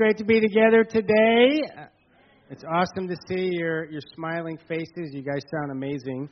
great 0.00 0.16
to 0.16 0.24
be 0.24 0.40
together 0.40 0.82
today. 0.82 1.60
It's 2.48 2.64
awesome 2.64 3.06
to 3.06 3.16
see 3.28 3.50
your, 3.52 3.84
your 3.90 4.00
smiling 4.14 4.58
faces. 4.66 5.10
You 5.12 5.20
guys 5.20 5.42
sound 5.50 5.72
amazing. 5.72 6.26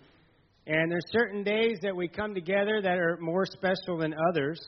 And 0.67 0.91
there's 0.91 1.05
certain 1.13 1.45
days 1.45 1.77
that 1.83 1.95
we 1.95 2.09
come 2.09 2.33
together 2.33 2.81
that 2.83 2.97
are 2.99 3.19
more 3.21 3.45
special 3.45 3.99
than 3.99 4.15
others. 4.31 4.59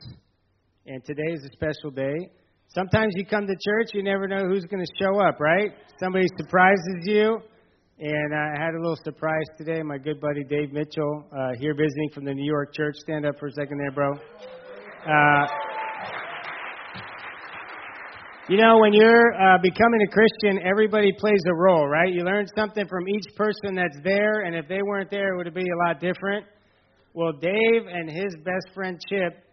And 0.84 1.02
today 1.02 1.32
is 1.32 1.42
a 1.44 1.52
special 1.54 1.90
day. 1.90 2.28
Sometimes 2.74 3.14
you 3.16 3.24
come 3.24 3.46
to 3.46 3.54
church, 3.54 3.88
you 3.94 4.02
never 4.02 4.28
know 4.28 4.46
who's 4.46 4.66
going 4.66 4.84
to 4.84 4.92
show 5.02 5.18
up, 5.18 5.40
right? 5.40 5.70
Somebody 5.98 6.26
surprises 6.36 7.04
you. 7.04 7.38
And 8.00 8.34
I 8.34 8.62
had 8.62 8.74
a 8.74 8.80
little 8.82 8.98
surprise 9.02 9.46
today. 9.56 9.82
My 9.82 9.96
good 9.96 10.20
buddy 10.20 10.44
Dave 10.44 10.74
Mitchell, 10.74 11.24
uh, 11.32 11.52
here 11.58 11.72
visiting 11.74 12.10
from 12.12 12.26
the 12.26 12.34
New 12.34 12.44
York 12.44 12.74
church. 12.74 12.96
Stand 12.96 13.24
up 13.24 13.38
for 13.40 13.46
a 13.46 13.52
second 13.52 13.78
there, 13.78 13.92
bro. 13.92 14.12
Uh, 14.12 15.46
you 18.50 18.56
know, 18.56 18.78
when 18.80 18.92
you're 18.92 19.32
uh, 19.34 19.58
becoming 19.62 20.00
a 20.02 20.10
Christian, 20.10 20.66
everybody 20.66 21.12
plays 21.12 21.38
a 21.46 21.54
role, 21.54 21.86
right? 21.86 22.12
You 22.12 22.24
learn 22.24 22.48
something 22.56 22.84
from 22.88 23.06
each 23.06 23.36
person 23.36 23.76
that's 23.76 23.96
there, 24.02 24.40
and 24.40 24.56
if 24.56 24.66
they 24.66 24.82
weren't 24.82 25.08
there, 25.08 25.34
it 25.34 25.36
would 25.36 25.54
be 25.54 25.60
a 25.60 25.86
lot 25.86 26.00
different. 26.00 26.46
Well, 27.14 27.30
Dave 27.30 27.86
and 27.86 28.10
his 28.10 28.34
best 28.44 28.74
friend 28.74 28.98
Chip 29.08 29.44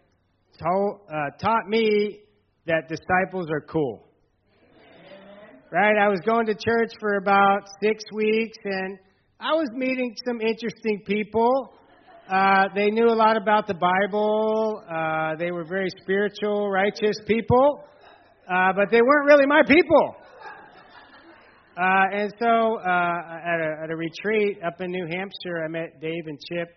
told, 0.60 1.02
uh, 1.08 1.30
taught 1.40 1.68
me 1.68 2.22
that 2.66 2.88
disciples 2.88 3.46
are 3.52 3.60
cool. 3.60 4.02
Right? 5.70 5.96
I 5.96 6.08
was 6.08 6.18
going 6.26 6.46
to 6.46 6.54
church 6.54 6.90
for 6.98 7.18
about 7.18 7.68
six 7.80 8.02
weeks, 8.12 8.58
and 8.64 8.98
I 9.38 9.52
was 9.52 9.68
meeting 9.74 10.12
some 10.26 10.40
interesting 10.40 11.04
people. 11.06 11.72
Uh, 12.28 12.64
they 12.74 12.86
knew 12.86 13.06
a 13.06 13.14
lot 13.14 13.36
about 13.36 13.68
the 13.68 13.74
Bible. 13.74 14.82
Uh, 14.90 15.36
they 15.38 15.52
were 15.52 15.64
very 15.64 15.88
spiritual, 16.02 16.68
righteous 16.68 17.14
people 17.28 17.84
uh, 18.48 18.72
but 18.74 18.90
they 18.90 19.02
weren't 19.02 19.26
really 19.26 19.46
my 19.46 19.62
people. 19.66 20.16
Uh, 21.76 22.04
and 22.12 22.32
so 22.40 22.78
uh, 22.80 23.20
at, 23.46 23.60
a, 23.60 23.84
at 23.84 23.90
a 23.90 23.96
retreat 23.96 24.58
up 24.66 24.80
in 24.80 24.90
New 24.90 25.06
Hampshire, 25.06 25.62
I 25.64 25.68
met 25.68 26.00
Dave 26.00 26.26
and 26.26 26.38
Chip. 26.48 26.68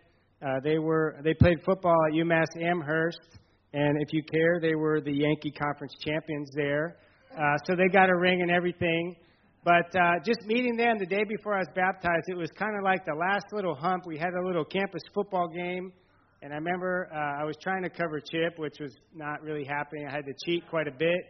Uh, 0.45 0.59
they 0.63 0.77
were 0.77 1.17
they 1.23 1.33
played 1.33 1.57
football 1.65 1.97
at 2.07 2.13
UMass 2.13 2.45
Amherst, 2.61 3.39
and 3.73 3.97
if 4.01 4.13
you 4.13 4.21
care, 4.23 4.59
they 4.61 4.75
were 4.75 5.01
the 5.01 5.11
Yankee 5.11 5.51
Conference 5.51 5.93
champions 6.05 6.49
there. 6.55 6.97
Uh, 7.35 7.57
so 7.65 7.75
they 7.75 7.87
got 7.87 8.09
a 8.09 8.15
ring 8.15 8.41
and 8.41 8.51
everything. 8.51 9.15
But 9.63 9.95
uh, 9.95 10.13
just 10.25 10.41
meeting 10.45 10.75
them 10.75 10.97
the 10.99 11.05
day 11.05 11.23
before 11.23 11.55
I 11.55 11.59
was 11.59 11.69
baptized, 11.75 12.25
it 12.27 12.37
was 12.37 12.49
kind 12.57 12.75
of 12.77 12.83
like 12.83 13.05
the 13.05 13.13
last 13.13 13.45
little 13.53 13.75
hump. 13.75 14.05
We 14.05 14.17
had 14.17 14.33
a 14.33 14.45
little 14.45 14.65
campus 14.65 15.01
football 15.13 15.47
game, 15.47 15.93
and 16.41 16.51
I 16.51 16.55
remember 16.57 17.09
uh, 17.13 17.41
I 17.41 17.45
was 17.45 17.55
trying 17.61 17.83
to 17.83 17.89
cover 17.89 18.19
Chip, 18.19 18.57
which 18.57 18.75
was 18.79 18.95
not 19.13 19.41
really 19.41 19.63
happening. 19.63 20.07
I 20.07 20.11
had 20.11 20.25
to 20.25 20.33
cheat 20.45 20.67
quite 20.69 20.87
a 20.87 20.91
bit. 20.91 21.21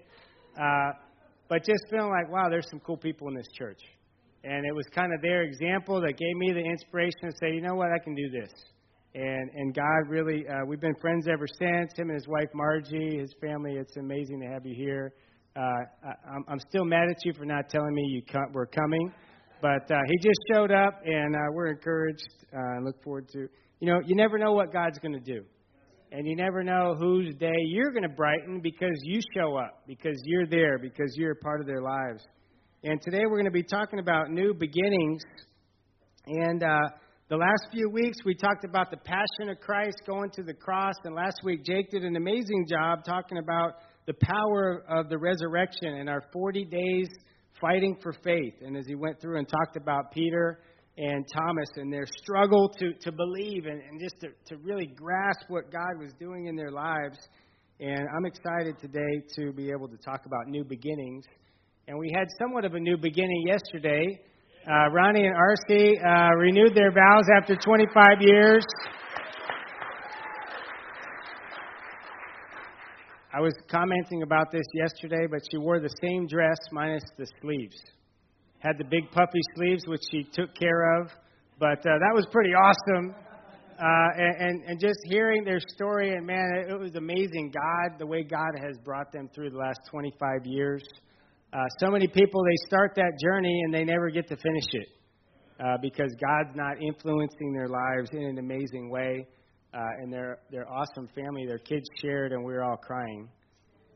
Uh, 0.59 0.91
but 1.49 1.63
just 1.65 1.83
feeling 1.89 2.09
like, 2.09 2.31
wow, 2.31 2.47
there's 2.49 2.69
some 2.69 2.79
cool 2.79 2.97
people 2.97 3.27
in 3.27 3.35
this 3.35 3.47
church. 3.57 3.79
And 4.43 4.65
it 4.65 4.73
was 4.73 4.85
kind 4.95 5.13
of 5.13 5.21
their 5.21 5.43
example 5.43 6.01
that 6.01 6.17
gave 6.17 6.35
me 6.37 6.51
the 6.53 6.63
inspiration 6.63 7.29
to 7.29 7.31
say, 7.39 7.53
you 7.53 7.61
know 7.61 7.75
what, 7.75 7.89
I 7.91 7.99
can 8.03 8.15
do 8.15 8.29
this. 8.29 8.49
And 9.13 9.49
and 9.53 9.75
God 9.75 10.07
really, 10.07 10.47
uh, 10.47 10.65
we've 10.65 10.79
been 10.79 10.95
friends 11.01 11.27
ever 11.27 11.45
since. 11.45 11.91
Him 11.97 12.09
and 12.09 12.15
his 12.15 12.27
wife 12.27 12.47
Margie, 12.53 13.19
his 13.19 13.33
family. 13.41 13.73
It's 13.75 13.97
amazing 13.97 14.39
to 14.39 14.47
have 14.47 14.65
you 14.65 14.73
here. 14.73 15.13
Uh, 15.55 15.59
I, 15.59 16.33
I'm, 16.33 16.45
I'm 16.47 16.59
still 16.69 16.85
mad 16.85 17.09
at 17.09 17.17
you 17.25 17.33
for 17.33 17.43
not 17.43 17.67
telling 17.69 17.93
me 17.93 18.03
you 18.07 18.21
come, 18.31 18.53
were 18.53 18.65
coming, 18.65 19.11
but 19.61 19.91
uh, 19.91 19.99
he 20.07 20.17
just 20.17 20.39
showed 20.53 20.71
up, 20.71 21.01
and 21.03 21.35
uh, 21.35 21.39
we're 21.51 21.67
encouraged. 21.67 22.23
Uh, 22.55 22.79
look 22.85 23.03
forward 23.03 23.27
to, 23.33 23.49
you 23.81 23.91
know, 23.91 23.99
you 24.05 24.15
never 24.15 24.37
know 24.37 24.53
what 24.53 24.71
God's 24.71 24.97
going 24.99 25.13
to 25.13 25.19
do. 25.19 25.43
And 26.13 26.27
you 26.27 26.35
never 26.35 26.61
know 26.61 26.93
whose 26.99 27.33
day 27.35 27.55
you're 27.67 27.91
going 27.91 28.03
to 28.03 28.09
brighten 28.09 28.59
because 28.59 28.99
you 29.03 29.21
show 29.33 29.55
up, 29.55 29.83
because 29.87 30.21
you're 30.25 30.45
there, 30.45 30.77
because 30.77 31.13
you're 31.15 31.31
a 31.31 31.35
part 31.37 31.61
of 31.61 31.67
their 31.67 31.81
lives. 31.81 32.21
And 32.83 33.01
today 33.01 33.21
we're 33.23 33.37
going 33.37 33.45
to 33.45 33.51
be 33.51 33.63
talking 33.63 33.99
about 33.99 34.29
new 34.29 34.53
beginnings. 34.53 35.21
And 36.27 36.63
uh, 36.63 36.79
the 37.29 37.37
last 37.37 37.67
few 37.71 37.89
weeks 37.89 38.17
we 38.25 38.35
talked 38.35 38.65
about 38.65 38.91
the 38.91 38.97
passion 38.97 39.49
of 39.49 39.61
Christ 39.61 40.01
going 40.05 40.31
to 40.31 40.43
the 40.43 40.53
cross. 40.53 40.95
And 41.05 41.15
last 41.15 41.39
week 41.45 41.63
Jake 41.63 41.89
did 41.91 42.03
an 42.03 42.17
amazing 42.17 42.65
job 42.69 43.05
talking 43.05 43.37
about 43.37 43.75
the 44.05 44.15
power 44.21 44.83
of 44.89 45.07
the 45.07 45.17
resurrection 45.17 45.93
and 45.93 46.09
our 46.09 46.23
40 46.33 46.65
days 46.65 47.07
fighting 47.61 47.95
for 48.03 48.11
faith. 48.21 48.55
And 48.61 48.75
as 48.75 48.85
he 48.85 48.95
went 48.95 49.21
through 49.21 49.37
and 49.37 49.47
talked 49.47 49.77
about 49.77 50.11
Peter 50.11 50.59
and 51.01 51.25
Thomas 51.33 51.67
and 51.77 51.91
their 51.91 52.05
struggle 52.21 52.69
to, 52.77 52.93
to 52.93 53.11
believe 53.11 53.65
and, 53.65 53.81
and 53.81 53.99
just 53.99 54.19
to, 54.21 54.27
to 54.45 54.61
really 54.61 54.85
grasp 54.85 55.41
what 55.47 55.71
God 55.71 55.99
was 55.99 56.11
doing 56.19 56.45
in 56.45 56.55
their 56.55 56.69
lives. 56.69 57.17
And 57.79 58.05
I'm 58.15 58.25
excited 58.25 58.77
today 58.79 59.25
to 59.37 59.51
be 59.51 59.71
able 59.71 59.87
to 59.87 59.97
talk 59.97 60.27
about 60.27 60.47
new 60.47 60.63
beginnings. 60.63 61.25
And 61.87 61.97
we 61.97 62.11
had 62.15 62.27
somewhat 62.39 62.65
of 62.65 62.75
a 62.75 62.79
new 62.79 62.97
beginning 62.97 63.47
yesterday. 63.47 64.19
Uh, 64.69 64.91
Ronnie 64.91 65.25
and 65.25 65.35
Arcee 65.35 65.93
uh, 66.05 66.35
renewed 66.35 66.75
their 66.75 66.91
vows 66.91 67.25
after 67.35 67.55
25 67.55 68.05
years. 68.19 68.63
I 73.33 73.39
was 73.39 73.53
commenting 73.71 74.21
about 74.21 74.51
this 74.51 74.65
yesterday, 74.75 75.25
but 75.31 75.39
she 75.49 75.57
wore 75.57 75.79
the 75.79 75.89
same 75.99 76.27
dress 76.27 76.57
minus 76.71 77.03
the 77.17 77.25
sleeves 77.41 77.81
had 78.61 78.77
the 78.77 78.85
big 78.85 79.11
puffy 79.11 79.41
sleeves, 79.55 79.83
which 79.87 80.01
she 80.11 80.23
took 80.33 80.53
care 80.55 81.01
of. 81.01 81.09
But 81.59 81.79
uh, 81.79 81.97
that 81.99 82.13
was 82.13 82.25
pretty 82.31 82.51
awesome. 82.51 83.15
Uh, 83.77 84.09
and, 84.15 84.63
and, 84.65 84.79
just 84.79 84.99
hearing 85.05 85.43
their 85.43 85.59
story, 85.73 86.13
and 86.13 86.23
man, 86.23 86.45
it, 86.53 86.71
it 86.71 86.79
was 86.79 86.93
amazing. 86.95 87.51
God, 87.51 87.97
the 87.97 88.05
way 88.05 88.21
God 88.21 88.51
has 88.63 88.77
brought 88.85 89.11
them 89.11 89.27
through 89.33 89.49
the 89.49 89.57
last 89.57 89.79
25 89.89 90.45
years. 90.45 90.83
Uh, 91.51 91.57
so 91.79 91.89
many 91.89 92.07
people, 92.07 92.43
they 92.43 92.67
start 92.67 92.91
that 92.95 93.11
journey 93.19 93.61
and 93.65 93.73
they 93.73 93.83
never 93.83 94.11
get 94.11 94.27
to 94.27 94.37
finish 94.37 94.65
it 94.73 94.87
uh, 95.59 95.77
because 95.81 96.13
God's 96.21 96.55
not 96.55 96.79
influencing 96.79 97.53
their 97.53 97.67
lives 97.67 98.09
in 98.13 98.23
an 98.23 98.37
amazing 98.37 98.91
way. 98.91 99.25
Uh, 99.73 99.79
and 100.01 100.11
their 100.11 100.39
their 100.51 100.69
awesome 100.69 101.07
family, 101.15 101.45
their 101.47 101.57
kids 101.57 101.85
shared, 102.01 102.33
and 102.33 102.43
we 102.43 102.51
were 102.51 102.61
all 102.61 102.75
crying 102.75 103.29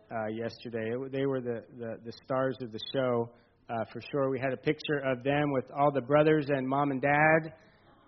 uh, 0.10 0.28
yesterday. 0.28 0.90
It, 0.94 1.12
they 1.12 1.26
were 1.26 1.42
the, 1.42 1.64
the 1.78 1.98
the 2.06 2.14
stars 2.24 2.56
of 2.62 2.72
the 2.72 2.80
show 2.94 3.30
uh, 3.70 3.86
for 3.92 4.02
sure. 4.12 4.30
We 4.30 4.40
had 4.40 4.54
a 4.54 4.58
picture 4.58 5.00
of 5.06 5.24
them 5.24 5.52
with 5.52 5.66
all 5.78 5.92
the 5.92 6.02
brothers 6.02 6.48
and 6.50 6.68
mom 6.68 6.92
and 6.92 7.02
dad 7.02 7.54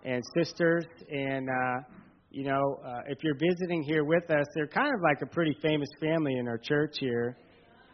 and 0.04 0.22
sisters. 0.36 0.84
And, 1.10 1.48
uh, 1.48 1.82
you 2.30 2.44
know, 2.44 2.80
uh, 2.84 3.00
if 3.08 3.18
you're 3.22 3.38
visiting 3.38 3.82
here 3.82 4.04
with 4.04 4.30
us, 4.30 4.46
they're 4.54 4.68
kind 4.68 4.94
of 4.94 5.00
like 5.02 5.22
a 5.22 5.26
pretty 5.26 5.56
famous 5.62 5.88
family 6.00 6.36
in 6.36 6.46
our 6.48 6.58
church 6.58 6.96
here. 7.00 7.36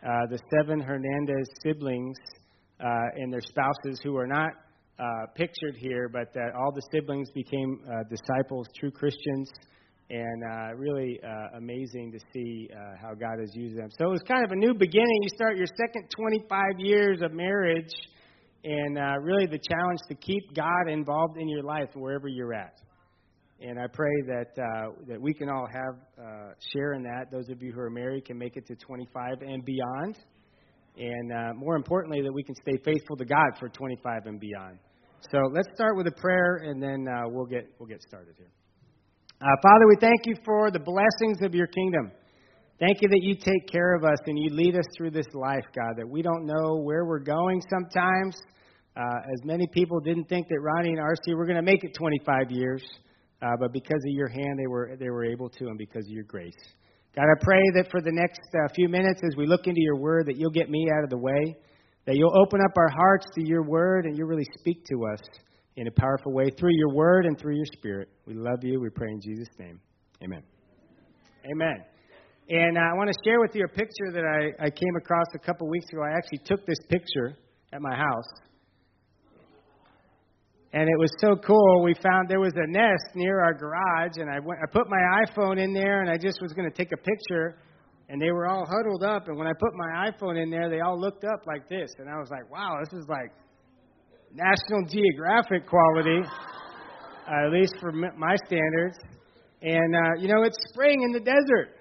Uh, 0.04 0.26
the 0.30 0.38
seven 0.54 0.80
Hernandez 0.80 1.46
siblings 1.62 2.16
uh, 2.80 2.86
and 3.16 3.32
their 3.32 3.40
spouses 3.40 4.00
who 4.02 4.16
are 4.16 4.26
not 4.26 4.50
uh, 4.98 5.26
pictured 5.34 5.76
here, 5.76 6.08
but 6.08 6.32
that 6.34 6.52
all 6.54 6.72
the 6.72 6.82
siblings 6.92 7.30
became 7.30 7.80
uh, 7.86 8.02
disciples, 8.10 8.66
true 8.78 8.90
Christians 8.90 9.50
and 10.10 10.44
uh, 10.44 10.76
really 10.76 11.18
uh, 11.24 11.56
amazing 11.56 12.12
to 12.12 12.18
see 12.32 12.68
uh, 12.72 12.96
how 13.00 13.14
God 13.14 13.38
has 13.40 13.50
used 13.54 13.76
them. 13.76 13.88
So 13.98 14.06
it 14.06 14.10
was 14.10 14.22
kind 14.28 14.44
of 14.44 14.52
a 14.52 14.56
new 14.56 14.74
beginning. 14.74 15.18
You 15.22 15.28
start 15.34 15.56
your 15.56 15.66
second 15.78 16.08
25 16.14 16.78
years 16.78 17.22
of 17.22 17.32
marriage, 17.32 17.92
and 18.64 18.98
uh, 18.98 19.14
really 19.22 19.46
the 19.46 19.58
challenge 19.58 20.00
to 20.08 20.14
keep 20.14 20.54
God 20.54 20.88
involved 20.88 21.38
in 21.38 21.48
your 21.48 21.62
life 21.62 21.88
wherever 21.94 22.28
you're 22.28 22.54
at. 22.54 22.80
And 23.60 23.78
I 23.78 23.86
pray 23.86 24.14
that 24.26 24.62
uh, 24.62 24.90
that 25.08 25.20
we 25.20 25.32
can 25.32 25.48
all 25.48 25.66
have 25.72 25.94
uh, 26.18 26.52
share 26.74 26.92
in 26.94 27.02
that. 27.04 27.30
Those 27.30 27.48
of 27.48 27.62
you 27.62 27.72
who 27.72 27.80
are 27.80 27.90
married 27.90 28.26
can 28.26 28.36
make 28.36 28.56
it 28.56 28.66
to 28.66 28.74
25 28.74 29.40
and 29.40 29.64
beyond, 29.64 30.18
and 30.98 31.56
more 31.58 31.76
importantly, 31.76 32.20
that 32.20 32.32
we 32.32 32.42
can 32.42 32.54
stay 32.56 32.76
faithful 32.84 33.16
to 33.16 33.24
God 33.24 33.52
for 33.58 33.68
25 33.68 34.26
and 34.26 34.38
beyond. 34.38 34.78
So 35.32 35.38
let's 35.52 35.68
start 35.74 35.96
with 35.96 36.06
a 36.08 36.20
prayer, 36.20 36.56
and 36.64 36.82
then 36.82 37.06
we'll 37.32 37.46
get 37.46 37.70
we'll 37.78 37.88
get 37.88 38.02
started 38.02 38.34
here. 38.36 38.50
Uh, 39.44 39.48
Father, 39.62 39.86
we 39.86 39.96
thank 40.00 40.24
you 40.24 40.34
for 40.42 40.70
the 40.70 40.78
blessings 40.78 41.42
of 41.42 41.54
your 41.54 41.66
kingdom. 41.66 42.10
Thank 42.80 43.02
you 43.02 43.08
that 43.10 43.20
you 43.20 43.34
take 43.34 43.68
care 43.70 43.94
of 43.94 44.02
us 44.02 44.16
and 44.24 44.38
you 44.38 44.48
lead 44.48 44.74
us 44.74 44.86
through 44.96 45.10
this 45.10 45.26
life, 45.34 45.66
God, 45.76 45.98
that 45.98 46.08
we 46.08 46.22
don't 46.22 46.46
know 46.46 46.80
where 46.82 47.04
we're 47.04 47.18
going 47.18 47.60
sometimes. 47.68 48.34
Uh, 48.96 49.02
as 49.02 49.44
many 49.44 49.66
people 49.66 50.00
didn't 50.00 50.30
think 50.30 50.48
that 50.48 50.58
Ronnie 50.62 50.92
and 50.92 50.98
Arcee 50.98 51.36
were 51.36 51.44
going 51.44 51.58
to 51.58 51.62
make 51.62 51.84
it 51.84 51.92
25 51.94 52.52
years, 52.52 52.82
uh, 53.42 53.48
but 53.60 53.70
because 53.74 54.00
of 54.08 54.14
your 54.14 54.28
hand, 54.28 54.58
they 54.58 54.66
were, 54.66 54.96
they 54.98 55.10
were 55.10 55.26
able 55.26 55.50
to, 55.50 55.66
and 55.66 55.76
because 55.76 56.06
of 56.06 56.10
your 56.10 56.24
grace. 56.24 56.56
God, 57.14 57.24
I 57.24 57.44
pray 57.44 57.60
that 57.74 57.90
for 57.90 58.00
the 58.00 58.12
next 58.12 58.40
uh, 58.54 58.72
few 58.74 58.88
minutes, 58.88 59.20
as 59.30 59.36
we 59.36 59.46
look 59.46 59.66
into 59.66 59.82
your 59.82 59.96
word, 59.96 60.24
that 60.28 60.38
you'll 60.38 60.52
get 60.52 60.70
me 60.70 60.88
out 60.96 61.04
of 61.04 61.10
the 61.10 61.18
way, 61.18 61.54
that 62.06 62.16
you'll 62.16 62.34
open 62.34 62.60
up 62.64 62.72
our 62.78 62.88
hearts 62.88 63.26
to 63.34 63.46
your 63.46 63.62
word, 63.62 64.06
and 64.06 64.16
you'll 64.16 64.28
really 64.28 64.48
speak 64.58 64.86
to 64.86 65.04
us 65.12 65.20
in 65.76 65.88
a 65.88 65.90
powerful 65.90 66.32
way 66.32 66.50
through 66.58 66.74
your 66.74 66.94
word 66.94 67.26
and 67.26 67.38
through 67.38 67.56
your 67.56 67.66
spirit. 67.76 68.08
We 68.26 68.34
love 68.34 68.62
you. 68.62 68.80
We 68.80 68.90
pray 68.90 69.08
in 69.10 69.20
Jesus' 69.20 69.48
name. 69.58 69.80
Amen. 70.22 70.42
Amen. 71.50 71.84
And 72.48 72.78
uh, 72.78 72.80
I 72.80 72.94
want 72.94 73.10
to 73.10 73.16
share 73.24 73.40
with 73.40 73.50
you 73.54 73.64
a 73.64 73.68
picture 73.68 74.12
that 74.12 74.24
I, 74.24 74.66
I 74.66 74.70
came 74.70 74.96
across 74.96 75.26
a 75.34 75.38
couple 75.38 75.68
weeks 75.68 75.86
ago. 75.92 76.02
I 76.02 76.16
actually 76.16 76.40
took 76.44 76.64
this 76.66 76.78
picture 76.88 77.36
at 77.72 77.80
my 77.80 77.96
house. 77.96 78.30
And 80.72 80.88
it 80.88 80.98
was 80.98 81.10
so 81.20 81.36
cool. 81.36 81.82
We 81.84 81.94
found 81.94 82.28
there 82.28 82.40
was 82.40 82.52
a 82.56 82.66
nest 82.66 83.14
near 83.14 83.40
our 83.40 83.54
garage, 83.54 84.16
and 84.16 84.28
I, 84.28 84.40
went, 84.40 84.60
I 84.62 84.66
put 84.72 84.88
my 84.88 85.24
iPhone 85.24 85.62
in 85.62 85.72
there, 85.72 86.02
and 86.02 86.10
I 86.10 86.16
just 86.16 86.42
was 86.42 86.52
going 86.52 86.68
to 86.68 86.76
take 86.76 86.92
a 86.92 86.96
picture 86.96 87.58
And 88.08 88.20
they 88.20 88.30
were 88.30 88.46
all 88.46 88.66
huddled 88.66 89.02
up, 89.02 89.28
and 89.28 89.38
when 89.38 89.46
I 89.46 89.52
put 89.58 89.72
my 89.74 90.10
iPhone 90.10 90.40
in 90.42 90.50
there, 90.50 90.68
they 90.68 90.80
all 90.80 91.00
looked 91.00 91.24
up 91.24 91.46
like 91.46 91.68
this, 91.68 91.90
and 91.98 92.08
I 92.08 92.18
was 92.18 92.28
like, 92.30 92.50
"Wow, 92.50 92.76
this 92.84 92.92
is 92.92 93.06
like 93.08 93.32
National 94.34 94.84
Geographic 94.90 95.66
quality, 95.66 96.20
uh, 96.26 97.46
at 97.46 97.52
least 97.52 97.74
for 97.80 97.92
my 97.92 98.36
standards." 98.46 98.98
And 99.62 99.94
uh, 99.94 100.20
you 100.20 100.28
know, 100.28 100.42
it's 100.42 100.58
spring 100.68 101.02
in 101.02 101.12
the 101.12 101.20
desert. 101.20 101.78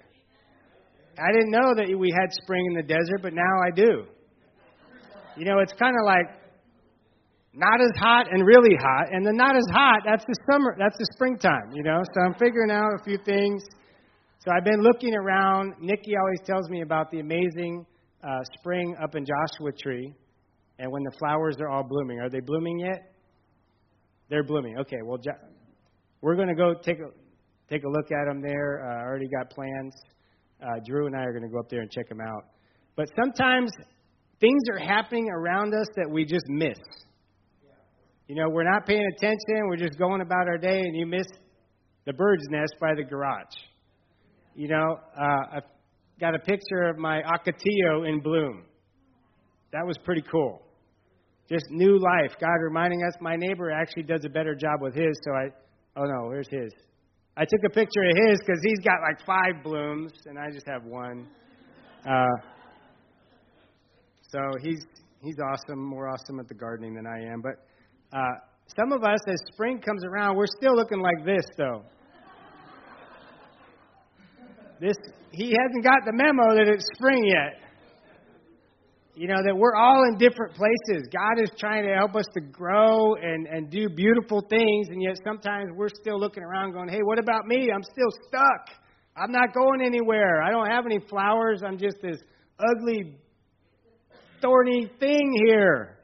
I 1.18 1.30
didn't 1.32 1.50
know 1.50 1.74
that 1.76 1.98
we 1.98 2.10
had 2.10 2.32
spring 2.42 2.64
in 2.70 2.74
the 2.74 2.82
desert, 2.82 3.20
but 3.22 3.34
now 3.34 3.54
I 3.66 3.70
do. 3.74 4.06
You 5.36 5.44
know, 5.44 5.58
it's 5.58 5.72
kind 5.72 5.94
of 5.94 6.06
like 6.06 6.26
not 7.54 7.80
as 7.80 7.90
hot 7.98 8.26
and 8.32 8.44
really 8.44 8.74
hot, 8.74 9.12
and 9.12 9.24
the 9.24 9.32
not 9.32 9.56
as 9.56 9.66
hot, 9.70 10.00
that's 10.04 10.24
the 10.24 10.34
summer, 10.50 10.74
that's 10.78 10.98
the 10.98 11.06
springtime, 11.14 11.70
you 11.72 11.82
know. 11.82 12.02
So 12.14 12.22
I'm 12.26 12.34
figuring 12.34 12.70
out 12.70 12.90
a 12.98 13.04
few 13.04 13.18
things. 13.24 13.62
So 14.40 14.50
I've 14.50 14.64
been 14.64 14.82
looking 14.82 15.14
around. 15.14 15.74
Nikki 15.80 16.16
always 16.18 16.40
tells 16.44 16.68
me 16.68 16.82
about 16.82 17.10
the 17.10 17.20
amazing 17.20 17.86
uh, 18.22 18.40
spring 18.58 18.96
up 19.02 19.14
in 19.14 19.24
Joshua 19.24 19.72
Tree, 19.72 20.12
and 20.78 20.90
when 20.90 21.02
the 21.02 21.12
flowers 21.18 21.56
are 21.60 21.68
all 21.68 21.84
blooming. 21.84 22.20
Are 22.20 22.28
they 22.28 22.40
blooming 22.40 22.80
yet? 22.80 23.12
They're 24.28 24.44
blooming. 24.44 24.78
Okay, 24.78 24.98
well, 25.04 25.18
we're 26.20 26.36
going 26.36 26.48
to 26.48 26.54
go 26.54 26.74
take 26.74 26.98
a 26.98 27.10
take 27.68 27.84
a 27.84 27.88
look 27.88 28.10
at 28.10 28.26
them 28.26 28.42
there. 28.42 28.84
Uh, 28.84 29.02
I 29.02 29.06
already 29.06 29.28
got 29.28 29.50
plans. 29.50 29.94
Uh, 30.62 30.80
Drew 30.86 31.06
and 31.06 31.16
I 31.16 31.20
are 31.20 31.32
going 31.32 31.42
to 31.42 31.48
go 31.48 31.58
up 31.58 31.68
there 31.68 31.80
and 31.80 31.90
check 31.90 32.08
them 32.08 32.20
out. 32.20 32.44
But 32.96 33.08
sometimes 33.22 33.70
things 34.40 34.62
are 34.72 34.78
happening 34.78 35.28
around 35.30 35.74
us 35.74 35.86
that 35.96 36.08
we 36.10 36.24
just 36.24 36.44
miss. 36.48 36.78
You 38.26 38.36
know, 38.36 38.48
we're 38.48 38.70
not 38.70 38.86
paying 38.86 39.06
attention, 39.16 39.68
we're 39.68 39.76
just 39.76 39.98
going 39.98 40.22
about 40.22 40.48
our 40.48 40.56
day, 40.56 40.80
and 40.80 40.96
you 40.96 41.04
miss 41.04 41.26
the 42.06 42.14
bird's 42.14 42.44
nest 42.48 42.74
by 42.80 42.94
the 42.96 43.02
garage. 43.02 43.54
You 44.54 44.68
know, 44.68 44.98
uh, 45.14 45.56
I've 45.56 45.62
got 46.18 46.34
a 46.34 46.38
picture 46.38 46.84
of 46.88 46.96
my 46.96 47.20
ocotillo 47.20 48.08
in 48.08 48.20
bloom. 48.20 48.64
That 49.72 49.86
was 49.86 49.98
pretty 50.04 50.22
cool. 50.30 50.63
Just 51.48 51.66
new 51.70 51.98
life. 51.98 52.34
God 52.40 52.56
reminding 52.62 53.02
us 53.02 53.14
my 53.20 53.36
neighbor 53.36 53.70
actually 53.70 54.04
does 54.04 54.24
a 54.24 54.30
better 54.30 54.54
job 54.54 54.80
with 54.80 54.94
his, 54.94 55.12
so 55.24 55.32
I, 55.32 55.48
oh 55.96 56.04
no, 56.04 56.30
here's 56.30 56.48
his. 56.48 56.72
I 57.36 57.44
took 57.44 57.60
a 57.66 57.70
picture 57.70 58.02
of 58.08 58.28
his 58.28 58.38
because 58.40 58.60
he's 58.62 58.78
got 58.78 59.00
like 59.02 59.24
five 59.26 59.62
blooms, 59.62 60.12
and 60.26 60.38
I 60.38 60.50
just 60.50 60.66
have 60.66 60.84
one. 60.84 61.26
Uh, 62.08 62.26
so 64.30 64.40
he's 64.62 64.84
he's 65.22 65.36
awesome, 65.52 65.84
more 65.84 66.08
awesome 66.08 66.40
at 66.40 66.48
the 66.48 66.54
gardening 66.54 66.94
than 66.94 67.06
I 67.06 67.20
am. 67.32 67.42
But 67.42 68.16
uh, 68.16 68.34
some 68.76 68.92
of 68.92 69.02
us, 69.04 69.18
as 69.28 69.40
spring 69.52 69.80
comes 69.80 70.04
around, 70.04 70.36
we're 70.36 70.46
still 70.46 70.74
looking 70.74 71.00
like 71.00 71.24
this, 71.26 71.44
though. 71.58 71.82
This 74.80 74.96
he 75.32 75.50
hasn't 75.50 75.84
got 75.84 76.04
the 76.06 76.12
memo 76.12 76.54
that 76.54 76.68
it's 76.68 76.86
spring 76.96 77.24
yet. 77.24 77.63
You 79.16 79.28
know 79.28 79.40
that 79.46 79.56
we're 79.56 79.76
all 79.76 80.02
in 80.10 80.18
different 80.18 80.54
places. 80.56 81.08
God 81.12 81.40
is 81.40 81.48
trying 81.56 81.86
to 81.86 81.94
help 81.94 82.16
us 82.16 82.24
to 82.34 82.40
grow 82.40 83.14
and 83.14 83.46
and 83.46 83.70
do 83.70 83.88
beautiful 83.88 84.40
things, 84.50 84.88
and 84.88 85.00
yet 85.00 85.16
sometimes 85.24 85.70
we're 85.76 85.88
still 85.88 86.18
looking 86.18 86.42
around, 86.42 86.72
going, 86.72 86.88
"Hey, 86.88 87.02
what 87.02 87.20
about 87.20 87.46
me? 87.46 87.70
I'm 87.72 87.84
still 87.84 88.10
stuck. 88.26 88.76
I'm 89.16 89.30
not 89.30 89.54
going 89.54 89.82
anywhere. 89.82 90.42
I 90.42 90.50
don't 90.50 90.66
have 90.68 90.84
any 90.84 90.98
flowers. 91.08 91.62
I'm 91.64 91.78
just 91.78 91.98
this 92.02 92.18
ugly, 92.58 93.16
thorny 94.42 94.90
thing 94.98 95.32
here." 95.46 95.98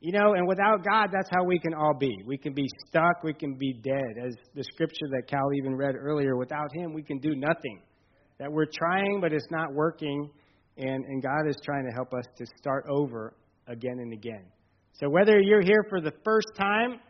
You 0.00 0.12
know, 0.12 0.34
and 0.34 0.46
without 0.46 0.84
God, 0.84 1.08
that's 1.12 1.28
how 1.30 1.44
we 1.44 1.58
can 1.58 1.72
all 1.72 1.94
be. 1.98 2.14
We 2.26 2.36
can 2.36 2.52
be 2.54 2.66
stuck, 2.88 3.22
we 3.22 3.34
can 3.34 3.54
be 3.54 3.72
dead. 3.72 4.22
As 4.22 4.34
the 4.54 4.64
scripture 4.64 5.08
that 5.12 5.28
Cal 5.28 5.52
even 5.54 5.76
read 5.76 5.94
earlier, 5.94 6.36
without 6.36 6.72
Him, 6.74 6.92
we 6.92 7.02
can 7.02 7.18
do 7.18 7.34
nothing. 7.34 7.82
That 8.38 8.50
we're 8.50 8.70
trying, 8.72 9.20
but 9.20 9.34
it's 9.34 9.50
not 9.50 9.74
working, 9.74 10.30
and, 10.80 11.04
and 11.04 11.22
God 11.22 11.46
is 11.48 11.56
trying 11.62 11.84
to 11.84 11.92
help 11.92 12.14
us 12.14 12.24
to 12.38 12.46
start 12.58 12.86
over 12.88 13.34
again 13.68 13.98
and 13.98 14.12
again. 14.12 14.44
So 14.94 15.08
whether 15.08 15.38
you're 15.38 15.62
here 15.62 15.84
for 15.88 16.00
the 16.00 16.12
first 16.24 16.48
time, 16.56 17.00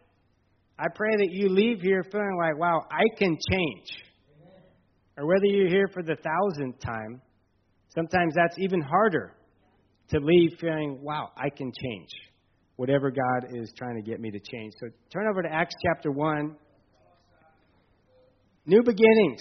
I 0.78 0.86
pray 0.94 1.16
that 1.18 1.28
you 1.30 1.48
leave 1.48 1.80
here 1.80 2.02
feeling 2.10 2.36
like, 2.38 2.58
wow, 2.58 2.84
I 2.90 3.02
can 3.16 3.36
change. 3.50 3.86
Or 5.16 5.26
whether 5.26 5.46
you're 5.46 5.68
here 5.68 5.88
for 5.92 6.02
the 6.02 6.16
thousandth 6.16 6.80
time, 6.80 7.20
sometimes 7.94 8.34
that's 8.34 8.58
even 8.58 8.80
harder 8.80 9.34
to 10.10 10.18
leave 10.18 10.50
feeling, 10.60 10.98
wow, 11.02 11.30
I 11.36 11.50
can 11.50 11.70
change 11.82 12.08
whatever 12.76 13.10
God 13.10 13.54
is 13.54 13.72
trying 13.76 13.96
to 13.96 14.02
get 14.02 14.20
me 14.20 14.30
to 14.30 14.40
change. 14.40 14.72
So 14.80 14.88
turn 15.12 15.28
over 15.28 15.42
to 15.42 15.52
Acts 15.52 15.74
chapter 15.86 16.10
1. 16.10 16.56
New 18.66 18.82
beginnings. 18.82 19.40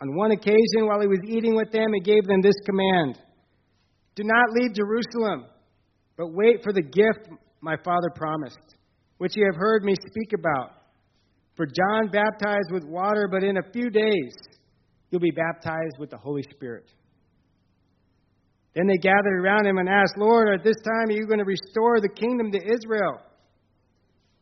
On 0.00 0.16
one 0.16 0.30
occasion, 0.30 0.86
while 0.86 1.00
he 1.00 1.06
was 1.06 1.20
eating 1.26 1.54
with 1.54 1.70
them, 1.72 1.92
he 1.92 2.00
gave 2.00 2.24
them 2.24 2.40
this 2.40 2.58
command 2.64 3.18
Do 4.14 4.22
not 4.24 4.52
leave 4.52 4.74
Jerusalem, 4.74 5.46
but 6.16 6.32
wait 6.32 6.62
for 6.62 6.72
the 6.72 6.82
gift 6.82 7.28
my 7.60 7.76
Father 7.84 8.08
promised, 8.14 8.76
which 9.18 9.36
you 9.36 9.44
have 9.44 9.60
heard 9.60 9.84
me 9.84 9.94
speak 10.10 10.32
about. 10.38 10.72
For 11.56 11.66
John 11.66 12.08
baptized 12.10 12.72
with 12.72 12.84
water, 12.84 13.28
but 13.30 13.44
in 13.44 13.58
a 13.58 13.72
few 13.72 13.90
days 13.90 14.32
you'll 15.10 15.20
be 15.20 15.30
baptized 15.30 15.98
with 15.98 16.10
the 16.10 16.16
Holy 16.16 16.42
Spirit. 16.54 16.86
Then 18.74 18.86
they 18.86 18.96
gathered 18.96 19.42
around 19.42 19.66
him 19.66 19.78
and 19.78 19.88
asked, 19.88 20.16
Lord, 20.16 20.48
at 20.48 20.64
this 20.64 20.76
time 20.84 21.08
are 21.08 21.18
you 21.18 21.26
going 21.26 21.40
to 21.40 21.44
restore 21.44 22.00
the 22.00 22.08
kingdom 22.08 22.52
to 22.52 22.58
Israel? 22.58 23.20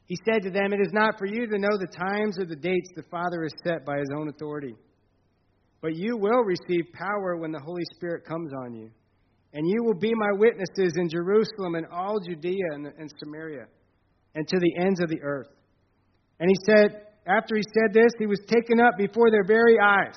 He 0.05 0.17
said 0.25 0.43
to 0.43 0.51
them, 0.51 0.73
It 0.73 0.81
is 0.81 0.93
not 0.93 1.19
for 1.19 1.27
you 1.27 1.47
to 1.47 1.59
know 1.59 1.77
the 1.79 1.89
times 1.89 2.39
or 2.39 2.45
the 2.45 2.57
dates 2.57 2.91
the 2.95 3.03
Father 3.11 3.43
has 3.43 3.53
set 3.65 3.85
by 3.85 3.99
his 3.99 4.09
own 4.17 4.29
authority. 4.29 4.75
But 5.81 5.95
you 5.95 6.17
will 6.17 6.43
receive 6.45 6.93
power 6.93 7.37
when 7.37 7.53
the 7.53 7.61
Holy 7.65 7.85
Spirit 7.95 8.25
comes 8.25 8.53
on 8.65 8.75
you. 8.75 8.91
And 9.55 9.67
you 9.67 9.85
will 9.85 9.99
be 9.99 10.13
my 10.15 10.33
witnesses 10.33 10.95
in 10.97 11.09
Jerusalem 11.09 11.75
and 11.75 11.87
all 11.87 12.19
Judea 12.21 12.75
and, 12.75 12.87
and 12.87 13.11
Samaria 13.23 13.67
and 14.35 14.47
to 14.47 14.59
the 14.59 14.85
ends 14.85 15.01
of 15.01 15.09
the 15.09 15.23
earth. 15.23 15.49
And 16.39 16.49
he 16.49 16.57
said, 16.65 17.07
after 17.27 17.57
he 17.57 17.63
said 17.75 17.93
this, 17.93 18.13
he 18.19 18.27
was 18.27 18.41
taken 18.47 18.81
up 18.81 18.97
before 18.97 19.31
their 19.31 19.45
very 19.45 19.79
eyes, 19.83 20.17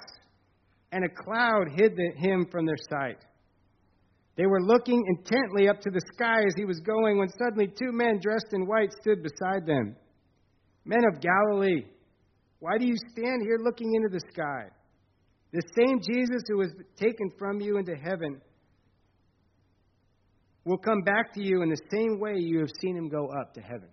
and 0.91 1.03
a 1.03 1.23
cloud 1.23 1.67
hid 1.75 1.97
him 2.17 2.45
from 2.51 2.65
their 2.65 2.77
sight. 2.89 3.17
They 4.37 4.45
were 4.45 4.61
looking 4.61 5.01
intently 5.07 5.67
up 5.67 5.81
to 5.81 5.89
the 5.89 6.01
sky 6.13 6.39
as 6.47 6.53
he 6.55 6.65
was 6.65 6.79
going 6.79 7.17
when 7.17 7.29
suddenly 7.29 7.67
two 7.67 7.91
men 7.91 8.19
dressed 8.21 8.53
in 8.53 8.67
white 8.67 8.91
stood 9.01 9.23
beside 9.23 9.65
them. 9.65 9.95
Men 10.85 11.01
of 11.11 11.21
Galilee, 11.21 11.85
why 12.59 12.77
do 12.77 12.85
you 12.85 12.95
stand 13.11 13.41
here 13.43 13.57
looking 13.61 13.93
into 13.95 14.09
the 14.09 14.21
sky? 14.31 14.69
The 15.51 15.61
same 15.77 15.99
Jesus 15.99 16.43
who 16.47 16.57
was 16.57 16.71
taken 16.95 17.31
from 17.37 17.59
you 17.59 17.77
into 17.77 17.95
heaven 17.95 18.41
will 20.63 20.77
come 20.77 21.01
back 21.01 21.33
to 21.33 21.43
you 21.43 21.61
in 21.61 21.69
the 21.69 21.81
same 21.91 22.19
way 22.19 22.35
you 22.37 22.59
have 22.59 22.69
seen 22.79 22.95
him 22.95 23.09
go 23.09 23.27
up 23.27 23.53
to 23.55 23.61
heaven. 23.61 23.89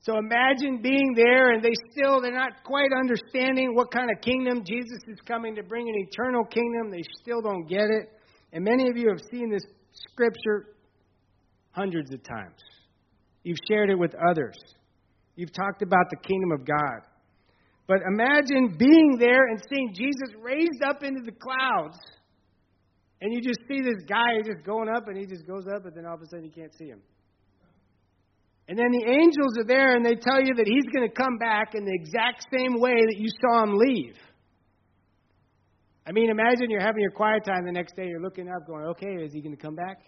So 0.00 0.18
imagine 0.18 0.82
being 0.82 1.14
there 1.14 1.52
and 1.52 1.62
they 1.62 1.74
still 1.92 2.20
they're 2.20 2.34
not 2.34 2.64
quite 2.64 2.90
understanding 2.98 3.74
what 3.74 3.92
kind 3.92 4.10
of 4.10 4.20
kingdom 4.20 4.64
Jesus 4.64 4.98
is 5.06 5.18
coming 5.26 5.54
to 5.54 5.62
bring 5.62 5.88
an 5.88 5.94
eternal 5.96 6.44
kingdom. 6.44 6.90
They 6.90 7.04
still 7.22 7.40
don't 7.40 7.68
get 7.68 7.84
it. 7.84 8.10
And 8.52 8.64
many 8.64 8.88
of 8.88 8.96
you 8.96 9.08
have 9.10 9.20
seen 9.30 9.50
this 9.50 9.62
scripture 10.10 10.74
hundreds 11.70 12.12
of 12.12 12.22
times. 12.24 12.58
You've 13.44 13.58
shared 13.68 13.90
it 13.90 13.98
with 13.98 14.14
others. 14.30 14.56
You've 15.36 15.52
talked 15.52 15.82
about 15.82 16.10
the 16.10 16.16
kingdom 16.16 16.52
of 16.52 16.66
God. 16.66 17.11
But 17.92 18.00
imagine 18.08 18.74
being 18.78 19.18
there 19.20 19.48
and 19.48 19.60
seeing 19.68 19.92
Jesus 19.92 20.34
raised 20.40 20.82
up 20.82 21.02
into 21.02 21.20
the 21.20 21.36
clouds. 21.36 21.98
And 23.20 23.34
you 23.34 23.42
just 23.42 23.60
see 23.68 23.82
this 23.82 24.02
guy 24.08 24.40
just 24.42 24.64
going 24.64 24.88
up 24.88 25.08
and 25.08 25.18
he 25.18 25.26
just 25.26 25.46
goes 25.46 25.64
up, 25.68 25.84
and 25.84 25.94
then 25.94 26.06
all 26.06 26.14
of 26.14 26.22
a 26.22 26.26
sudden 26.26 26.46
you 26.46 26.50
can't 26.50 26.72
see 26.72 26.86
him. 26.86 27.02
And 28.66 28.78
then 28.78 28.90
the 28.92 29.04
angels 29.12 29.58
are 29.58 29.66
there 29.66 29.94
and 29.94 30.06
they 30.06 30.14
tell 30.14 30.40
you 30.40 30.54
that 30.54 30.66
he's 30.66 30.88
going 30.96 31.06
to 31.06 31.14
come 31.14 31.36
back 31.36 31.74
in 31.74 31.84
the 31.84 31.92
exact 31.92 32.46
same 32.50 32.80
way 32.80 32.94
that 32.94 33.16
you 33.18 33.28
saw 33.44 33.62
him 33.62 33.74
leave. 33.76 34.16
I 36.06 36.12
mean, 36.12 36.30
imagine 36.30 36.70
you're 36.70 36.80
having 36.80 37.02
your 37.02 37.10
quiet 37.10 37.44
time 37.44 37.66
the 37.66 37.72
next 37.72 37.94
day, 37.94 38.06
you're 38.08 38.22
looking 38.22 38.48
up, 38.48 38.66
going, 38.66 38.86
okay, 38.86 39.22
is 39.22 39.34
he 39.34 39.42
going 39.42 39.54
to 39.54 39.62
come 39.62 39.74
back? 39.74 39.98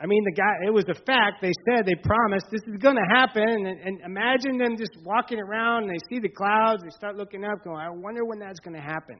I 0.00 0.06
mean, 0.06 0.22
the 0.24 0.32
guy, 0.32 0.66
it 0.66 0.72
was 0.72 0.84
a 0.88 0.94
fact. 0.94 1.42
They 1.42 1.52
said, 1.66 1.84
they 1.84 1.96
promised, 1.96 2.46
this 2.52 2.62
is 2.68 2.78
going 2.78 2.94
to 2.94 3.08
happen. 3.10 3.66
And, 3.66 3.80
and 3.80 4.00
imagine 4.06 4.56
them 4.56 4.76
just 4.78 4.92
walking 5.04 5.40
around 5.40 5.84
and 5.84 5.90
they 5.90 5.98
see 6.08 6.20
the 6.20 6.28
clouds, 6.28 6.82
they 6.84 6.90
start 6.90 7.16
looking 7.16 7.44
up, 7.44 7.64
going, 7.64 7.80
I 7.80 7.90
wonder 7.90 8.24
when 8.24 8.38
that's 8.38 8.60
going 8.60 8.76
to 8.76 8.82
happen. 8.82 9.18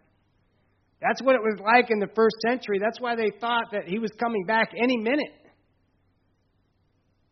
That's 1.02 1.20
what 1.22 1.34
it 1.34 1.42
was 1.42 1.58
like 1.58 1.90
in 1.90 1.98
the 1.98 2.10
first 2.14 2.36
century. 2.46 2.78
That's 2.78 3.00
why 3.00 3.16
they 3.16 3.30
thought 3.40 3.66
that 3.72 3.86
he 3.86 3.98
was 3.98 4.10
coming 4.20 4.44
back 4.46 4.70
any 4.80 4.96
minute. 4.96 5.34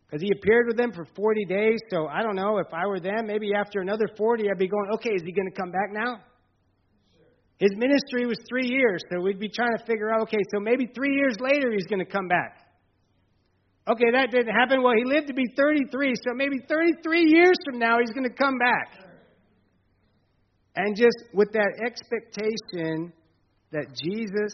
Because 0.06 0.22
he 0.22 0.30
appeared 0.36 0.66
with 0.66 0.76
them 0.76 0.92
for 0.92 1.04
40 1.16 1.44
days. 1.46 1.78
So 1.90 2.06
I 2.06 2.22
don't 2.22 2.36
know 2.36 2.58
if 2.58 2.72
I 2.72 2.86
were 2.86 3.00
them, 3.00 3.26
maybe 3.26 3.50
after 3.54 3.80
another 3.80 4.08
40, 4.16 4.50
I'd 4.50 4.58
be 4.58 4.68
going, 4.68 4.90
okay, 4.94 5.10
is 5.10 5.22
he 5.24 5.32
going 5.32 5.50
to 5.50 5.54
come 5.54 5.70
back 5.70 5.90
now? 5.92 6.18
His 7.58 7.70
ministry 7.76 8.26
was 8.26 8.38
three 8.48 8.68
years, 8.68 9.02
so 9.10 9.22
we'd 9.22 9.40
be 9.40 9.48
trying 9.48 9.76
to 9.78 9.84
figure 9.86 10.12
out, 10.12 10.22
okay, 10.22 10.42
so 10.52 10.60
maybe 10.60 10.90
three 10.94 11.14
years 11.14 11.36
later 11.40 11.72
he's 11.72 11.86
going 11.86 12.04
to 12.04 12.10
come 12.10 12.28
back. 12.28 12.65
Okay, 13.88 14.10
that 14.12 14.30
didn't 14.32 14.52
happen. 14.52 14.82
Well, 14.82 14.94
he 14.96 15.04
lived 15.04 15.28
to 15.28 15.34
be 15.34 15.44
33, 15.56 16.14
so 16.16 16.34
maybe 16.34 16.56
33 16.68 17.30
years 17.30 17.56
from 17.64 17.78
now 17.78 17.98
he's 18.00 18.10
going 18.10 18.28
to 18.28 18.34
come 18.34 18.58
back. 18.58 19.06
And 20.74 20.96
just 20.96 21.16
with 21.32 21.52
that 21.52 21.72
expectation 21.84 23.12
that 23.70 23.86
Jesus 23.94 24.52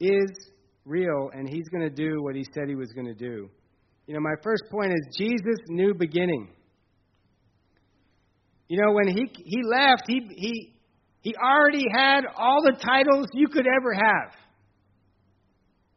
is 0.00 0.30
real 0.84 1.30
and 1.32 1.48
he's 1.48 1.68
going 1.68 1.82
to 1.82 1.94
do 1.94 2.22
what 2.22 2.34
he 2.34 2.44
said 2.52 2.68
he 2.68 2.74
was 2.74 2.92
going 2.92 3.06
to 3.06 3.14
do. 3.14 3.48
You 4.06 4.14
know, 4.14 4.20
my 4.20 4.34
first 4.42 4.64
point 4.70 4.92
is 4.92 5.16
Jesus' 5.16 5.60
new 5.68 5.94
beginning. 5.94 6.50
You 8.68 8.80
know, 8.82 8.92
when 8.92 9.08
he 9.08 9.26
he 9.34 9.62
left, 9.64 10.02
he 10.06 10.20
he 10.36 10.74
he 11.20 11.34
already 11.36 11.84
had 11.94 12.22
all 12.36 12.62
the 12.62 12.72
titles 12.72 13.26
you 13.32 13.48
could 13.48 13.66
ever 13.66 13.94
have. 13.94 14.34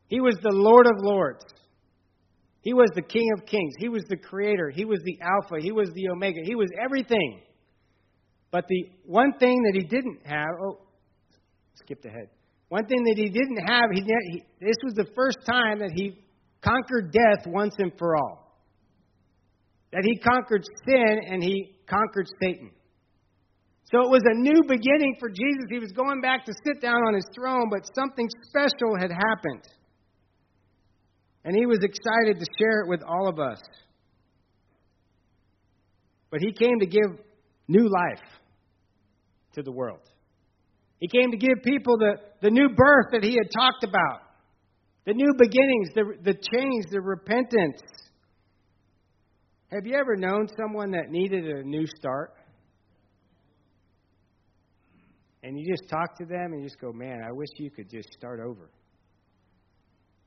He 0.08 0.20
was 0.20 0.36
the 0.42 0.52
Lord 0.52 0.86
of 0.86 0.94
Lords. 0.98 1.44
He 2.66 2.74
was 2.74 2.90
the 2.96 3.04
King 3.04 3.30
of 3.38 3.46
Kings. 3.46 3.76
He 3.78 3.90
was 3.90 4.04
the 4.10 4.18
Creator. 4.18 4.72
He 4.72 4.86
was 4.86 5.00
the 5.06 5.20
Alpha. 5.22 5.62
He 5.62 5.72
was 5.72 5.92
the 5.94 6.10
Omega. 6.10 6.40
He 6.44 6.56
was 6.56 6.68
everything. 6.84 7.42
But 8.50 8.66
the 8.68 8.90
one 9.06 9.34
thing 9.38 9.62
that 9.64 9.76
he 9.76 9.86
didn't 9.86 10.26
have, 10.26 10.50
oh, 10.66 10.80
skipped 11.76 12.06
ahead. 12.06 12.30
One 12.70 12.88
thing 12.88 13.04
that 13.04 13.18
he 13.18 13.30
didn't 13.30 13.62
have, 13.68 13.92
he, 13.94 14.02
he, 14.02 14.44
this 14.60 14.78
was 14.84 14.96
the 14.96 15.06
first 15.16 15.38
time 15.48 15.78
that 15.78 15.92
he 15.94 16.18
conquered 16.60 17.12
death 17.12 17.46
once 17.46 17.76
and 17.78 17.92
for 18.00 18.18
all. 18.18 18.58
That 19.94 20.02
he 20.04 20.18
conquered 20.18 20.66
sin 20.88 21.20
and 21.30 21.44
he 21.44 21.78
conquered 21.88 22.26
Satan. 22.42 22.72
So 23.92 24.02
it 24.02 24.10
was 24.10 24.24
a 24.26 24.34
new 24.34 24.64
beginning 24.68 25.18
for 25.20 25.30
Jesus. 25.30 25.70
He 25.70 25.78
was 25.78 25.92
going 25.92 26.20
back 26.20 26.46
to 26.46 26.54
sit 26.66 26.82
down 26.82 26.98
on 27.08 27.14
his 27.14 27.28
throne, 27.36 27.70
but 27.70 27.88
something 27.94 28.28
special 28.50 28.98
had 29.00 29.12
happened. 29.12 29.68
And 31.46 31.56
he 31.56 31.68
was 31.68 31.78
excited 31.84 32.40
to 32.40 32.46
share 32.60 32.82
it 32.82 32.90
with 32.90 33.02
all 33.08 33.30
of 33.30 33.40
us. 33.40 33.62
But 36.32 36.42
he 36.42 36.52
came 36.52 36.80
to 36.80 36.88
give 36.88 37.24
new 37.68 37.88
life 37.88 38.26
to 39.54 39.62
the 39.62 39.72
world. 39.72 40.02
He 41.00 41.08
came 41.08 41.32
to 41.32 41.38
give 41.38 41.64
people 41.64 41.98
the, 41.98 42.16
the 42.42 42.50
new 42.50 42.70
birth 42.70 43.12
that 43.12 43.24
he 43.24 43.38
had 43.38 43.52
talked 43.56 43.84
about, 43.84 44.22
the 45.06 45.14
new 45.14 45.34
beginnings, 45.38 45.90
the, 45.94 46.04
the 46.24 46.34
change, 46.34 46.86
the 46.90 47.00
repentance. 47.00 47.80
Have 49.72 49.86
you 49.86 49.96
ever 49.96 50.16
known 50.16 50.48
someone 50.58 50.92
that 50.92 51.10
needed 51.10 51.46
a 51.46 51.64
new 51.64 51.86
start? 51.86 52.34
And 55.44 55.60
you 55.60 55.72
just 55.72 55.88
talk 55.90 56.18
to 56.18 56.26
them 56.26 56.54
and 56.54 56.62
you 56.62 56.68
just 56.68 56.82
go, 56.82 56.92
man, 56.92 57.22
I 57.24 57.32
wish 57.32 57.50
you 57.58 57.70
could 57.70 57.90
just 57.90 58.12
start 58.14 58.40
over. 58.40 58.72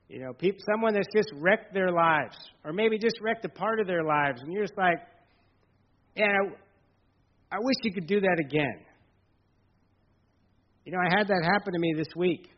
You 0.09 0.21
know, 0.21 0.33
people, 0.33 0.61
someone 0.73 0.95
that's 0.95 1.09
just 1.15 1.29
wrecked 1.35 1.75
their 1.75 1.93
lives, 1.93 2.37
or 2.65 2.73
maybe 2.73 2.99
just 2.99 3.17
wrecked 3.21 3.45
a 3.45 3.49
part 3.51 3.79
of 3.79 3.87
their 3.87 4.03
lives, 4.03 4.41
and 4.41 4.53
you're 4.53 4.65
just 4.65 4.79
like, 4.79 4.99
yeah, 6.17 6.25
I, 6.25 7.57
I 7.57 7.59
wish 7.61 7.77
you 7.83 7.93
could 7.93 8.07
do 8.07 8.21
that 8.21 8.37
again. 8.41 8.87
You 10.85 10.93
know, 10.93 10.99
I 10.99 11.19
had 11.19 11.29
that 11.29 11.43
happen 11.45 11.75
to 11.75 11.79
me 11.79 11.93
this 11.95 12.09
week. 12.17 12.49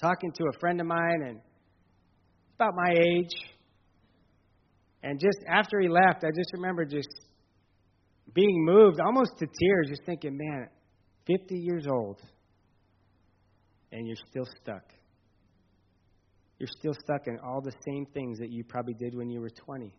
Talking 0.00 0.32
to 0.32 0.44
a 0.54 0.58
friend 0.58 0.80
of 0.80 0.86
mine, 0.86 1.22
and 1.26 1.40
about 2.56 2.72
my 2.74 2.92
age. 2.92 3.34
And 5.02 5.20
just 5.20 5.38
after 5.46 5.80
he 5.80 5.88
left, 5.88 6.24
I 6.24 6.28
just 6.34 6.50
remember 6.54 6.86
just 6.86 7.08
being 8.32 8.64
moved 8.64 8.98
almost 9.00 9.32
to 9.38 9.46
tears, 9.46 9.88
just 9.90 10.02
thinking, 10.06 10.38
man, 10.38 10.68
50 11.26 11.54
years 11.56 11.86
old, 11.86 12.20
and 13.92 14.06
you're 14.06 14.16
still 14.30 14.46
stuck. 14.62 14.82
You're 16.58 16.68
still 16.78 16.94
stuck 16.94 17.26
in 17.26 17.38
all 17.44 17.60
the 17.60 17.72
same 17.86 18.06
things 18.14 18.38
that 18.38 18.50
you 18.50 18.64
probably 18.64 18.94
did 18.94 19.14
when 19.14 19.28
you 19.28 19.40
were 19.40 19.50
20. 19.50 19.92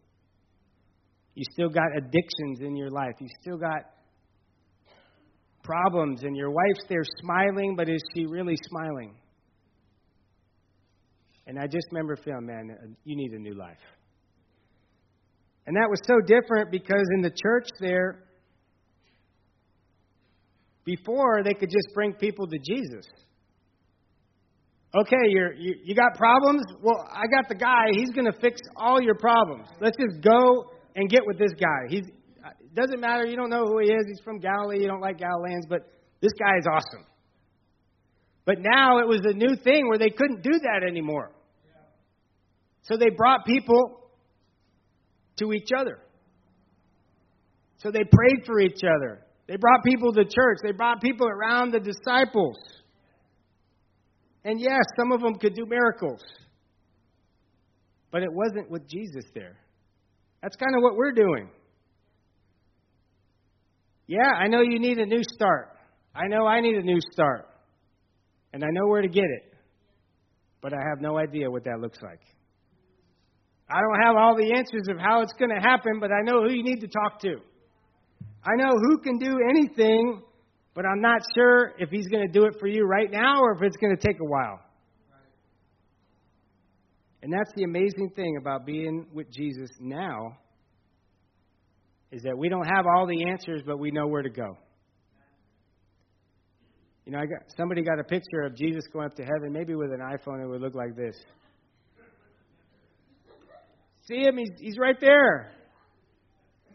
You 1.35 1.43
still 1.51 1.69
got 1.69 1.95
addictions 1.97 2.61
in 2.61 2.75
your 2.75 2.89
life. 2.89 3.15
You 3.19 3.27
still 3.41 3.57
got 3.57 3.81
problems, 5.63 6.23
and 6.23 6.35
your 6.35 6.51
wife's 6.51 6.85
there 6.87 7.03
smiling, 7.21 7.75
but 7.75 7.89
is 7.89 8.01
she 8.13 8.25
really 8.25 8.55
smiling? 8.69 9.15
And 11.47 11.59
I 11.59 11.67
just 11.67 11.87
remember 11.91 12.15
feeling, 12.15 12.45
man, 12.45 12.71
uh, 12.71 12.87
you 13.03 13.15
need 13.15 13.31
a 13.33 13.39
new 13.39 13.53
life. 13.53 13.77
And 15.67 15.75
that 15.75 15.89
was 15.89 15.99
so 16.05 16.19
different 16.25 16.71
because 16.71 17.05
in 17.15 17.21
the 17.21 17.31
church 17.31 17.67
there, 17.79 18.23
before 20.85 21.43
they 21.43 21.53
could 21.53 21.69
just 21.69 21.87
bring 21.93 22.13
people 22.13 22.47
to 22.47 22.57
Jesus. 22.57 23.05
Okay, 24.95 25.27
you're, 25.27 25.53
you, 25.53 25.75
you 25.83 25.93
got 25.93 26.15
problems? 26.15 26.63
Well, 26.81 27.05
I 27.11 27.27
got 27.27 27.49
the 27.49 27.55
guy. 27.55 27.87
He's 27.91 28.11
going 28.11 28.31
to 28.31 28.39
fix 28.39 28.61
all 28.77 29.01
your 29.01 29.15
problems. 29.15 29.67
Let's 29.81 29.97
just 29.97 30.21
go 30.21 30.71
and 30.95 31.09
get 31.09 31.21
with 31.25 31.37
this 31.37 31.51
guy. 31.59 31.89
He's, 31.89 32.05
it 32.05 32.75
doesn't 32.75 33.01
matter. 33.01 33.25
You 33.25 33.35
don't 33.35 33.49
know 33.49 33.65
who 33.65 33.79
he 33.79 33.91
is. 33.91 34.05
He's 34.07 34.21
from 34.23 34.39
Galilee. 34.39 34.79
You 34.81 34.87
don't 34.87 35.01
like 35.01 35.17
Galileans, 35.17 35.65
but 35.67 35.81
this 36.21 36.31
guy 36.39 36.57
is 36.57 36.65
awesome. 36.71 37.05
But 38.45 38.59
now 38.59 38.99
it 38.99 39.07
was 39.07 39.19
a 39.25 39.33
new 39.33 39.57
thing 39.61 39.89
where 39.89 39.97
they 39.97 40.11
couldn't 40.11 40.43
do 40.43 40.51
that 40.51 40.87
anymore. 40.87 41.31
So 42.83 42.95
they 42.95 43.09
brought 43.09 43.45
people 43.45 44.11
to 45.39 45.51
each 45.51 45.69
other. 45.77 45.99
So 47.79 47.91
they 47.91 48.03
prayed 48.03 48.45
for 48.45 48.61
each 48.61 48.81
other. 48.83 49.25
They 49.47 49.57
brought 49.57 49.83
people 49.83 50.13
to 50.13 50.23
church. 50.23 50.59
They 50.63 50.71
brought 50.71 51.01
people 51.01 51.27
around 51.27 51.73
the 51.73 51.79
disciples. 51.79 52.55
And 54.45 54.61
yes, 54.61 54.83
some 54.97 55.11
of 55.11 55.21
them 55.21 55.35
could 55.35 55.55
do 55.55 55.65
miracles. 55.65 56.21
But 58.11 58.21
it 58.21 58.31
wasn't 58.31 58.69
with 58.69 58.87
Jesus 58.87 59.25
there. 59.33 59.57
That's 60.41 60.55
kind 60.55 60.75
of 60.75 60.83
what 60.83 60.95
we're 60.95 61.11
doing. 61.11 61.49
Yeah, 64.07 64.31
I 64.39 64.47
know 64.47 64.61
you 64.61 64.79
need 64.79 64.99
a 64.99 65.05
new 65.05 65.23
start. 65.23 65.69
I 66.15 66.27
know 66.27 66.45
I 66.45 66.61
need 66.61 66.75
a 66.75 66.83
new 66.83 66.99
start. 67.11 67.47
And 68.53 68.63
I 68.63 68.67
know 68.71 68.87
where 68.87 69.01
to 69.01 69.07
get 69.07 69.23
it. 69.23 69.53
But 70.61 70.73
I 70.73 70.77
have 70.89 71.01
no 71.01 71.17
idea 71.17 71.49
what 71.49 71.63
that 71.65 71.79
looks 71.81 71.97
like. 72.01 72.21
I 73.67 73.79
don't 73.81 74.03
have 74.05 74.15
all 74.15 74.35
the 74.37 74.53
answers 74.55 74.87
of 74.89 74.99
how 74.99 75.21
it's 75.21 75.33
going 75.39 75.49
to 75.49 75.59
happen, 75.59 75.99
but 75.99 76.11
I 76.11 76.21
know 76.21 76.43
who 76.43 76.51
you 76.51 76.63
need 76.63 76.81
to 76.81 76.87
talk 76.87 77.19
to. 77.21 77.37
I 78.43 78.55
know 78.55 78.69
who 78.69 78.99
can 78.99 79.17
do 79.17 79.39
anything, 79.49 80.21
but 80.75 80.85
I'm 80.85 81.01
not 81.01 81.21
sure 81.33 81.73
if 81.79 81.89
he's 81.89 82.07
going 82.07 82.27
to 82.27 82.31
do 82.31 82.45
it 82.45 82.55
for 82.59 82.67
you 82.67 82.83
right 82.83 83.09
now 83.09 83.41
or 83.41 83.53
if 83.53 83.61
it's 83.63 83.77
going 83.77 83.95
to 83.95 84.07
take 84.07 84.19
a 84.19 84.25
while. 84.25 84.59
And 87.23 87.33
that's 87.33 87.49
the 87.55 87.63
amazing 87.63 88.11
thing 88.15 88.37
about 88.39 88.65
being 88.65 89.07
with 89.11 89.31
Jesus 89.31 89.71
now 89.79 90.37
is 92.11 92.21
that 92.23 92.37
we 92.37 92.49
don't 92.49 92.65
have 92.65 92.85
all 92.85 93.07
the 93.07 93.29
answers, 93.29 93.61
but 93.65 93.79
we 93.79 93.89
know 93.89 94.05
where 94.05 94.21
to 94.21 94.29
go. 94.29 94.57
You 97.05 97.13
know, 97.13 97.19
I 97.19 97.25
got 97.25 97.39
somebody 97.55 97.81
got 97.81 97.99
a 97.99 98.03
picture 98.03 98.41
of 98.45 98.55
Jesus 98.55 98.83
going 98.91 99.05
up 99.05 99.15
to 99.15 99.23
heaven. 99.23 99.51
Maybe 99.51 99.75
with 99.75 99.91
an 99.91 99.99
iPhone, 99.99 100.43
it 100.43 100.47
would 100.47 100.61
look 100.61 100.75
like 100.75 100.95
this. 100.95 101.15
See 104.07 104.21
him? 104.21 104.37
He's 104.37 104.49
he's 104.59 104.77
right 104.77 104.99
there. 104.99 105.51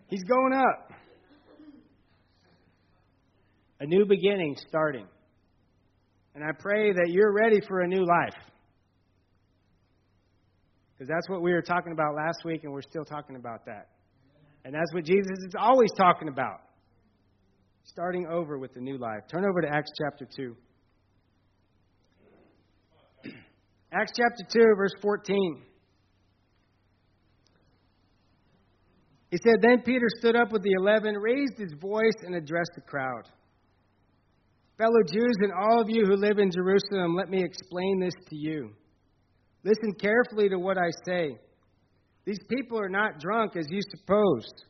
He's 0.08 0.22
going 0.24 0.52
up. 0.52 0.89
A 3.80 3.86
new 3.86 4.04
beginning 4.04 4.56
starting. 4.68 5.06
And 6.34 6.44
I 6.44 6.52
pray 6.58 6.92
that 6.92 7.08
you're 7.08 7.32
ready 7.32 7.60
for 7.66 7.80
a 7.80 7.88
new 7.88 8.04
life. 8.06 8.36
Because 10.92 11.08
that's 11.08 11.28
what 11.28 11.42
we 11.42 11.52
were 11.52 11.62
talking 11.62 11.92
about 11.92 12.14
last 12.14 12.44
week, 12.44 12.64
and 12.64 12.72
we're 12.72 12.82
still 12.82 13.04
talking 13.04 13.36
about 13.36 13.64
that. 13.64 13.88
And 14.64 14.74
that's 14.74 14.92
what 14.92 15.04
Jesus 15.04 15.38
is 15.46 15.54
always 15.58 15.90
talking 15.96 16.28
about. 16.28 16.60
Starting 17.84 18.26
over 18.26 18.58
with 18.58 18.74
the 18.74 18.80
new 18.80 18.98
life. 18.98 19.22
Turn 19.30 19.44
over 19.44 19.62
to 19.62 19.68
Acts 19.68 19.90
chapter 19.98 20.28
2. 20.36 20.54
Acts 23.92 24.12
chapter 24.14 24.44
2, 24.52 24.58
verse 24.76 24.92
14. 25.00 25.62
He 29.30 29.38
said, 29.42 29.62
Then 29.62 29.82
Peter 29.82 30.06
stood 30.18 30.36
up 30.36 30.52
with 30.52 30.62
the 30.62 30.72
eleven, 30.78 31.14
raised 31.14 31.56
his 31.56 31.72
voice, 31.80 32.16
and 32.24 32.34
addressed 32.34 32.72
the 32.74 32.82
crowd. 32.82 33.22
Fellow 34.80 35.02
Jews 35.12 35.36
and 35.40 35.52
all 35.52 35.82
of 35.82 35.90
you 35.90 36.06
who 36.06 36.16
live 36.16 36.38
in 36.38 36.50
Jerusalem, 36.50 37.14
let 37.14 37.28
me 37.28 37.44
explain 37.44 38.00
this 38.00 38.14
to 38.30 38.34
you. 38.34 38.70
Listen 39.62 39.92
carefully 40.00 40.48
to 40.48 40.58
what 40.58 40.78
I 40.78 40.88
say. 41.06 41.36
These 42.24 42.38
people 42.48 42.80
are 42.80 42.88
not 42.88 43.20
drunk 43.20 43.56
as 43.56 43.66
you 43.68 43.80
supposed. 43.90 44.64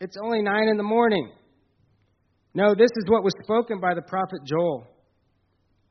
It's 0.00 0.16
only 0.20 0.42
nine 0.42 0.66
in 0.66 0.76
the 0.76 0.82
morning. 0.82 1.30
No, 2.52 2.74
this 2.74 2.90
is 2.96 3.04
what 3.06 3.22
was 3.22 3.32
spoken 3.44 3.78
by 3.78 3.94
the 3.94 4.02
prophet 4.02 4.40
Joel. 4.44 4.88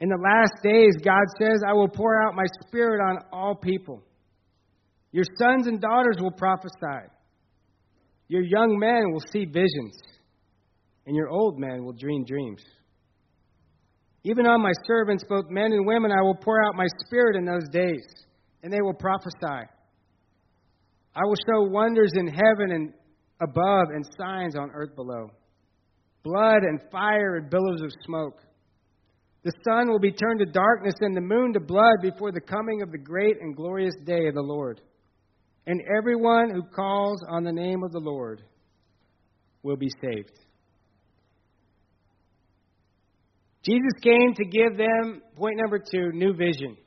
In 0.02 0.10
the 0.10 0.22
last 0.22 0.62
days, 0.62 0.96
God 1.02 1.24
says, 1.40 1.62
I 1.66 1.72
will 1.72 1.88
pour 1.88 2.22
out 2.24 2.36
my 2.36 2.46
spirit 2.68 3.00
on 3.00 3.20
all 3.32 3.56
people. 3.56 4.04
Your 5.14 5.26
sons 5.40 5.68
and 5.68 5.80
daughters 5.80 6.18
will 6.20 6.32
prophesy. 6.32 7.08
Your 8.28 8.44
young 8.44 8.78
men 8.78 9.14
will 9.14 9.24
see 9.32 9.46
visions, 9.46 9.98
and 11.06 11.16
your 11.16 11.30
old 11.30 11.58
men 11.58 11.86
will 11.86 11.94
dream 11.94 12.26
dreams. 12.26 12.62
Even 14.30 14.46
on 14.46 14.62
my 14.62 14.74
servants, 14.86 15.24
both 15.30 15.46
men 15.50 15.72
and 15.72 15.88
women, 15.88 16.12
I 16.12 16.22
will 16.22 16.36
pour 16.36 16.62
out 16.62 16.76
my 16.76 16.88
spirit 17.06 17.38
in 17.38 17.46
those 17.46 17.70
days, 17.72 18.04
and 18.62 18.74
they 18.74 18.82
will 18.82 18.94
prophesy. 18.94 19.70
I 21.16 21.22
will 21.24 21.38
show 21.50 21.64
wonders 21.64 22.12
in 22.16 22.28
heaven 22.28 22.72
and 22.72 22.94
above 23.42 23.88
and 23.94 24.06
signs 24.20 24.56
on 24.56 24.72
earth 24.72 24.96
below 24.96 25.32
blood 26.24 26.64
and 26.64 26.82
fire 26.92 27.38
and 27.38 27.50
billows 27.50 27.82
of 27.82 27.90
smoke. 28.06 28.42
The 29.44 29.54
sun 29.66 29.90
will 29.90 30.00
be 30.00 30.12
turned 30.12 30.40
to 30.40 30.46
darkness 30.46 30.96
and 31.00 31.16
the 31.16 31.22
moon 31.22 31.54
to 31.54 31.62
blood 31.62 32.02
before 32.02 32.34
the 32.34 32.42
coming 32.42 32.82
of 32.82 32.92
the 32.92 32.98
great 32.98 33.38
and 33.40 33.56
glorious 33.56 33.96
day 34.04 34.28
of 34.28 34.34
the 34.34 34.42
Lord. 34.42 34.82
And 35.68 35.82
everyone 35.98 36.50
who 36.50 36.64
calls 36.64 37.24
on 37.30 37.46
the 37.46 37.54
name 37.54 37.82
of 37.82 37.94
the 37.94 38.02
Lord 38.02 38.42
will 39.64 39.78
be 39.78 39.90
saved. 40.02 40.38
Jesus 43.68 44.00
came 44.02 44.34
to 44.36 44.46
give 44.46 44.78
them, 44.78 45.22
point 45.36 45.58
number 45.58 45.80
two, 45.80 46.12
new 46.14 46.34
vision. 46.34 46.78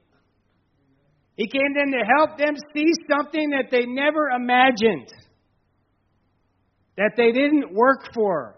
He 1.37 1.46
came 1.46 1.75
then 1.75 1.92
to 1.92 2.04
help 2.18 2.38
them 2.38 2.54
see 2.75 2.87
something 3.10 3.50
that 3.50 3.70
they 3.70 3.84
never 3.87 4.28
imagined, 4.28 5.08
that 6.96 7.12
they 7.16 7.32
didn't 7.32 7.75
work 7.75 8.08
for, 8.14 8.56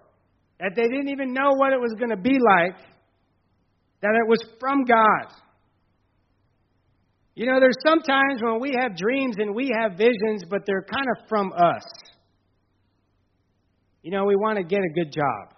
that 0.60 0.72
they 0.76 0.82
didn't 0.82 1.08
even 1.08 1.32
know 1.32 1.52
what 1.56 1.72
it 1.72 1.80
was 1.80 1.94
going 1.98 2.10
to 2.10 2.16
be 2.16 2.38
like, 2.38 2.76
that 4.02 4.14
it 4.14 4.28
was 4.28 4.44
from 4.60 4.84
God. 4.84 5.32
You 7.34 7.46
know, 7.46 7.60
there's 7.60 7.78
sometimes 7.84 8.42
when 8.42 8.60
we 8.60 8.76
have 8.78 8.96
dreams 8.96 9.36
and 9.38 9.54
we 9.54 9.70
have 9.80 9.96
visions, 9.96 10.44
but 10.48 10.62
they're 10.66 10.84
kind 10.84 11.06
of 11.16 11.28
from 11.28 11.52
us. 11.52 11.84
You 14.02 14.10
know, 14.10 14.24
we 14.24 14.36
want 14.36 14.58
to 14.58 14.64
get 14.64 14.80
a 14.80 14.92
good 14.92 15.12
job. 15.12 15.54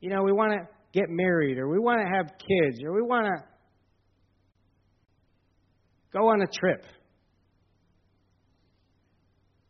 You 0.00 0.10
know, 0.10 0.22
we 0.22 0.32
want 0.32 0.52
to 0.52 0.75
get 0.92 1.04
married, 1.08 1.58
or 1.58 1.68
we 1.68 1.78
want 1.78 2.00
to 2.00 2.16
have 2.16 2.26
kids, 2.38 2.82
or 2.84 2.94
we 2.94 3.02
want 3.02 3.26
to 3.26 3.44
go 6.12 6.28
on 6.28 6.42
a 6.42 6.46
trip. 6.46 6.84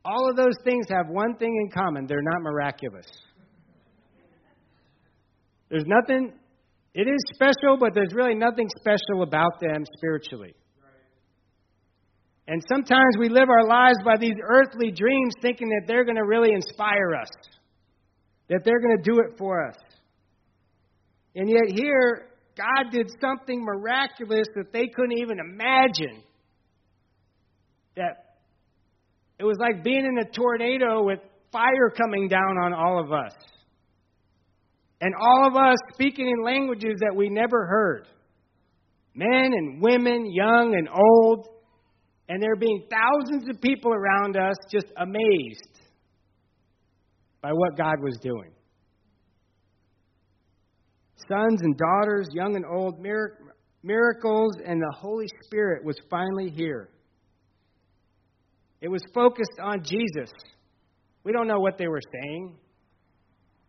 All 0.04 0.30
of 0.30 0.36
those 0.36 0.54
things 0.64 0.86
have 0.88 1.08
one 1.08 1.36
thing 1.36 1.52
in 1.56 1.70
common 1.70 2.06
they're 2.06 2.22
not 2.22 2.42
miraculous. 2.42 3.06
There's 5.68 5.84
nothing, 5.86 6.32
it 6.94 7.08
is 7.08 7.18
special, 7.34 7.76
but 7.78 7.92
there's 7.92 8.14
really 8.14 8.36
nothing 8.36 8.68
special 8.78 9.22
about 9.22 9.60
them 9.60 9.84
spiritually. 9.96 10.54
And 12.48 12.62
sometimes 12.68 13.16
we 13.18 13.28
live 13.28 13.48
our 13.48 13.66
lives 13.66 13.98
by 14.04 14.16
these 14.20 14.36
earthly 14.40 14.92
dreams 14.92 15.34
thinking 15.42 15.68
that 15.70 15.86
they're 15.88 16.04
going 16.04 16.16
to 16.16 16.24
really 16.24 16.52
inspire 16.52 17.16
us, 17.20 17.30
that 18.48 18.60
they're 18.64 18.80
going 18.80 18.96
to 18.96 19.02
do 19.02 19.18
it 19.18 19.36
for 19.36 19.66
us. 19.66 19.74
And 21.36 21.50
yet, 21.50 21.78
here, 21.78 22.30
God 22.56 22.90
did 22.90 23.10
something 23.20 23.62
miraculous 23.62 24.46
that 24.54 24.72
they 24.72 24.88
couldn't 24.88 25.18
even 25.18 25.38
imagine. 25.38 26.22
That 27.96 28.36
it 29.38 29.44
was 29.44 29.58
like 29.60 29.84
being 29.84 30.06
in 30.06 30.18
a 30.18 30.24
tornado 30.24 31.04
with 31.04 31.18
fire 31.52 31.90
coming 31.94 32.28
down 32.28 32.56
on 32.62 32.72
all 32.72 33.04
of 33.04 33.12
us. 33.12 33.34
And 35.02 35.14
all 35.14 35.46
of 35.46 35.56
us 35.56 35.76
speaking 35.92 36.26
in 36.26 36.42
languages 36.42 37.00
that 37.00 37.14
we 37.14 37.28
never 37.28 37.66
heard. 37.66 38.06
Men 39.14 39.52
and 39.52 39.82
women, 39.82 40.32
young 40.32 40.74
and 40.74 40.88
old. 40.88 41.48
And 42.30 42.42
there 42.42 42.56
being 42.56 42.88
thousands 42.90 43.46
of 43.50 43.60
people 43.60 43.92
around 43.92 44.38
us 44.38 44.56
just 44.72 44.86
amazed 44.96 45.80
by 47.42 47.52
what 47.52 47.76
God 47.76 47.96
was 48.00 48.16
doing 48.22 48.55
sons 51.28 51.60
and 51.62 51.76
daughters, 51.76 52.28
young 52.32 52.56
and 52.56 52.64
old, 52.64 52.98
miracles, 53.82 54.52
and 54.64 54.80
the 54.80 54.94
Holy 54.96 55.26
Spirit 55.44 55.84
was 55.84 55.96
finally 56.10 56.50
here. 56.50 56.90
It 58.80 58.88
was 58.88 59.02
focused 59.14 59.58
on 59.62 59.82
Jesus. 59.82 60.30
We 61.24 61.32
don't 61.32 61.48
know 61.48 61.60
what 61.60 61.78
they 61.78 61.88
were 61.88 62.02
saying. 62.22 62.56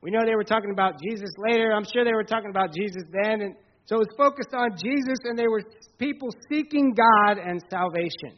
We 0.02 0.12
know 0.12 0.20
they 0.26 0.36
were 0.36 0.44
talking 0.44 0.72
about 0.72 0.94
Jesus 1.02 1.30
later. 1.38 1.74
I'm 1.74 1.86
sure 1.92 2.06
they 2.06 2.14
were 2.14 2.24
talking 2.24 2.50
about 2.50 2.74
Jesus 2.74 3.04
then. 3.12 3.42
And 3.42 3.56
so 3.86 3.96
it 3.96 4.00
was 4.00 4.16
focused 4.18 4.54
on 4.54 4.72
Jesus, 4.72 5.18
and 5.24 5.40
they 5.40 5.48
were 5.48 5.64
people 5.98 6.30
seeking 6.52 6.94
God 6.94 7.40
and 7.40 7.62
salvation. 7.70 8.38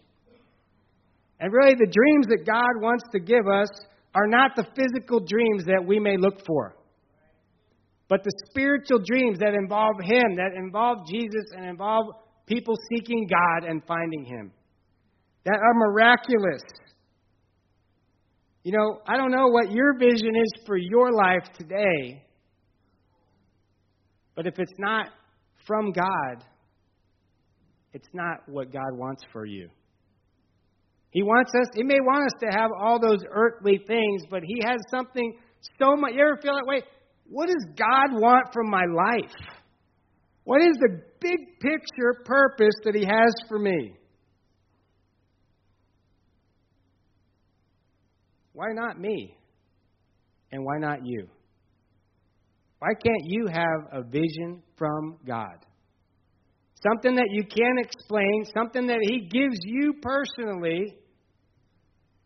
And 1.40 1.52
really, 1.52 1.74
the 1.74 1.92
dreams 1.92 2.28
that 2.28 2.46
God 2.46 2.82
wants 2.82 3.04
to 3.12 3.20
give 3.20 3.48
us 3.48 3.70
are 4.16 4.28
not 4.28 4.56
the 4.56 4.66
physical 4.76 5.20
dreams 5.20 5.66
that 5.66 5.84
we 5.86 6.00
may 6.00 6.18
look 6.18 6.46
for 6.46 6.76
but 8.10 8.24
the 8.24 8.32
spiritual 8.50 9.00
dreams 9.06 9.38
that 9.40 9.54
involve 9.54 10.02
Him, 10.04 10.36
that 10.36 10.54
involve 10.58 11.08
Jesus, 11.08 11.46
and 11.56 11.64
involve 11.64 12.08
people 12.48 12.76
seeking 12.92 13.28
God 13.30 13.70
and 13.70 13.84
finding 13.88 14.26
Him, 14.26 14.52
that 15.46 15.60
are 15.62 15.74
miraculous. 15.76 16.64
You 18.64 18.74
know, 18.74 19.00
I 19.08 19.16
don't 19.16 19.32
know 19.32 19.48
what 19.48 19.72
your 19.72 19.98
vision 19.98 20.36
is 20.36 20.64
for 20.66 20.76
your 20.76 21.12
life 21.12 21.44
today, 21.58 22.24
but 24.36 24.48
if 24.48 24.58
it's 24.58 24.80
not 24.80 25.08
from 25.68 25.92
God, 25.92 26.44
it's 27.94 28.10
not 28.14 28.40
what 28.48 28.74
God 28.74 28.92
wants 28.94 29.24
for 29.32 29.46
you. 29.46 29.70
He 31.12 31.24
wants 31.24 31.52
us, 31.56 31.68
He 31.76 31.84
may 31.84 32.00
want 32.02 32.26
us 32.26 32.40
to 32.42 32.58
have 32.58 32.72
all 32.80 33.00
those 33.00 33.20
earthly 33.32 33.80
things, 33.88 34.24
but 34.30 34.42
He 34.44 34.62
has 34.66 34.80
something 34.90 35.38
so 35.80 35.96
much. 35.96 36.14
You 36.14 36.22
ever 36.22 36.40
feel 36.42 36.54
that 36.54 36.66
way? 36.66 36.84
What 37.30 37.48
does 37.48 37.66
God 37.78 38.20
want 38.20 38.48
from 38.54 38.70
my 38.70 38.86
life? 38.86 39.36
What 40.44 40.62
is 40.62 40.76
the 40.80 41.02
big 41.22 41.60
picture 41.62 42.24
purpose 42.26 42.74
that 42.84 42.96
He 42.96 43.06
has 43.06 43.34
for 43.48 43.60
me? 43.60 43.94
Why 48.54 48.68
not 48.74 49.00
me? 49.00 49.38
And 50.52 50.66
why 50.66 50.80
not 50.80 51.06
you? 51.06 51.28
Why 52.80 52.90
can't 52.94 53.24
you 53.26 53.46
have 53.48 54.02
a 54.02 54.04
vision 54.04 54.64
from 54.78 55.20
God? 55.26 55.66
Something 56.82 57.16
that 57.16 57.28
you 57.30 57.44
can't 57.44 57.80
explain, 57.80 58.46
something 58.54 58.88
that 58.88 59.00
He 59.02 59.28
gives 59.28 59.60
you 59.64 59.94
personally 60.02 60.98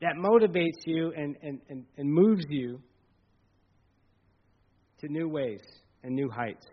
that 0.02 0.14
motivates 0.18 0.80
you 0.86 1.12
and, 1.16 1.36
and, 1.42 1.60
and, 1.70 1.86
and 1.98 2.10
moves 2.10 2.46
you 2.50 2.80
to 5.04 5.12
new 5.12 5.28
ways 5.28 5.62
and 6.04 6.16
new 6.16 6.30
heights. 6.30 6.66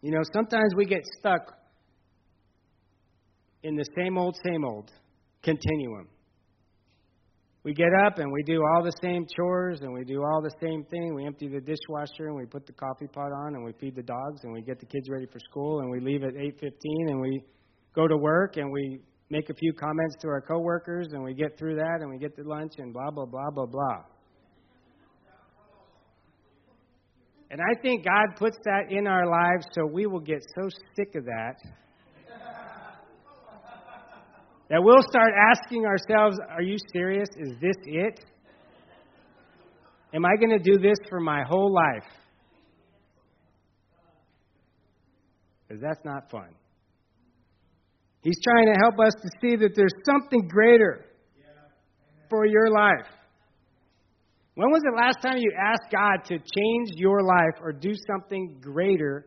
You 0.00 0.10
know, 0.10 0.22
sometimes 0.32 0.74
we 0.76 0.86
get 0.86 1.02
stuck 1.18 1.54
in 3.62 3.76
the 3.76 3.84
same 3.96 4.16
old, 4.16 4.36
same 4.44 4.64
old 4.64 4.90
continuum. 5.42 6.08
We 7.62 7.74
get 7.74 7.90
up 8.06 8.18
and 8.18 8.32
we 8.32 8.42
do 8.44 8.62
all 8.62 8.82
the 8.82 8.94
same 9.02 9.26
chores 9.36 9.80
and 9.82 9.92
we 9.92 10.02
do 10.04 10.22
all 10.22 10.40
the 10.40 10.54
same 10.62 10.82
thing. 10.84 11.14
We 11.14 11.26
empty 11.26 11.46
the 11.46 11.60
dishwasher 11.60 12.28
and 12.28 12.36
we 12.36 12.46
put 12.46 12.66
the 12.66 12.72
coffee 12.72 13.06
pot 13.06 13.32
on 13.32 13.54
and 13.54 13.62
we 13.62 13.72
feed 13.78 13.94
the 13.94 14.02
dogs 14.02 14.40
and 14.44 14.52
we 14.52 14.62
get 14.62 14.80
the 14.80 14.86
kids 14.86 15.10
ready 15.10 15.26
for 15.26 15.38
school 15.50 15.80
and 15.80 15.90
we 15.90 16.00
leave 16.00 16.22
at 16.22 16.32
8:15 16.34 16.72
and 17.08 17.20
we 17.20 17.44
go 17.94 18.08
to 18.08 18.16
work 18.16 18.56
and 18.56 18.72
we 18.72 19.00
make 19.28 19.50
a 19.50 19.54
few 19.54 19.74
comments 19.74 20.16
to 20.22 20.28
our 20.28 20.40
coworkers 20.40 21.08
and 21.12 21.22
we 21.22 21.34
get 21.34 21.58
through 21.58 21.74
that 21.74 21.98
and 22.00 22.08
we 22.08 22.16
get 22.16 22.34
to 22.36 22.42
lunch 22.44 22.72
and 22.78 22.94
blah 22.94 23.10
blah 23.10 23.26
blah 23.26 23.50
blah 23.50 23.66
blah. 23.66 24.04
And 27.50 27.60
I 27.60 27.80
think 27.82 28.04
God 28.04 28.36
puts 28.38 28.56
that 28.64 28.90
in 28.90 29.06
our 29.08 29.26
lives 29.26 29.66
so 29.74 29.84
we 29.84 30.06
will 30.06 30.20
get 30.20 30.40
so 30.54 30.68
sick 30.96 31.14
of 31.16 31.24
that 31.24 31.56
that 34.70 34.80
we'll 34.80 35.02
start 35.10 35.32
asking 35.52 35.84
ourselves, 35.84 36.38
Are 36.48 36.62
you 36.62 36.76
serious? 36.92 37.28
Is 37.36 37.54
this 37.60 37.76
it? 37.86 38.20
Am 40.14 40.24
I 40.24 40.36
going 40.36 40.50
to 40.50 40.58
do 40.58 40.78
this 40.78 40.96
for 41.08 41.20
my 41.20 41.42
whole 41.48 41.72
life? 41.72 42.08
Because 45.66 45.82
that's 45.82 46.04
not 46.04 46.30
fun. 46.30 46.50
He's 48.22 48.40
trying 48.42 48.66
to 48.66 48.78
help 48.80 48.94
us 49.00 49.12
to 49.22 49.28
see 49.40 49.56
that 49.56 49.74
there's 49.74 49.94
something 50.04 50.46
greater 50.46 51.06
for 52.28 52.46
your 52.46 52.70
life. 52.70 53.06
When 54.54 54.70
was 54.70 54.82
the 54.82 54.96
last 54.96 55.22
time 55.22 55.38
you 55.38 55.52
asked 55.58 55.92
God 55.92 56.24
to 56.26 56.34
change 56.34 56.90
your 56.96 57.22
life 57.22 57.60
or 57.62 57.72
do 57.72 57.92
something 58.06 58.58
greater 58.60 59.26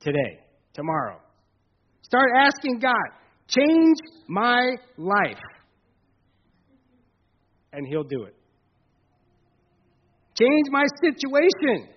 today, 0.00 0.40
tomorrow? 0.72 1.20
Start 2.02 2.30
asking 2.36 2.78
God, 2.78 2.94
change 3.48 3.96
my 4.28 4.76
life. 4.96 5.38
And 7.72 7.86
He'll 7.86 8.04
do 8.04 8.24
it. 8.24 8.34
Change 10.38 10.66
my 10.70 10.84
situation. 11.02 11.88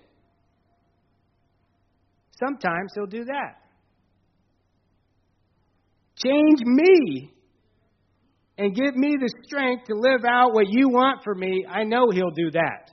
Sometimes 2.38 2.92
He'll 2.94 3.06
do 3.06 3.24
that. 3.24 3.64
Change 6.16 6.60
me 6.64 7.32
and 8.56 8.74
give 8.74 8.94
me 8.94 9.16
the 9.18 9.32
strength 9.46 9.86
to 9.86 9.94
live 9.94 10.24
out 10.28 10.54
what 10.54 10.66
you 10.68 10.88
want 10.88 11.22
for 11.24 11.34
me. 11.34 11.64
I 11.68 11.84
know 11.84 12.10
He'll 12.10 12.30
do 12.30 12.50
that. 12.52 12.90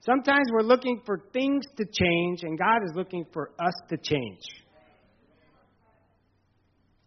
Sometimes 0.00 0.46
we're 0.52 0.62
looking 0.62 1.02
for 1.04 1.20
things 1.32 1.64
to 1.76 1.84
change, 1.84 2.42
and 2.42 2.58
God 2.58 2.78
is 2.84 2.92
looking 2.94 3.26
for 3.32 3.50
us 3.60 3.74
to 3.90 3.96
change. 3.98 4.40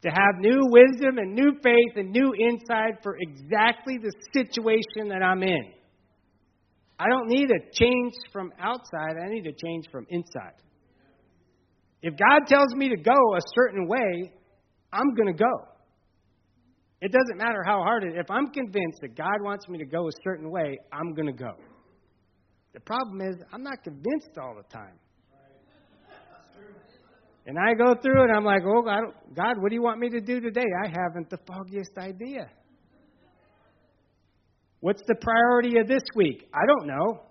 To 0.03 0.09
have 0.09 0.39
new 0.39 0.59
wisdom 0.69 1.17
and 1.17 1.33
new 1.33 1.53
faith 1.63 1.95
and 1.95 2.11
new 2.11 2.33
insight 2.35 3.01
for 3.01 3.17
exactly 3.19 3.97
the 3.97 4.11
situation 4.33 5.09
that 5.09 5.23
I'm 5.23 5.41
in. 5.41 5.73
I 6.99 7.05
don't 7.07 7.27
need 7.27 7.49
a 7.49 7.71
change 7.73 8.13
from 8.31 8.51
outside, 8.59 9.15
I 9.23 9.29
need 9.29 9.47
a 9.47 9.53
change 9.53 9.85
from 9.91 10.05
inside. 10.09 10.53
If 12.03 12.15
God 12.17 12.47
tells 12.47 12.75
me 12.75 12.89
to 12.89 12.97
go 12.97 13.11
a 13.11 13.41
certain 13.55 13.87
way, 13.87 14.31
I'm 14.93 15.15
going 15.15 15.35
to 15.35 15.43
go. 15.43 15.70
It 17.01 17.11
doesn't 17.11 17.37
matter 17.37 17.63
how 17.65 17.81
hard 17.81 18.03
it 18.03 18.09
is. 18.09 18.13
If 18.17 18.29
I'm 18.29 18.47
convinced 18.47 18.99
that 19.01 19.15
God 19.15 19.41
wants 19.41 19.67
me 19.67 19.79
to 19.79 19.85
go 19.85 20.07
a 20.07 20.11
certain 20.23 20.51
way, 20.51 20.77
I'm 20.93 21.13
going 21.13 21.25
to 21.25 21.33
go. 21.33 21.53
The 22.73 22.79
problem 22.79 23.21
is, 23.21 23.35
I'm 23.51 23.63
not 23.63 23.83
convinced 23.83 24.37
all 24.39 24.55
the 24.55 24.63
time. 24.71 24.99
And 27.47 27.57
I 27.57 27.73
go 27.73 27.95
through 27.99 28.23
and 28.23 28.31
I'm 28.31 28.45
like, 28.45 28.61
oh, 28.67 28.83
God, 28.83 29.01
God, 29.35 29.55
what 29.59 29.69
do 29.69 29.75
you 29.75 29.81
want 29.81 29.99
me 29.99 30.09
to 30.09 30.21
do 30.21 30.39
today? 30.39 30.65
I 30.85 30.87
haven't 30.87 31.29
the 31.31 31.39
foggiest 31.47 31.97
idea. 31.97 32.47
What's 34.79 35.01
the 35.07 35.15
priority 35.15 35.79
of 35.79 35.87
this 35.87 36.03
week? 36.15 36.47
I 36.53 36.65
don't 36.67 36.87
know. 36.87 37.23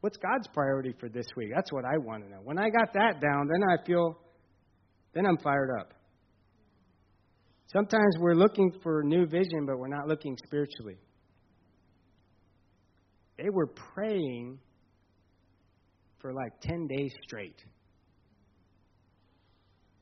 What's 0.00 0.18
God's 0.18 0.48
priority 0.52 0.94
for 1.00 1.08
this 1.08 1.26
week? 1.34 1.50
That's 1.54 1.72
what 1.72 1.84
I 1.86 1.96
want 1.96 2.24
to 2.24 2.30
know. 2.30 2.40
When 2.44 2.58
I 2.58 2.68
got 2.68 2.92
that 2.92 3.20
down, 3.22 3.48
then 3.48 3.62
I 3.70 3.84
feel, 3.86 4.18
then 5.14 5.24
I'm 5.24 5.38
fired 5.38 5.70
up. 5.80 5.94
Sometimes 7.72 8.16
we're 8.20 8.34
looking 8.34 8.72
for 8.82 9.02
new 9.02 9.26
vision, 9.26 9.66
but 9.66 9.78
we're 9.78 9.88
not 9.88 10.06
looking 10.06 10.36
spiritually. 10.46 10.96
They 13.38 13.50
were 13.50 13.66
praying 13.66 14.58
for 16.20 16.32
like 16.32 16.52
10 16.62 16.86
days 16.86 17.12
straight. 17.26 17.60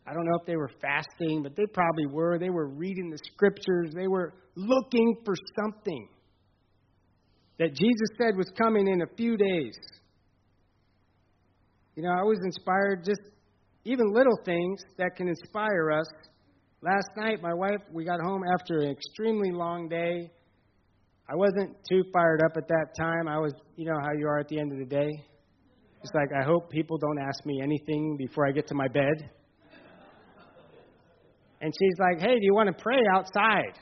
I 0.06 0.12
don't 0.12 0.26
know 0.26 0.36
if 0.38 0.46
they 0.46 0.56
were 0.56 0.70
fasting, 0.82 1.42
but 1.42 1.56
they 1.56 1.64
probably 1.72 2.06
were. 2.06 2.38
They 2.38 2.50
were 2.50 2.68
reading 2.68 3.10
the 3.10 3.18
scriptures. 3.32 3.90
They 3.94 4.08
were 4.08 4.34
looking 4.54 5.16
for 5.24 5.34
something 5.58 6.08
that 7.58 7.74
Jesus 7.74 8.08
said 8.18 8.36
was 8.36 8.50
coming 8.58 8.86
in 8.86 9.00
a 9.00 9.16
few 9.16 9.36
days. 9.36 9.74
You 11.96 12.02
know, 12.02 12.10
I 12.10 12.22
was 12.22 12.38
inspired 12.44 13.04
just 13.04 13.20
even 13.84 14.12
little 14.12 14.38
things 14.44 14.80
that 14.98 15.16
can 15.16 15.28
inspire 15.28 15.92
us. 15.92 16.06
Last 16.84 17.08
night, 17.16 17.40
my 17.40 17.54
wife, 17.54 17.80
we 17.94 18.04
got 18.04 18.20
home 18.20 18.42
after 18.60 18.80
an 18.80 18.90
extremely 18.90 19.50
long 19.50 19.88
day. 19.88 20.30
I 21.26 21.34
wasn't 21.34 21.74
too 21.88 22.04
fired 22.12 22.42
up 22.44 22.58
at 22.58 22.68
that 22.68 22.88
time. 22.98 23.26
I 23.26 23.38
was, 23.38 23.54
you 23.76 23.86
know, 23.86 23.98
how 24.02 24.12
you 24.12 24.26
are 24.26 24.38
at 24.38 24.48
the 24.48 24.60
end 24.60 24.70
of 24.70 24.78
the 24.78 24.84
day. 24.84 25.08
It's 26.02 26.12
like, 26.14 26.28
I 26.38 26.44
hope 26.44 26.68
people 26.68 26.98
don't 26.98 27.18
ask 27.18 27.46
me 27.46 27.62
anything 27.62 28.18
before 28.18 28.46
I 28.46 28.52
get 28.52 28.66
to 28.66 28.74
my 28.74 28.88
bed. 28.88 29.30
And 31.62 31.72
she's 31.72 31.98
like, 31.98 32.20
hey, 32.20 32.34
do 32.38 32.44
you 32.44 32.52
want 32.52 32.76
to 32.76 32.82
pray 32.82 33.00
outside? 33.14 33.78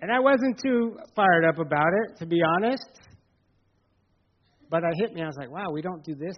And 0.00 0.12
I 0.12 0.20
wasn't 0.20 0.60
too 0.64 0.96
fired 1.16 1.44
up 1.44 1.58
about 1.58 1.90
it, 2.04 2.18
to 2.20 2.26
be 2.26 2.40
honest. 2.56 3.00
But 4.70 4.84
it 4.84 4.94
hit 5.00 5.12
me. 5.12 5.22
I 5.22 5.26
was 5.26 5.36
like, 5.36 5.50
wow, 5.50 5.72
we 5.72 5.82
don't 5.82 6.04
do 6.04 6.14
this. 6.14 6.36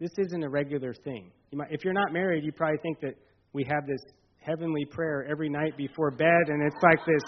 This 0.00 0.10
isn't 0.18 0.42
a 0.42 0.48
regular 0.48 0.92
thing. 1.04 1.30
You 1.52 1.58
might, 1.58 1.68
if 1.70 1.84
you're 1.84 1.94
not 1.94 2.12
married, 2.12 2.42
you 2.42 2.50
probably 2.50 2.78
think 2.82 2.98
that 3.02 3.14
we 3.52 3.64
have 3.64 3.86
this 3.86 4.00
heavenly 4.40 4.84
prayer 4.84 5.26
every 5.30 5.48
night 5.48 5.76
before 5.76 6.10
bed, 6.10 6.48
and 6.48 6.62
it's 6.62 6.82
like 6.82 6.98
this 7.06 7.22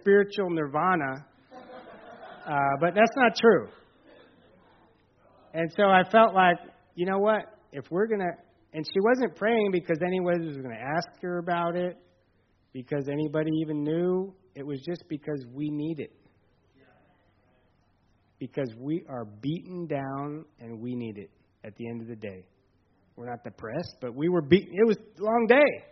spiritual 0.00 0.50
nirvana. 0.50 1.24
Uh, 2.46 2.58
but 2.80 2.94
that's 2.94 3.16
not 3.16 3.32
true. 3.36 3.68
And 5.54 5.72
so 5.76 5.84
I 5.84 6.02
felt 6.10 6.34
like, 6.34 6.58
you 6.94 7.06
know 7.06 7.18
what? 7.18 7.58
If 7.72 7.84
we're 7.90 8.06
going 8.06 8.20
to, 8.20 8.30
and 8.72 8.84
she 8.86 9.00
wasn't 9.00 9.36
praying 9.36 9.70
because 9.72 9.98
anybody 10.06 10.46
was 10.46 10.56
going 10.56 10.76
to 10.76 10.82
ask 10.82 11.08
her 11.22 11.38
about 11.38 11.76
it, 11.76 11.96
because 12.76 13.08
anybody 13.08 13.50
even 13.62 13.82
knew. 13.82 14.34
It 14.54 14.66
was 14.66 14.82
just 14.86 15.02
because 15.08 15.46
we 15.54 15.70
need 15.70 15.98
it. 15.98 16.12
Because 18.38 18.70
we 18.78 19.02
are 19.08 19.24
beaten 19.24 19.86
down 19.86 20.44
and 20.60 20.78
we 20.78 20.94
need 20.94 21.16
it 21.16 21.30
at 21.64 21.74
the 21.76 21.88
end 21.88 22.02
of 22.02 22.08
the 22.08 22.16
day. 22.16 22.44
We're 23.16 23.30
not 23.30 23.42
depressed, 23.42 23.96
but 24.00 24.14
we 24.14 24.28
were 24.28 24.42
beaten. 24.42 24.74
It 24.74 24.86
was 24.86 24.96
a 24.96 25.22
long 25.22 25.46
day. 25.48 25.84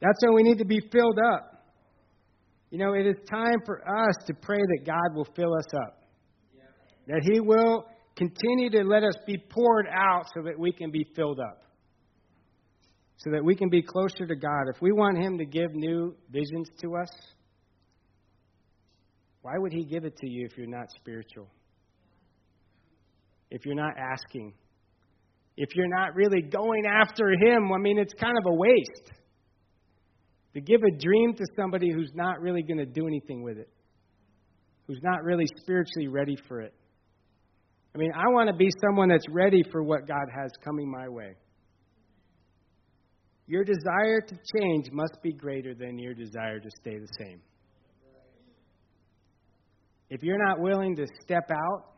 That's 0.00 0.18
when 0.22 0.34
we 0.34 0.42
need 0.42 0.58
to 0.58 0.64
be 0.64 0.80
filled 0.92 1.18
up. 1.32 1.64
You 2.70 2.78
know, 2.78 2.92
it 2.94 3.06
is 3.06 3.16
time 3.30 3.60
for 3.66 3.82
us 3.86 4.14
to 4.26 4.34
pray 4.34 4.58
that 4.58 4.86
God 4.86 5.14
will 5.14 5.28
fill 5.36 5.54
us 5.54 5.66
up. 5.86 6.02
That 7.06 7.28
He 7.30 7.40
will 7.40 7.86
continue 8.16 8.70
to 8.70 8.82
let 8.82 9.02
us 9.02 9.14
be 9.26 9.36
poured 9.36 9.86
out 9.88 10.26
so 10.34 10.42
that 10.44 10.58
we 10.58 10.72
can 10.72 10.90
be 10.90 11.06
filled 11.16 11.40
up. 11.40 11.62
So 13.18 13.30
that 13.32 13.44
we 13.44 13.54
can 13.54 13.68
be 13.68 13.82
closer 13.82 14.26
to 14.26 14.36
God. 14.36 14.62
If 14.74 14.80
we 14.80 14.92
want 14.92 15.18
Him 15.18 15.38
to 15.38 15.44
give 15.44 15.74
new 15.74 16.14
visions 16.30 16.68
to 16.82 16.96
us, 16.96 17.10
why 19.42 19.52
would 19.56 19.72
He 19.72 19.84
give 19.84 20.04
it 20.04 20.16
to 20.16 20.28
you 20.28 20.46
if 20.46 20.56
you're 20.56 20.66
not 20.66 20.86
spiritual? 20.96 21.48
If 23.50 23.66
you're 23.66 23.74
not 23.74 23.94
asking? 23.98 24.54
If 25.56 25.70
you're 25.74 25.88
not 25.88 26.14
really 26.14 26.42
going 26.42 26.84
after 26.86 27.30
Him, 27.30 27.70
I 27.72 27.78
mean, 27.78 27.98
it's 27.98 28.14
kind 28.14 28.36
of 28.38 28.44
a 28.46 28.54
waste. 28.54 29.12
To 30.54 30.60
give 30.60 30.80
a 30.82 30.90
dream 30.90 31.34
to 31.34 31.44
somebody 31.56 31.92
who's 31.92 32.10
not 32.14 32.40
really 32.40 32.62
going 32.62 32.78
to 32.78 32.86
do 32.86 33.06
anything 33.06 33.42
with 33.42 33.58
it, 33.58 33.68
who's 34.86 35.00
not 35.02 35.22
really 35.22 35.46
spiritually 35.62 36.08
ready 36.08 36.36
for 36.48 36.60
it. 36.60 36.74
I 37.94 37.98
mean, 37.98 38.10
I 38.14 38.28
want 38.28 38.48
to 38.48 38.56
be 38.56 38.68
someone 38.80 39.08
that's 39.08 39.28
ready 39.30 39.62
for 39.70 39.82
what 39.82 40.06
God 40.06 40.26
has 40.34 40.50
coming 40.64 40.90
my 40.90 41.08
way. 41.08 41.34
Your 43.46 43.64
desire 43.64 44.20
to 44.20 44.38
change 44.56 44.86
must 44.92 45.20
be 45.22 45.32
greater 45.32 45.74
than 45.74 45.98
your 45.98 46.14
desire 46.14 46.60
to 46.60 46.70
stay 46.80 46.98
the 46.98 47.08
same. 47.18 47.40
If 50.08 50.22
you're 50.22 50.44
not 50.44 50.60
willing 50.60 50.96
to 50.96 51.06
step 51.22 51.50
out, 51.50 51.89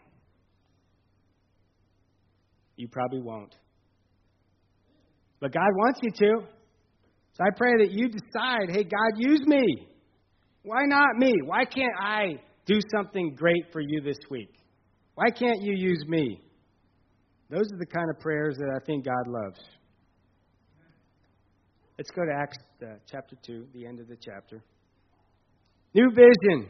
you 2.77 2.89
probably 2.89 3.21
won't. 3.21 3.55
But 5.41 5.53
God 5.53 5.69
wants 5.77 6.01
you 6.03 6.11
to. 6.11 6.47
So 7.33 7.45
I 7.45 7.49
pray 7.57 7.73
that 7.79 7.91
you 7.91 8.09
decide, 8.09 8.71
hey, 8.71 8.85
God, 8.85 9.19
use 9.19 9.41
me. 9.47 9.89
Why 10.63 10.83
not 10.85 11.17
me? 11.17 11.33
Why 11.45 11.65
can't 11.65 11.95
I 12.01 12.35
do 12.67 12.79
something 12.95 13.35
great 13.35 13.73
for 13.73 13.81
you 13.81 14.01
this 14.03 14.19
week? 14.31 14.51
Why 15.15 15.31
can't 15.31 15.61
you 15.63 15.75
use 15.77 16.05
me? 16.07 16.41
Those 17.51 17.67
are 17.73 17.79
the 17.79 17.87
kind 17.87 18.09
of 18.09 18.21
prayers 18.21 18.57
that 18.59 18.71
I 18.81 18.85
think 18.87 19.05
God 19.05 19.27
loves. 19.27 19.61
Let's 21.99 22.11
go 22.11 22.23
to 22.25 22.33
Acts 22.33 22.59
uh, 22.83 22.95
chapter 23.11 23.37
2, 23.45 23.67
the 23.75 23.87
end 23.87 24.01
of 24.01 24.09
the 24.09 24.17
chapter. 24.17 24.63
New 25.95 26.11
vision. 26.11 26.69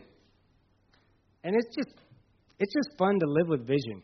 And 1.44 1.54
it's 1.54 1.76
just 1.76 1.94
it's 2.58 2.72
just 2.72 2.98
fun 2.98 3.18
to 3.18 3.26
live 3.26 3.48
with 3.48 3.66
vision. 3.66 4.02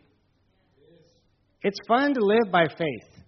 It's 1.62 1.78
fun 1.88 2.14
to 2.14 2.20
live 2.20 2.52
by 2.52 2.68
faith. 2.68 3.24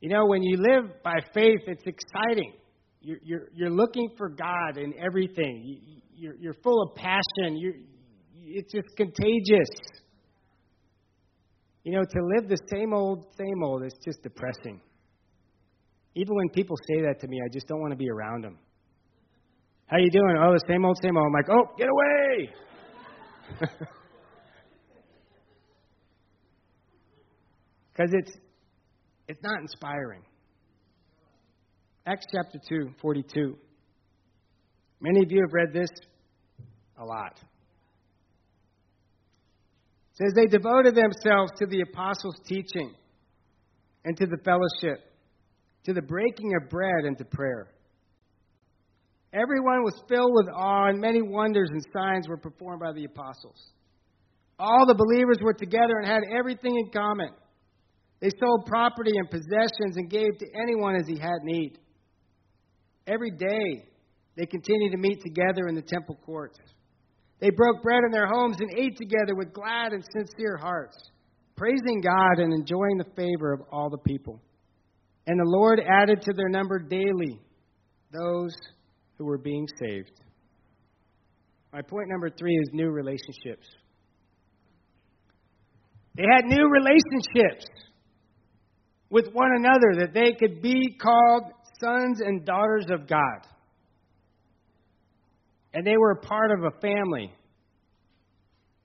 You 0.00 0.10
know, 0.10 0.26
when 0.26 0.42
you 0.42 0.56
live 0.56 1.02
by 1.02 1.20
faith, 1.34 1.60
it's 1.66 1.84
exciting. 1.86 2.52
You're, 3.00 3.18
you're, 3.22 3.48
you're 3.54 3.70
looking 3.70 4.10
for 4.16 4.28
God 4.28 4.76
in 4.76 4.94
everything. 4.98 6.02
You, 6.16 6.30
are 6.30 6.34
you're 6.34 6.54
full 6.62 6.82
of 6.82 6.94
passion. 6.96 7.56
You're, 7.56 7.74
it's 8.44 8.72
just 8.72 8.88
contagious. 8.96 9.68
You 11.84 11.92
know, 11.92 12.02
to 12.02 12.26
live 12.36 12.48
the 12.48 12.58
same 12.72 12.92
old, 12.92 13.26
same 13.36 13.62
old 13.62 13.84
is 13.84 13.94
just 14.04 14.22
depressing. 14.22 14.80
Even 16.14 16.34
when 16.34 16.48
people 16.50 16.76
say 16.88 17.02
that 17.02 17.20
to 17.20 17.28
me, 17.28 17.40
I 17.44 17.48
just 17.52 17.68
don't 17.68 17.80
want 17.80 17.92
to 17.92 17.96
be 17.96 18.10
around 18.10 18.44
them. 18.44 18.58
How 19.86 19.98
you 19.98 20.10
doing? 20.10 20.36
Oh, 20.38 20.52
the 20.52 20.60
same 20.68 20.84
old, 20.84 20.98
same 21.02 21.16
old. 21.16 21.26
I'm 21.26 21.32
like, 21.32 21.48
oh, 21.50 21.74
get 21.78 21.88
away. 21.88 22.50
Because 27.98 28.14
it's 28.14 28.36
it's 29.26 29.42
not 29.42 29.60
inspiring. 29.60 30.22
Acts 32.06 32.26
chapter 32.34 32.58
2, 32.66 32.92
42. 33.02 33.56
Many 35.00 35.22
of 35.22 35.30
you 35.30 35.42
have 35.42 35.52
read 35.52 35.72
this 35.72 35.90
a 36.98 37.04
lot. 37.04 37.38
It 40.12 40.24
says, 40.24 40.32
They 40.34 40.46
devoted 40.46 40.94
themselves 40.94 41.52
to 41.58 41.66
the 41.66 41.82
apostles' 41.82 42.40
teaching 42.46 42.94
and 44.04 44.16
to 44.16 44.26
the 44.26 44.38
fellowship, 44.44 45.00
to 45.84 45.92
the 45.92 46.00
breaking 46.00 46.54
of 46.54 46.70
bread 46.70 47.04
and 47.04 47.18
to 47.18 47.24
prayer. 47.26 47.68
Everyone 49.34 49.82
was 49.82 50.00
filled 50.08 50.32
with 50.32 50.48
awe, 50.54 50.88
and 50.88 50.98
many 51.00 51.20
wonders 51.20 51.68
and 51.70 51.82
signs 51.92 52.26
were 52.28 52.38
performed 52.38 52.80
by 52.80 52.92
the 52.92 53.04
apostles. 53.04 53.60
All 54.58 54.86
the 54.86 54.94
believers 54.94 55.38
were 55.42 55.52
together 55.52 55.98
and 56.00 56.06
had 56.06 56.22
everything 56.34 56.74
in 56.76 56.90
common. 56.90 57.28
They 58.20 58.30
sold 58.40 58.66
property 58.66 59.12
and 59.14 59.30
possessions 59.30 59.96
and 59.96 60.10
gave 60.10 60.36
to 60.38 60.46
anyone 60.54 60.96
as 60.96 61.06
he 61.06 61.18
had 61.18 61.42
need. 61.42 61.78
Every 63.06 63.30
day, 63.30 63.88
they 64.36 64.46
continued 64.46 64.92
to 64.92 64.98
meet 64.98 65.20
together 65.22 65.68
in 65.68 65.74
the 65.74 65.82
temple 65.82 66.18
courts. 66.26 66.58
They 67.40 67.50
broke 67.50 67.82
bread 67.82 68.02
in 68.04 68.10
their 68.10 68.26
homes 68.26 68.56
and 68.58 68.70
ate 68.76 68.96
together 68.96 69.34
with 69.36 69.52
glad 69.52 69.92
and 69.92 70.04
sincere 70.12 70.56
hearts, 70.56 70.96
praising 71.56 72.00
God 72.00 72.38
and 72.38 72.52
enjoying 72.52 72.98
the 72.98 73.10
favor 73.16 73.52
of 73.52 73.60
all 73.70 73.88
the 73.88 73.98
people. 73.98 74.40
And 75.26 75.38
the 75.38 75.44
Lord 75.46 75.80
added 75.80 76.22
to 76.22 76.32
their 76.32 76.48
number 76.48 76.78
daily 76.78 77.40
those 78.12 78.54
who 79.16 79.24
were 79.24 79.38
being 79.38 79.66
saved. 79.78 80.20
My 81.72 81.82
point 81.82 82.08
number 82.08 82.30
three 82.30 82.54
is 82.54 82.70
new 82.72 82.90
relationships. 82.90 83.66
They 86.16 86.24
had 86.24 86.46
new 86.46 86.68
relationships 86.68 87.66
with 89.10 89.26
one 89.32 89.50
another 89.56 90.06
that 90.06 90.12
they 90.12 90.32
could 90.38 90.60
be 90.60 90.96
called 91.00 91.44
sons 91.80 92.20
and 92.20 92.44
daughters 92.44 92.86
of 92.90 93.08
God. 93.08 93.46
And 95.72 95.86
they 95.86 95.96
were 95.96 96.14
part 96.16 96.50
of 96.50 96.64
a 96.64 96.80
family. 96.80 97.32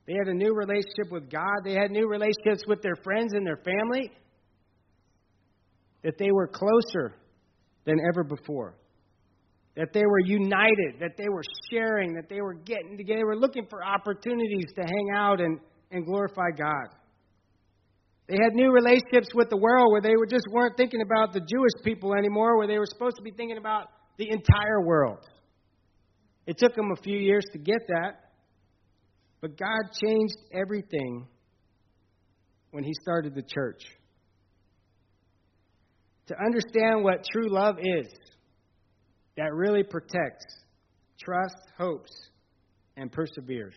They 0.05 0.13
had 0.13 0.27
a 0.27 0.33
new 0.33 0.53
relationship 0.53 1.11
with 1.11 1.29
God. 1.29 1.63
They 1.63 1.73
had 1.73 1.91
new 1.91 2.07
relationships 2.07 2.63
with 2.67 2.81
their 2.81 2.95
friends 3.03 3.33
and 3.33 3.45
their 3.45 3.61
family. 3.63 4.11
That 6.03 6.17
they 6.17 6.31
were 6.31 6.47
closer 6.47 7.15
than 7.85 7.97
ever 8.11 8.23
before. 8.23 8.75
That 9.75 9.93
they 9.93 10.05
were 10.05 10.19
united, 10.19 10.99
that 10.99 11.17
they 11.17 11.29
were 11.29 11.41
sharing, 11.71 12.13
that 12.13 12.29
they 12.29 12.41
were 12.41 12.53
getting 12.53 12.97
together, 12.97 13.19
they 13.19 13.23
were 13.23 13.37
looking 13.37 13.65
for 13.69 13.83
opportunities 13.83 14.67
to 14.75 14.81
hang 14.81 15.09
out 15.15 15.41
and, 15.41 15.59
and 15.91 16.05
glorify 16.05 16.51
God. 16.55 16.95
They 18.27 18.37
had 18.41 18.53
new 18.53 18.71
relationships 18.71 19.29
with 19.33 19.49
the 19.49 19.57
world 19.57 19.91
where 19.91 20.01
they 20.01 20.15
were 20.17 20.25
just 20.25 20.45
weren't 20.49 20.77
thinking 20.77 21.01
about 21.01 21.33
the 21.33 21.41
Jewish 21.41 21.83
people 21.83 22.13
anymore, 22.13 22.57
where 22.57 22.67
they 22.67 22.77
were 22.77 22.85
supposed 22.85 23.17
to 23.17 23.21
be 23.21 23.31
thinking 23.31 23.57
about 23.57 23.87
the 24.17 24.29
entire 24.29 24.81
world. 24.81 25.19
It 26.45 26.57
took 26.57 26.75
them 26.75 26.91
a 26.91 27.01
few 27.01 27.17
years 27.17 27.43
to 27.51 27.57
get 27.57 27.87
that, 27.87 28.31
but 29.41 29.57
God 29.57 29.91
changed 30.05 30.37
everything 30.53 31.27
when 32.71 32.83
He 32.83 32.93
started 33.01 33.35
the 33.35 33.43
church. 33.43 33.83
To 36.27 36.35
understand 36.39 37.03
what 37.03 37.25
true 37.31 37.49
love 37.49 37.77
is, 37.79 38.07
that 39.35 39.53
really 39.53 39.83
protects, 39.83 40.45
trusts, 41.19 41.71
hopes, 41.77 42.11
and 42.95 43.11
perseveres. 43.11 43.75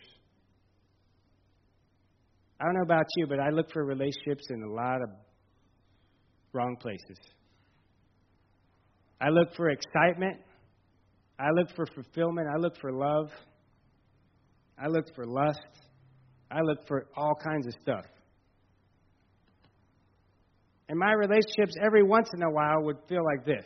I 2.59 2.65
don't 2.65 2.73
know 2.73 2.81
about 2.81 3.05
you, 3.15 3.27
but 3.27 3.39
I 3.39 3.49
look 3.49 3.71
for 3.71 3.85
relationships 3.85 4.45
in 4.49 4.63
a 4.63 4.71
lot 4.71 5.01
of 5.01 5.09
wrong 6.53 6.75
places. 6.79 7.17
I 9.21 9.29
look 9.29 9.55
for 9.55 9.69
excitement. 9.69 10.37
I 11.39 11.49
look 11.53 11.75
for 11.75 11.85
fulfillment. 11.85 12.47
I 12.51 12.57
look 12.57 12.73
for 12.81 12.91
love. 12.91 13.29
I 14.79 14.87
look 14.87 15.05
for 15.15 15.25
lust. 15.25 15.59
I 16.49 16.61
look 16.61 16.87
for 16.87 17.07
all 17.15 17.35
kinds 17.35 17.67
of 17.67 17.73
stuff. 17.81 18.05
And 20.89 20.97
my 20.97 21.11
relationships, 21.13 21.75
every 21.85 22.03
once 22.03 22.29
in 22.33 22.41
a 22.41 22.49
while, 22.49 22.83
would 22.83 22.97
feel 23.09 23.23
like 23.23 23.45
this. 23.45 23.65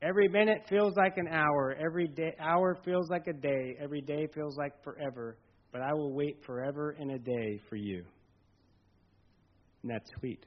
Every 0.00 0.28
minute 0.28 0.58
feels 0.68 0.94
like 0.96 1.16
an 1.16 1.26
hour. 1.28 1.74
Every 1.84 2.06
day, 2.06 2.34
hour 2.38 2.78
feels 2.84 3.10
like 3.10 3.26
a 3.26 3.32
day. 3.32 3.76
Every 3.82 4.00
day 4.00 4.28
feels 4.32 4.56
like 4.56 4.72
forever 4.84 5.36
but 5.72 5.82
I 5.82 5.92
will 5.92 6.12
wait 6.12 6.38
forever 6.44 6.96
and 6.98 7.10
a 7.10 7.18
day 7.18 7.60
for 7.68 7.76
you. 7.76 8.04
And 9.82 9.90
that's 9.90 10.10
sweet. 10.18 10.44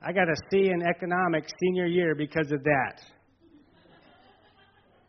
I 0.00 0.12
got 0.12 0.28
a 0.28 0.36
C 0.50 0.70
in 0.70 0.82
economics 0.86 1.52
senior 1.60 1.86
year 1.86 2.14
because 2.14 2.50
of 2.52 2.62
that. 2.62 3.02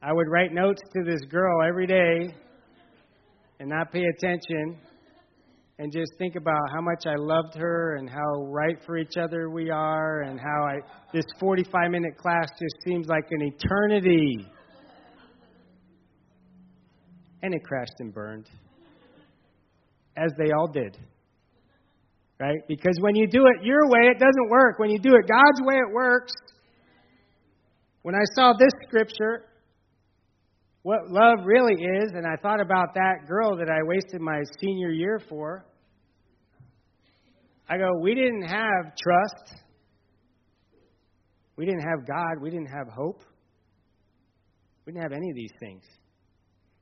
I 0.01 0.11
would 0.11 0.27
write 0.27 0.51
notes 0.51 0.81
to 0.93 1.03
this 1.03 1.21
girl 1.29 1.61
every 1.61 1.85
day 1.85 2.33
and 3.59 3.69
not 3.69 3.91
pay 3.91 4.03
attention 4.03 4.77
and 5.79 5.93
just 5.93 6.11
think 6.17 6.35
about 6.35 6.59
how 6.73 6.81
much 6.81 7.05
I 7.07 7.15
loved 7.17 7.55
her 7.55 7.95
and 7.95 8.09
how 8.09 8.43
right 8.47 8.77
for 8.85 8.97
each 8.97 9.15
other 9.17 9.49
we 9.49 9.71
are 9.71 10.23
and 10.23 10.37
how 10.37 10.65
I 10.67 10.79
this 11.13 11.23
45 11.39 11.89
minute 11.89 12.17
class 12.17 12.49
just 12.59 12.75
seems 12.85 13.07
like 13.07 13.23
an 13.31 13.41
eternity. 13.41 14.45
And 17.41 17.55
it 17.55 17.63
crashed 17.63 17.93
and 17.99 18.13
burned. 18.13 18.49
As 20.17 20.31
they 20.37 20.51
all 20.51 20.67
did. 20.67 20.97
Right? 22.41 22.59
Because 22.67 22.97
when 22.99 23.15
you 23.15 23.27
do 23.27 23.45
it 23.45 23.63
your 23.63 23.87
way, 23.87 24.11
it 24.11 24.19
doesn't 24.19 24.49
work. 24.49 24.79
When 24.79 24.89
you 24.89 24.99
do 24.99 25.15
it 25.15 25.21
God's 25.29 25.61
way, 25.61 25.75
it 25.75 25.93
works. 25.93 26.33
When 28.01 28.15
I 28.15 28.23
saw 28.35 28.51
this 28.59 28.71
scripture, 28.85 29.45
what 30.83 31.09
love 31.09 31.45
really 31.45 31.75
is, 31.75 32.11
and 32.13 32.25
I 32.27 32.35
thought 32.41 32.59
about 32.59 32.93
that 32.95 33.27
girl 33.27 33.55
that 33.57 33.69
I 33.69 33.79
wasted 33.83 34.19
my 34.19 34.41
senior 34.59 34.89
year 34.89 35.21
for, 35.29 35.65
I 37.69 37.77
go, 37.77 37.99
we 38.01 38.15
didn't 38.15 38.47
have 38.47 38.95
trust. 38.97 39.61
We 41.55 41.65
didn't 41.65 41.81
have 41.81 42.07
God. 42.07 42.41
We 42.41 42.49
didn't 42.49 42.71
have 42.71 42.87
hope. 42.87 43.21
We 44.85 44.93
didn't 44.93 45.03
have 45.03 45.11
any 45.11 45.29
of 45.29 45.35
these 45.35 45.51
things. 45.59 45.83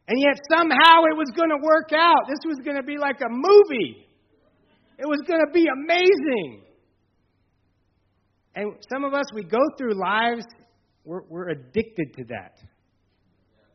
And 0.07 0.17
yet 0.17 0.39
somehow 0.49 1.03
it 1.11 1.17
was 1.17 1.29
going 1.35 1.49
to 1.49 1.57
work 1.61 1.91
out. 1.91 2.27
This 2.29 2.39
was 2.45 2.59
going 2.63 2.77
to 2.77 2.83
be 2.83 2.97
like 2.97 3.19
a 3.19 3.29
movie. 3.29 4.07
It 4.97 5.05
was 5.05 5.19
going 5.27 5.41
to 5.45 5.51
be 5.51 5.65
amazing. 5.67 6.61
And 8.55 8.73
some 8.91 9.03
of 9.03 9.13
us, 9.13 9.25
we 9.33 9.43
go 9.43 9.59
through 9.77 9.99
lives, 9.99 10.45
we're, 11.03 11.23
we're 11.29 11.49
addicted 11.49 12.13
to 12.17 12.23
that. 12.29 12.57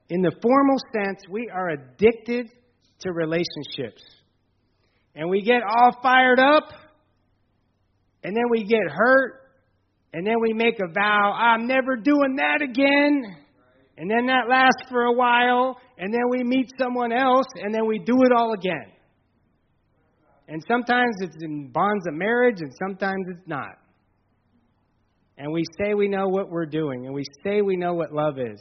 In 0.08 0.22
the 0.22 0.32
formal 0.42 0.76
sense, 0.92 1.20
we 1.30 1.50
are 1.52 1.68
addicted 1.68 2.48
to 3.00 3.12
relationships. 3.12 4.02
And 5.14 5.28
we 5.28 5.42
get 5.42 5.62
all 5.62 5.96
fired 6.02 6.40
up 6.40 6.64
and 8.24 8.36
then 8.36 8.44
we 8.50 8.64
get 8.64 8.80
hurt, 8.88 9.40
and 10.12 10.26
then 10.26 10.36
we 10.40 10.52
make 10.52 10.78
a 10.78 10.92
vow, 10.92 11.32
I'm 11.32 11.66
never 11.66 11.96
doing 11.96 12.36
that 12.36 12.62
again. 12.62 13.22
And 13.98 14.10
then 14.10 14.26
that 14.26 14.48
lasts 14.48 14.90
for 14.90 15.04
a 15.04 15.12
while, 15.12 15.78
and 15.98 16.12
then 16.12 16.22
we 16.30 16.42
meet 16.42 16.70
someone 16.78 17.12
else, 17.12 17.46
and 17.62 17.74
then 17.74 17.86
we 17.86 17.98
do 17.98 18.14
it 18.22 18.32
all 18.36 18.52
again. 18.52 18.92
And 20.48 20.62
sometimes 20.68 21.16
it's 21.20 21.36
in 21.42 21.70
bonds 21.72 22.06
of 22.08 22.14
marriage, 22.14 22.56
and 22.60 22.72
sometimes 22.86 23.26
it's 23.28 23.46
not. 23.46 23.78
And 25.38 25.52
we 25.52 25.62
say 25.78 25.94
we 25.94 26.08
know 26.08 26.28
what 26.28 26.50
we're 26.50 26.66
doing, 26.66 27.06
and 27.06 27.14
we 27.14 27.24
say 27.44 27.62
we 27.62 27.76
know 27.76 27.94
what 27.94 28.12
love 28.12 28.38
is. 28.38 28.60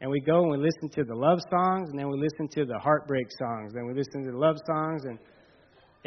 And 0.00 0.10
we 0.10 0.20
go 0.20 0.42
and 0.42 0.50
we 0.50 0.58
listen 0.58 0.88
to 0.90 1.04
the 1.04 1.14
love 1.14 1.40
songs, 1.50 1.90
and 1.90 1.98
then 1.98 2.08
we 2.08 2.18
listen 2.18 2.48
to 2.52 2.64
the 2.64 2.78
heartbreak 2.78 3.26
songs, 3.38 3.74
and 3.74 3.86
we 3.86 3.94
listen 3.94 4.24
to 4.24 4.30
the 4.30 4.38
love 4.38 4.56
songs, 4.66 5.02
and 5.04 5.18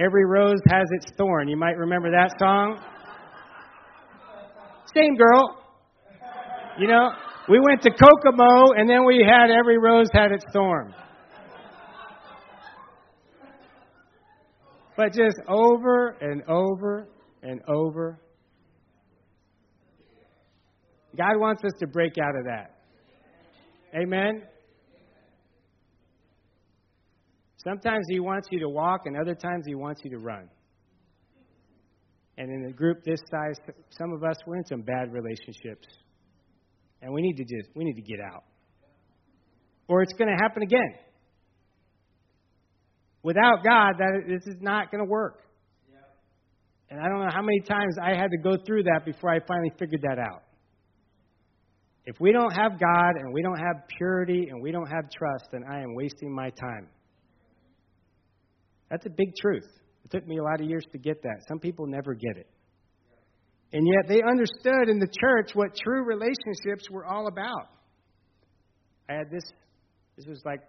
Every 0.04 0.26
rose 0.26 0.60
has 0.70 0.88
its 0.92 1.12
thorn. 1.18 1.48
You 1.48 1.58
might 1.58 1.78
remember 1.78 2.12
that 2.12 2.34
song. 2.40 2.80
Same 4.96 5.16
girl. 5.16 5.58
You 6.80 6.88
know, 6.88 7.12
we 7.50 7.60
went 7.60 7.82
to 7.84 7.92
Kokomo 7.92 8.72
and 8.78 8.90
then 8.90 9.06
we 9.06 9.24
had 9.26 9.52
Every 9.52 9.78
Rose 9.78 10.08
Had 10.14 10.32
Its 10.32 10.46
Thorn. 10.54 10.94
But 14.98 15.14
just 15.14 15.38
over 15.48 16.18
and 16.22 16.44
over 16.48 17.08
and 17.44 17.62
over. 17.68 18.20
God 21.18 21.38
wants 21.38 21.64
us 21.64 21.74
to 21.80 21.88
break 21.88 22.14
out 22.18 22.36
of 22.38 22.46
that. 22.46 22.78
Amen? 23.96 24.44
Sometimes 27.64 28.06
He 28.10 28.20
wants 28.20 28.48
you 28.52 28.60
to 28.60 28.70
walk, 28.70 29.02
and 29.06 29.16
other 29.16 29.36
times 29.36 29.66
He 29.66 29.76
wants 29.76 30.02
you 30.04 30.12
to 30.12 30.18
run. 30.18 30.50
And 32.38 32.50
in 32.50 32.70
a 32.70 32.74
group 32.74 33.04
this 33.04 33.20
size, 33.30 33.56
some 33.90 34.14
of 34.14 34.24
us 34.24 34.38
we're 34.48 34.58
in 34.58 34.66
some 34.66 34.82
bad 34.82 35.12
relationships, 35.12 35.88
and 37.02 37.14
we 37.14 37.22
need 37.22 37.36
to 37.38 37.44
just 37.44 37.70
we 37.76 37.84
need 37.84 37.96
to 37.96 38.02
get 38.02 38.20
out, 38.20 38.44
or 39.88 40.02
it's 40.02 40.14
going 40.14 40.30
to 40.30 40.38
happen 40.42 40.64
again. 40.64 40.96
Without 43.24 43.64
God, 43.64 43.94
that 44.00 44.24
this 44.28 44.48
is 44.48 44.60
not 44.62 44.90
going 44.90 45.04
to 45.04 45.10
work. 45.10 45.44
And 46.90 47.00
I 47.00 47.08
don't 47.08 47.20
know 47.20 47.32
how 47.34 47.42
many 47.42 47.62
times 47.62 47.96
I 48.04 48.10
had 48.10 48.32
to 48.32 48.38
go 48.38 48.58
through 48.66 48.84
that 48.84 49.06
before 49.06 49.30
I 49.30 49.40
finally 49.48 49.72
figured 49.80 50.02
that 50.02 50.20
out. 50.20 50.44
If 52.06 52.20
we 52.20 52.34
don't 52.34 52.52
have 52.52 52.80
God 52.80 53.12
and 53.16 53.32
we 53.32 53.42
don't 53.42 53.60
have 53.60 53.88
purity 53.98 54.48
and 54.50 54.62
we 54.62 54.72
don't 54.72 54.88
have 54.88 55.10
trust, 55.10 55.46
then 55.52 55.62
I 55.72 55.82
am 55.82 55.96
wasting 55.96 56.34
my 56.34 56.50
time. 56.50 56.90
That's 58.92 59.06
a 59.06 59.10
big 59.10 59.34
truth. 59.42 59.68
It 60.04 60.12
took 60.12 60.28
me 60.28 60.38
a 60.38 60.44
lot 60.44 60.60
of 60.60 60.68
years 60.68 60.84
to 60.92 60.98
get 60.98 61.24
that. 61.24 61.38
Some 61.48 61.60
people 61.60 61.88
never 61.88 62.14
get 62.14 62.38
it. 62.38 62.48
And 63.72 63.88
yet 63.88 64.10
they 64.10 64.22
understood 64.22 64.90
in 64.90 65.00
the 65.00 65.08
church 65.08 65.52
what 65.56 65.70
true 65.82 66.04
relationships 66.04 66.90
were 66.92 67.06
all 67.06 67.28
about. 67.28 67.70
I 69.10 69.14
had 69.14 69.32
this, 69.32 69.44
this 70.18 70.26
was 70.28 70.42
like, 70.46 70.60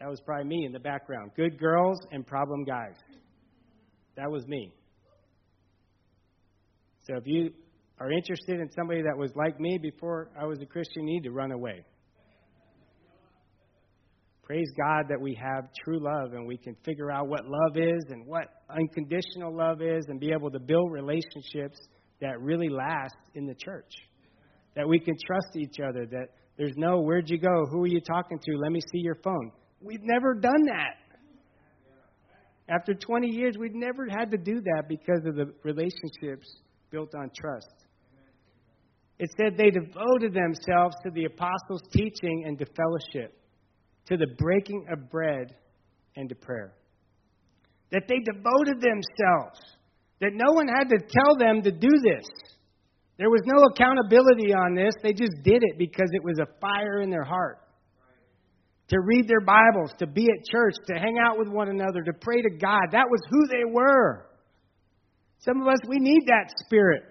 that 0.00 0.08
was 0.08 0.20
probably 0.20 0.46
me 0.46 0.64
in 0.66 0.72
the 0.72 0.80
background. 0.80 1.30
Good 1.36 1.58
girls 1.58 1.98
and 2.10 2.26
problem 2.26 2.64
guys. 2.64 2.96
That 4.16 4.30
was 4.30 4.44
me. 4.48 4.72
So 7.06 7.16
if 7.16 7.22
you 7.26 7.52
are 8.00 8.10
interested 8.10 8.60
in 8.60 8.68
somebody 8.72 9.02
that 9.02 9.16
was 9.16 9.30
like 9.36 9.60
me 9.60 9.78
before 9.80 10.30
I 10.40 10.46
was 10.46 10.60
a 10.60 10.66
Christian, 10.66 11.06
you 11.06 11.14
need 11.14 11.24
to 11.24 11.30
run 11.30 11.52
away. 11.52 11.84
Praise 14.48 14.72
God 14.78 15.04
that 15.10 15.20
we 15.20 15.34
have 15.34 15.68
true 15.84 16.00
love 16.00 16.32
and 16.32 16.46
we 16.46 16.56
can 16.56 16.74
figure 16.82 17.10
out 17.10 17.28
what 17.28 17.42
love 17.44 17.76
is 17.76 18.02
and 18.08 18.26
what 18.26 18.44
unconditional 18.70 19.54
love 19.54 19.82
is 19.82 20.06
and 20.08 20.18
be 20.18 20.32
able 20.32 20.50
to 20.50 20.58
build 20.58 20.90
relationships 20.90 21.76
that 22.22 22.40
really 22.40 22.70
last 22.70 23.14
in 23.34 23.44
the 23.44 23.54
church. 23.62 23.92
That 24.74 24.88
we 24.88 25.00
can 25.00 25.16
trust 25.26 25.54
each 25.54 25.80
other, 25.86 26.06
that 26.06 26.28
there's 26.56 26.72
no, 26.78 27.02
where'd 27.02 27.28
you 27.28 27.38
go? 27.38 27.66
Who 27.70 27.82
are 27.82 27.88
you 27.88 28.00
talking 28.00 28.38
to? 28.38 28.56
Let 28.56 28.72
me 28.72 28.80
see 28.90 29.00
your 29.00 29.16
phone. 29.16 29.52
We've 29.82 30.02
never 30.02 30.32
done 30.32 30.64
that. 30.64 30.96
After 32.70 32.94
20 32.94 33.28
years, 33.28 33.56
we've 33.58 33.74
never 33.74 34.06
had 34.08 34.30
to 34.30 34.38
do 34.38 34.62
that 34.62 34.84
because 34.88 35.26
of 35.26 35.36
the 35.36 35.52
relationships 35.62 36.48
built 36.90 37.14
on 37.14 37.30
trust. 37.38 37.68
It 39.18 39.28
said 39.36 39.58
they 39.58 39.68
devoted 39.68 40.32
themselves 40.32 40.96
to 41.04 41.10
the 41.12 41.26
apostles' 41.26 41.82
teaching 41.92 42.44
and 42.46 42.58
to 42.58 42.64
fellowship 42.74 43.37
to 44.08 44.16
the 44.16 44.26
breaking 44.38 44.86
of 44.90 45.10
bread 45.10 45.54
and 46.16 46.28
to 46.28 46.34
prayer. 46.34 46.72
That 47.92 48.04
they 48.08 48.18
devoted 48.18 48.80
themselves, 48.80 49.60
that 50.20 50.32
no 50.34 50.52
one 50.52 50.68
had 50.68 50.88
to 50.88 50.98
tell 50.98 51.36
them 51.38 51.62
to 51.62 51.70
do 51.70 51.88
this. 51.88 52.26
There 53.18 53.30
was 53.30 53.42
no 53.46 53.64
accountability 53.64 54.54
on 54.54 54.74
this. 54.74 54.94
They 55.02 55.12
just 55.12 55.42
did 55.42 55.62
it 55.62 55.78
because 55.78 56.08
it 56.12 56.22
was 56.22 56.38
a 56.38 56.60
fire 56.60 57.00
in 57.00 57.10
their 57.10 57.24
heart. 57.24 57.58
To 58.90 58.96
read 59.04 59.28
their 59.28 59.40
Bibles, 59.40 59.92
to 59.98 60.06
be 60.06 60.24
at 60.24 60.46
church, 60.50 60.74
to 60.86 60.98
hang 60.98 61.18
out 61.18 61.38
with 61.38 61.48
one 61.48 61.68
another, 61.68 62.02
to 62.02 62.12
pray 62.20 62.40
to 62.40 62.50
God. 62.50 62.80
That 62.92 63.10
was 63.10 63.20
who 63.28 63.46
they 63.48 63.70
were. 63.70 64.26
Some 65.40 65.60
of 65.60 65.68
us, 65.68 65.78
we 65.86 65.98
need 65.98 66.22
that 66.26 66.50
spirit. 66.64 67.02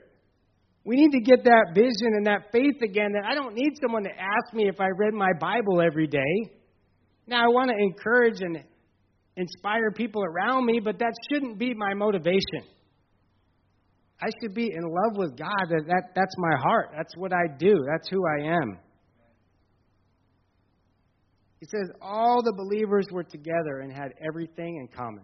We 0.84 0.96
need 0.96 1.12
to 1.12 1.20
get 1.20 1.44
that 1.44 1.76
vision 1.76 2.16
and 2.16 2.26
that 2.28 2.52
faith 2.52 2.82
again 2.82 3.12
that 3.12 3.26
I 3.30 3.36
don't 3.36 3.54
need 3.54 3.74
someone 3.82 4.04
to 4.04 4.10
ask 4.10 4.54
me 4.54 4.68
if 4.70 4.80
I 4.80 4.88
read 4.96 5.14
my 5.14 5.34
Bible 5.40 5.82
every 5.82 6.08
day. 6.08 6.57
Now, 7.28 7.44
I 7.44 7.48
want 7.48 7.70
to 7.70 7.78
encourage 7.78 8.40
and 8.40 8.64
inspire 9.36 9.92
people 9.92 10.24
around 10.24 10.66
me, 10.66 10.80
but 10.80 11.00
that 11.00 11.14
shouldn't 11.30 11.60
be 11.60 11.74
my 11.74 11.94
motivation. 11.94 12.64
I 14.20 14.30
should 14.42 14.56
be 14.56 14.72
in 14.74 14.82
love 14.82 15.16
with 15.16 15.38
God. 15.38 15.68
That, 15.70 15.84
that, 15.88 16.04
that's 16.16 16.36
my 16.38 16.58
heart. 16.58 16.90
That's 16.96 17.16
what 17.18 17.34
I 17.34 17.46
do. 17.60 17.76
That's 17.92 18.10
who 18.10 18.24
I 18.26 18.56
am. 18.56 18.80
He 21.60 21.68
says, 21.68 21.92
All 22.02 22.42
the 22.44 22.54
believers 22.56 23.06
were 23.12 23.24
together 23.24 23.80
and 23.82 23.92
had 23.92 24.14
everything 24.26 24.78
in 24.78 24.88
common. 24.88 25.24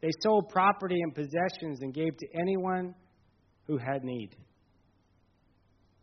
They 0.00 0.10
sold 0.22 0.48
property 0.50 0.96
and 1.02 1.14
possessions 1.14 1.80
and 1.80 1.92
gave 1.92 2.16
to 2.16 2.26
anyone 2.40 2.94
who 3.66 3.76
had 3.76 4.04
need. 4.04 4.30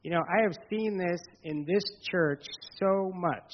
You 0.04 0.12
know, 0.12 0.20
I 0.20 0.44
have 0.44 0.54
seen 0.70 0.98
this 0.98 1.22
in 1.44 1.66
this 1.66 1.84
church 2.12 2.44
so 2.80 3.12
much. 3.16 3.54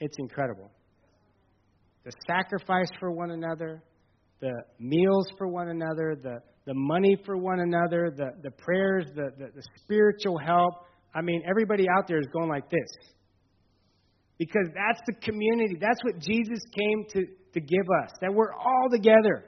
It's 0.00 0.16
incredible. 0.18 0.70
The 2.04 2.12
sacrifice 2.26 2.88
for 3.00 3.10
one 3.10 3.32
another, 3.32 3.82
the 4.40 4.52
meals 4.78 5.26
for 5.36 5.48
one 5.48 5.68
another, 5.68 6.16
the, 6.22 6.38
the 6.66 6.74
money 6.74 7.16
for 7.26 7.36
one 7.36 7.60
another, 7.60 8.12
the, 8.16 8.30
the 8.42 8.50
prayers, 8.50 9.06
the, 9.14 9.30
the, 9.36 9.46
the 9.54 9.62
spiritual 9.82 10.38
help. 10.38 10.74
I 11.14 11.22
mean, 11.22 11.42
everybody 11.48 11.86
out 11.98 12.06
there 12.06 12.18
is 12.18 12.26
going 12.32 12.48
like 12.48 12.70
this. 12.70 12.88
Because 14.38 14.68
that's 14.68 15.00
the 15.06 15.14
community. 15.14 15.76
That's 15.80 15.98
what 16.04 16.18
Jesus 16.20 16.60
came 16.78 17.04
to, 17.10 17.26
to 17.54 17.60
give 17.60 17.86
us, 18.02 18.10
that 18.20 18.32
we're 18.32 18.52
all 18.52 18.88
together. 18.90 19.44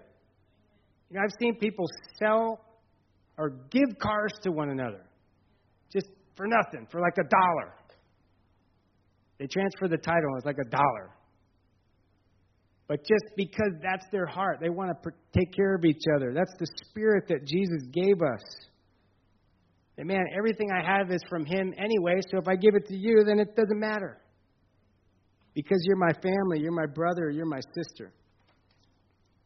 You 1.09 1.17
know, 1.17 1.21
I've 1.23 1.35
seen 1.41 1.57
people 1.57 1.87
sell 2.19 2.61
or 3.39 3.51
give 3.71 3.99
cars 4.03 4.33
to 4.43 4.51
one 4.51 4.71
another 4.71 5.05
just 5.93 6.07
for 6.37 6.47
nothing, 6.47 6.87
for 6.91 7.01
like 7.01 7.15
a 7.19 7.29
dollar. 7.29 7.75
They 9.41 9.47
transfer 9.47 9.89
the 9.89 9.97
title, 9.97 10.37
it's 10.37 10.45
like 10.45 10.59
a 10.61 10.69
dollar. 10.69 11.17
But 12.87 12.99
just 13.01 13.35
because 13.37 13.73
that's 13.83 14.05
their 14.13 14.27
heart, 14.27 14.59
they 14.61 14.69
want 14.69 14.91
to 14.91 15.11
take 15.33 15.51
care 15.55 15.75
of 15.75 15.85
each 15.87 16.03
other. 16.15 16.35
That's 16.35 16.53
the 16.59 16.67
spirit 16.85 17.25
that 17.29 17.47
Jesus 17.47 17.89
gave 17.91 18.21
us. 18.21 18.43
And 19.97 20.07
man, 20.07 20.25
everything 20.37 20.69
I 20.71 20.85
have 20.85 21.11
is 21.11 21.23
from 21.31 21.47
Him 21.47 21.73
anyway, 21.79 22.21
so 22.31 22.37
if 22.37 22.49
I 22.49 22.57
give 22.57 22.75
it 22.75 22.87
to 22.89 22.97
you, 22.97 23.25
then 23.27 23.39
it 23.39 23.57
doesn't 23.57 23.81
matter. 23.81 24.21
Because 25.55 25.79
you're 25.85 25.97
my 25.97 26.13
family, 26.23 26.61
you're 26.61 26.73
my 26.73 26.93
brother, 26.95 27.31
you're 27.31 27.47
my 27.47 27.61
sister. 27.75 28.13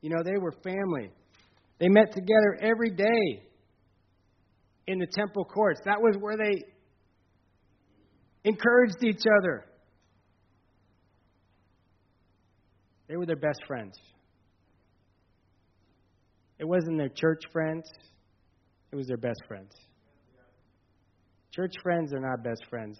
You 0.00 0.10
know, 0.10 0.24
they 0.24 0.38
were 0.40 0.52
family. 0.64 1.10
They 1.78 1.88
met 1.88 2.12
together 2.12 2.58
every 2.60 2.90
day 2.90 3.46
in 4.88 4.98
the 4.98 5.06
temple 5.16 5.44
courts. 5.44 5.80
That 5.84 6.00
was 6.00 6.16
where 6.18 6.36
they 6.36 6.62
encouraged 8.42 9.04
each 9.04 9.22
other. 9.40 9.66
They 13.08 13.16
were 13.16 13.26
their 13.26 13.36
best 13.36 13.60
friends. 13.66 13.94
It 16.58 16.64
wasn't 16.64 16.98
their 16.98 17.08
church 17.08 17.42
friends, 17.52 17.84
it 18.92 18.96
was 18.96 19.06
their 19.06 19.16
best 19.16 19.40
friends. 19.46 19.72
Church 21.50 21.72
friends 21.82 22.12
are 22.12 22.20
not 22.20 22.42
best 22.42 22.64
friends. 22.68 22.98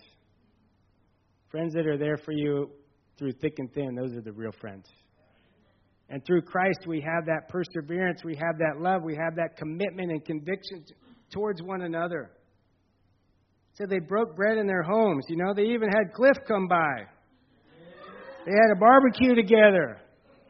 Friends 1.50 1.72
that 1.74 1.86
are 1.86 1.98
there 1.98 2.16
for 2.16 2.32
you 2.32 2.70
through 3.18 3.32
thick 3.40 3.54
and 3.58 3.72
thin, 3.72 3.94
those 3.94 4.12
are 4.14 4.20
the 4.20 4.32
real 4.32 4.52
friends. 4.60 4.86
And 6.10 6.24
through 6.26 6.42
Christ, 6.42 6.80
we 6.86 7.00
have 7.00 7.26
that 7.26 7.48
perseverance, 7.48 8.22
we 8.24 8.36
have 8.36 8.58
that 8.58 8.80
love, 8.80 9.02
we 9.02 9.16
have 9.16 9.36
that 9.36 9.56
commitment 9.56 10.10
and 10.10 10.24
conviction 10.24 10.84
towards 11.30 11.62
one 11.62 11.82
another. 11.82 12.30
So 13.74 13.86
they 13.86 13.98
broke 13.98 14.36
bread 14.36 14.58
in 14.58 14.66
their 14.66 14.82
homes. 14.82 15.24
You 15.28 15.36
know, 15.36 15.52
they 15.54 15.62
even 15.62 15.88
had 15.88 16.12
Cliff 16.14 16.36
come 16.46 16.68
by. 16.68 17.06
They 18.46 18.52
had 18.52 18.76
a 18.76 18.78
barbecue 18.78 19.34
together. 19.34 19.98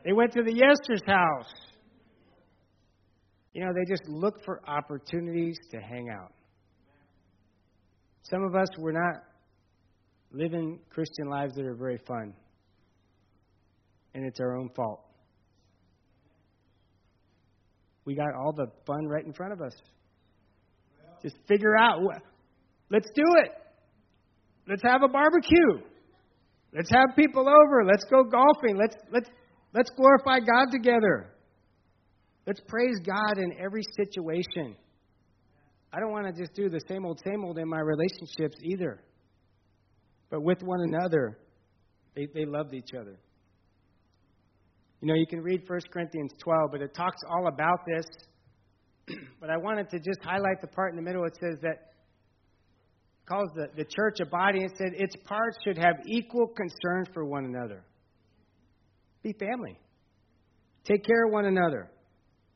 They 0.04 0.12
went 0.12 0.32
to 0.32 0.42
the 0.42 0.52
Yester's 0.52 1.02
house. 1.06 1.52
You 3.52 3.64
know, 3.64 3.72
they 3.72 3.88
just 3.88 4.08
look 4.08 4.44
for 4.44 4.60
opportunities 4.68 5.56
to 5.70 5.80
hang 5.80 6.10
out. 6.10 6.32
Some 8.22 8.42
of 8.42 8.56
us, 8.56 8.68
we're 8.78 8.92
not 8.92 9.22
living 10.32 10.80
Christian 10.90 11.28
lives 11.28 11.54
that 11.54 11.64
are 11.64 11.74
very 11.74 12.00
fun. 12.06 12.34
And 14.14 14.24
it's 14.26 14.40
our 14.40 14.56
own 14.56 14.70
fault. 14.74 15.04
We 18.04 18.14
got 18.14 18.34
all 18.34 18.52
the 18.52 18.66
fun 18.86 19.06
right 19.06 19.24
in 19.24 19.32
front 19.32 19.52
of 19.52 19.62
us. 19.62 19.72
Just 21.22 21.36
figure 21.48 21.76
out. 21.76 22.02
what. 22.02 22.20
Let's 22.90 23.08
do 23.14 23.22
it. 23.44 23.50
Let's 24.68 24.82
have 24.82 25.02
a 25.02 25.08
barbecue. 25.08 25.80
Let's 26.74 26.90
have 26.90 27.16
people 27.16 27.48
over. 27.48 27.84
Let's 27.84 28.04
go 28.04 28.24
golfing. 28.24 28.76
Let's 28.76 28.96
let's 29.12 29.30
let's 29.72 29.90
glorify 29.90 30.40
God 30.40 30.72
together. 30.72 31.30
Let's 32.46 32.60
praise 32.66 32.98
God 33.06 33.38
in 33.38 33.52
every 33.58 33.82
situation. 33.96 34.76
I 35.92 36.00
don't 36.00 36.10
want 36.10 36.26
to 36.26 36.32
just 36.32 36.54
do 36.54 36.68
the 36.68 36.80
same 36.88 37.06
old 37.06 37.20
same 37.24 37.44
old 37.44 37.58
in 37.58 37.68
my 37.68 37.78
relationships 37.78 38.56
either. 38.64 39.00
But 40.30 40.42
with 40.42 40.58
one 40.62 40.80
another, 40.80 41.38
they, 42.16 42.26
they 42.34 42.44
loved 42.44 42.74
each 42.74 42.90
other. 42.98 43.16
You 45.00 45.08
know, 45.08 45.14
you 45.14 45.26
can 45.26 45.42
read 45.42 45.62
1 45.66 45.80
Corinthians 45.92 46.32
12, 46.42 46.70
but 46.72 46.80
it 46.80 46.94
talks 46.94 47.18
all 47.30 47.46
about 47.46 47.80
this. 47.86 48.04
but 49.40 49.50
I 49.50 49.56
wanted 49.58 49.90
to 49.90 49.98
just 49.98 50.18
highlight 50.24 50.60
the 50.60 50.66
part 50.66 50.90
in 50.90 50.96
the 50.96 51.02
middle. 51.02 51.24
It 51.24 51.36
says 51.40 51.58
that 51.62 51.93
calls 53.26 53.48
the, 53.54 53.68
the 53.76 53.84
church 53.84 54.16
a 54.20 54.26
body 54.26 54.60
and 54.60 54.70
said 54.76 54.92
its 54.94 55.16
parts 55.24 55.56
should 55.64 55.78
have 55.78 55.96
equal 56.06 56.46
concern 56.48 57.06
for 57.12 57.24
one 57.24 57.44
another. 57.44 57.82
Be 59.22 59.32
family. 59.32 59.78
Take 60.84 61.04
care 61.04 61.26
of 61.26 61.32
one 61.32 61.46
another. 61.46 61.90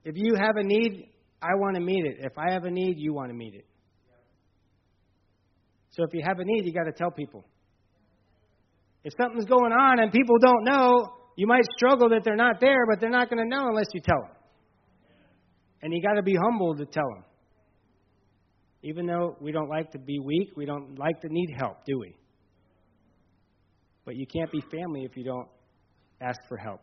If 0.04 0.14
you 0.16 0.34
have 0.34 0.56
a 0.56 0.62
need, 0.62 1.08
I 1.40 1.54
want 1.54 1.76
to 1.76 1.80
meet 1.80 2.04
it. 2.04 2.18
If 2.20 2.32
I 2.36 2.52
have 2.52 2.64
a 2.64 2.70
need, 2.70 2.98
you 2.98 3.14
want 3.14 3.30
to 3.30 3.34
meet 3.34 3.54
it. 3.54 3.64
So 5.90 6.04
if 6.04 6.10
you 6.12 6.22
have 6.26 6.38
a 6.38 6.44
need, 6.44 6.64
you 6.64 6.72
got 6.72 6.84
to 6.84 6.92
tell 6.92 7.10
people. 7.10 7.44
If 9.04 9.14
something's 9.20 9.46
going 9.46 9.72
on 9.72 10.00
and 10.00 10.12
people 10.12 10.36
don't 10.38 10.64
know, 10.64 11.12
you 11.36 11.46
might 11.46 11.64
struggle 11.76 12.10
that 12.10 12.22
they're 12.24 12.36
not 12.36 12.60
there, 12.60 12.84
but 12.86 13.00
they're 13.00 13.10
not 13.10 13.30
going 13.30 13.42
to 13.42 13.48
know 13.48 13.68
unless 13.68 13.86
you 13.94 14.00
tell 14.00 14.20
them. 14.20 14.30
And 15.82 15.92
you 15.94 16.02
got 16.02 16.14
to 16.14 16.22
be 16.22 16.34
humble 16.34 16.76
to 16.76 16.84
tell 16.84 17.08
them. 17.14 17.24
Even 18.82 19.06
though 19.06 19.36
we 19.40 19.52
don't 19.52 19.68
like 19.68 19.90
to 19.92 19.98
be 19.98 20.18
weak, 20.18 20.50
we 20.56 20.64
don't 20.64 20.98
like 20.98 21.20
to 21.22 21.28
need 21.28 21.54
help, 21.58 21.84
do 21.84 21.98
we? 21.98 22.14
But 24.04 24.16
you 24.16 24.26
can't 24.26 24.50
be 24.50 24.60
family 24.70 25.02
if 25.04 25.16
you 25.16 25.24
don't 25.24 25.48
ask 26.20 26.38
for 26.48 26.56
help. 26.56 26.80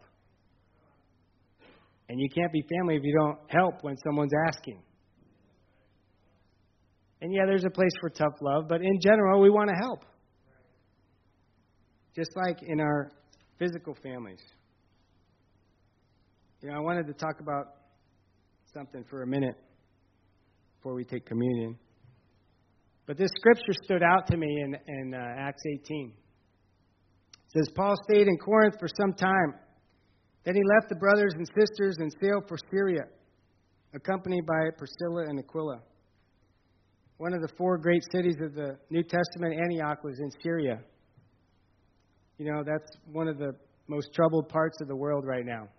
And 2.07 2.19
you 2.19 2.29
can't 2.29 2.51
be 2.51 2.63
family 2.77 2.95
if 2.97 3.03
you 3.03 3.15
don't 3.17 3.39
help 3.47 3.83
when 3.83 3.95
someone's 3.97 4.33
asking. 4.47 4.81
And 7.21 7.33
yeah, 7.33 7.43
there's 7.47 7.65
a 7.65 7.69
place 7.69 7.91
for 7.99 8.09
tough 8.09 8.35
love, 8.41 8.65
but 8.67 8.81
in 8.81 8.99
general, 9.01 9.41
we 9.41 9.49
want 9.49 9.69
to 9.69 9.75
help. 9.75 10.05
Just 12.15 12.29
like 12.35 12.61
in 12.61 12.79
our 12.79 13.09
physical 13.57 13.95
families. 14.03 14.41
You 16.61 16.69
know, 16.69 16.75
I 16.75 16.79
wanted 16.79 17.07
to 17.07 17.13
talk 17.13 17.39
about 17.39 17.65
something 18.73 19.03
for 19.09 19.23
a 19.23 19.27
minute 19.27 19.55
before 20.77 20.93
we 20.93 21.03
take 21.03 21.25
communion. 21.25 21.77
But 23.07 23.17
this 23.17 23.29
scripture 23.37 23.73
stood 23.83 24.01
out 24.01 24.27
to 24.27 24.37
me 24.37 24.47
in, 24.47 24.75
in 24.87 25.13
uh, 25.13 25.17
Acts 25.37 25.61
18. 25.83 26.11
It 26.11 27.51
says, 27.55 27.73
Paul 27.75 27.93
stayed 28.09 28.27
in 28.27 28.37
Corinth 28.37 28.75
for 28.79 28.87
some 28.99 29.13
time. 29.13 29.53
Then 30.43 30.55
he 30.55 30.61
left 30.75 30.89
the 30.89 30.95
brothers 30.95 31.33
and 31.35 31.47
sisters 31.47 31.97
and 31.99 32.11
sailed 32.21 32.45
for 32.47 32.57
Syria, 32.71 33.03
accompanied 33.93 34.45
by 34.45 34.69
Priscilla 34.77 35.25
and 35.27 35.39
Aquila. 35.39 35.79
One 37.17 37.33
of 37.33 37.41
the 37.41 37.49
four 37.57 37.77
great 37.77 38.03
cities 38.11 38.35
of 38.43 38.55
the 38.55 38.77
New 38.89 39.03
Testament, 39.03 39.59
Antioch, 39.61 40.03
was 40.03 40.19
in 40.19 40.29
Syria. 40.43 40.79
You 42.37 42.51
know, 42.51 42.63
that's 42.65 42.91
one 43.11 43.27
of 43.27 43.37
the 43.37 43.53
most 43.87 44.13
troubled 44.13 44.49
parts 44.49 44.81
of 44.81 44.87
the 44.87 44.95
world 44.95 45.25
right 45.25 45.45
now. 45.45 45.69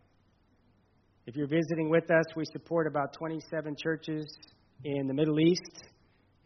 If 1.27 1.35
you're 1.35 1.49
visiting 1.49 1.91
with 1.91 2.11
us, 2.11 2.25
we 2.37 2.45
support 2.53 2.87
about 2.87 3.13
27 3.13 3.75
churches 3.83 4.25
in 4.85 5.07
the 5.09 5.15
Middle 5.15 5.41
East, 5.41 5.91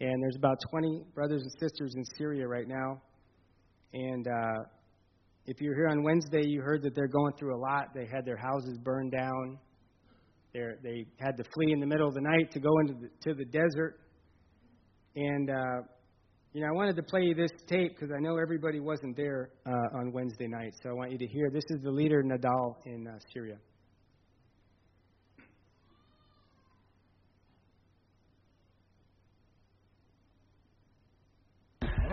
and 0.01 0.23
there's 0.23 0.37
about 0.37 0.59
20 0.71 1.05
brothers 1.15 1.43
and 1.43 1.53
sisters 1.61 1.95
in 1.95 2.05
Syria 2.17 2.49
right 2.49 2.67
now. 2.67 3.01
And 3.93 4.27
uh, 4.27 4.65
if 5.47 5.61
you're 5.61 5.75
here 5.75 5.89
on 5.89 6.03
Wednesday, 6.03 6.43
you 6.47 6.63
heard 6.63 6.83
that 6.83 6.95
they're 6.95 7.09
going 7.09 7.35
through 7.39 7.57
a 7.57 7.61
lot. 7.61 7.89
They 7.95 8.07
had 8.07 8.25
their 8.25 8.37
houses 8.37 8.79
burned 8.83 9.13
down. 9.13 9.59
They're, 10.55 10.79
they 10.83 11.07
had 11.19 11.37
to 11.37 11.45
flee 11.55 11.73
in 11.73 11.81
the 11.81 11.87
middle 11.87 12.09
of 12.09 12.15
the 12.15 12.21
night 12.21 12.51
to 12.53 12.61
go 12.61 12.79
into 12.81 12.95
the, 12.95 13.11
to 13.25 13.35
the 13.35 13.45
desert. 13.45 14.01
And 15.17 15.51
uh, 15.51 15.83
you 16.53 16.63
know, 16.63 16.69
I 16.69 16.73
wanted 16.73 16.97
to 16.97 17.03
play 17.03 17.23
you 17.23 17.35
this 17.35 17.53
tape 17.69 17.95
because 17.95 18.13
I 18.17 18.21
know 18.21 18.37
everybody 18.37 18.81
wasn't 18.81 19.17
there 19.17 19.51
uh, 19.67 19.99
on 19.99 20.13
Wednesday 20.13 20.49
night. 20.49 20.75
So 20.83 20.91
I 20.91 20.93
want 20.93 21.13
you 21.13 21.19
to 21.19 21.27
hear. 21.27 21.49
This 21.51 21.63
is 21.69 21.81
the 21.83 21.91
leader 21.91 22.25
Nadal 22.25 22.75
in 22.87 23.07
uh, 23.07 23.19
Syria. 23.33 23.57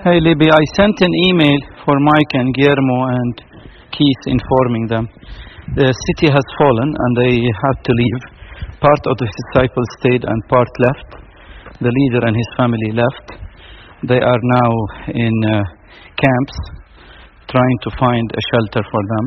Hey 0.08 0.24
Libby, 0.24 0.48
I 0.48 0.64
sent 0.80 0.96
an 1.04 1.14
email 1.28 1.60
for 1.84 2.00
Mike 2.00 2.32
and 2.40 2.56
Guillermo 2.56 3.00
and 3.12 3.34
Keith 3.92 4.24
informing 4.32 4.88
them. 4.88 5.04
The 5.76 5.92
city 5.92 6.32
has 6.32 6.48
fallen 6.56 6.96
and 6.96 7.12
they 7.20 7.36
had 7.44 7.78
to 7.84 7.92
leave. 7.92 8.22
Part 8.80 9.04
of 9.04 9.20
the 9.20 9.28
disciples 9.28 9.90
stayed 10.00 10.24
and 10.24 10.40
part 10.48 10.72
left. 10.80 11.12
The 11.84 11.92
leader 11.92 12.24
and 12.24 12.32
his 12.40 12.50
family 12.56 12.92
left 12.96 13.36
they 14.08 14.22
are 14.24 14.42
now 14.64 14.72
in 15.12 15.36
uh, 15.44 15.60
camps 16.16 16.56
trying 17.52 17.78
to 17.84 17.92
find 18.00 18.32
a 18.32 18.42
shelter 18.56 18.88
for 18.88 19.04
them 19.12 19.26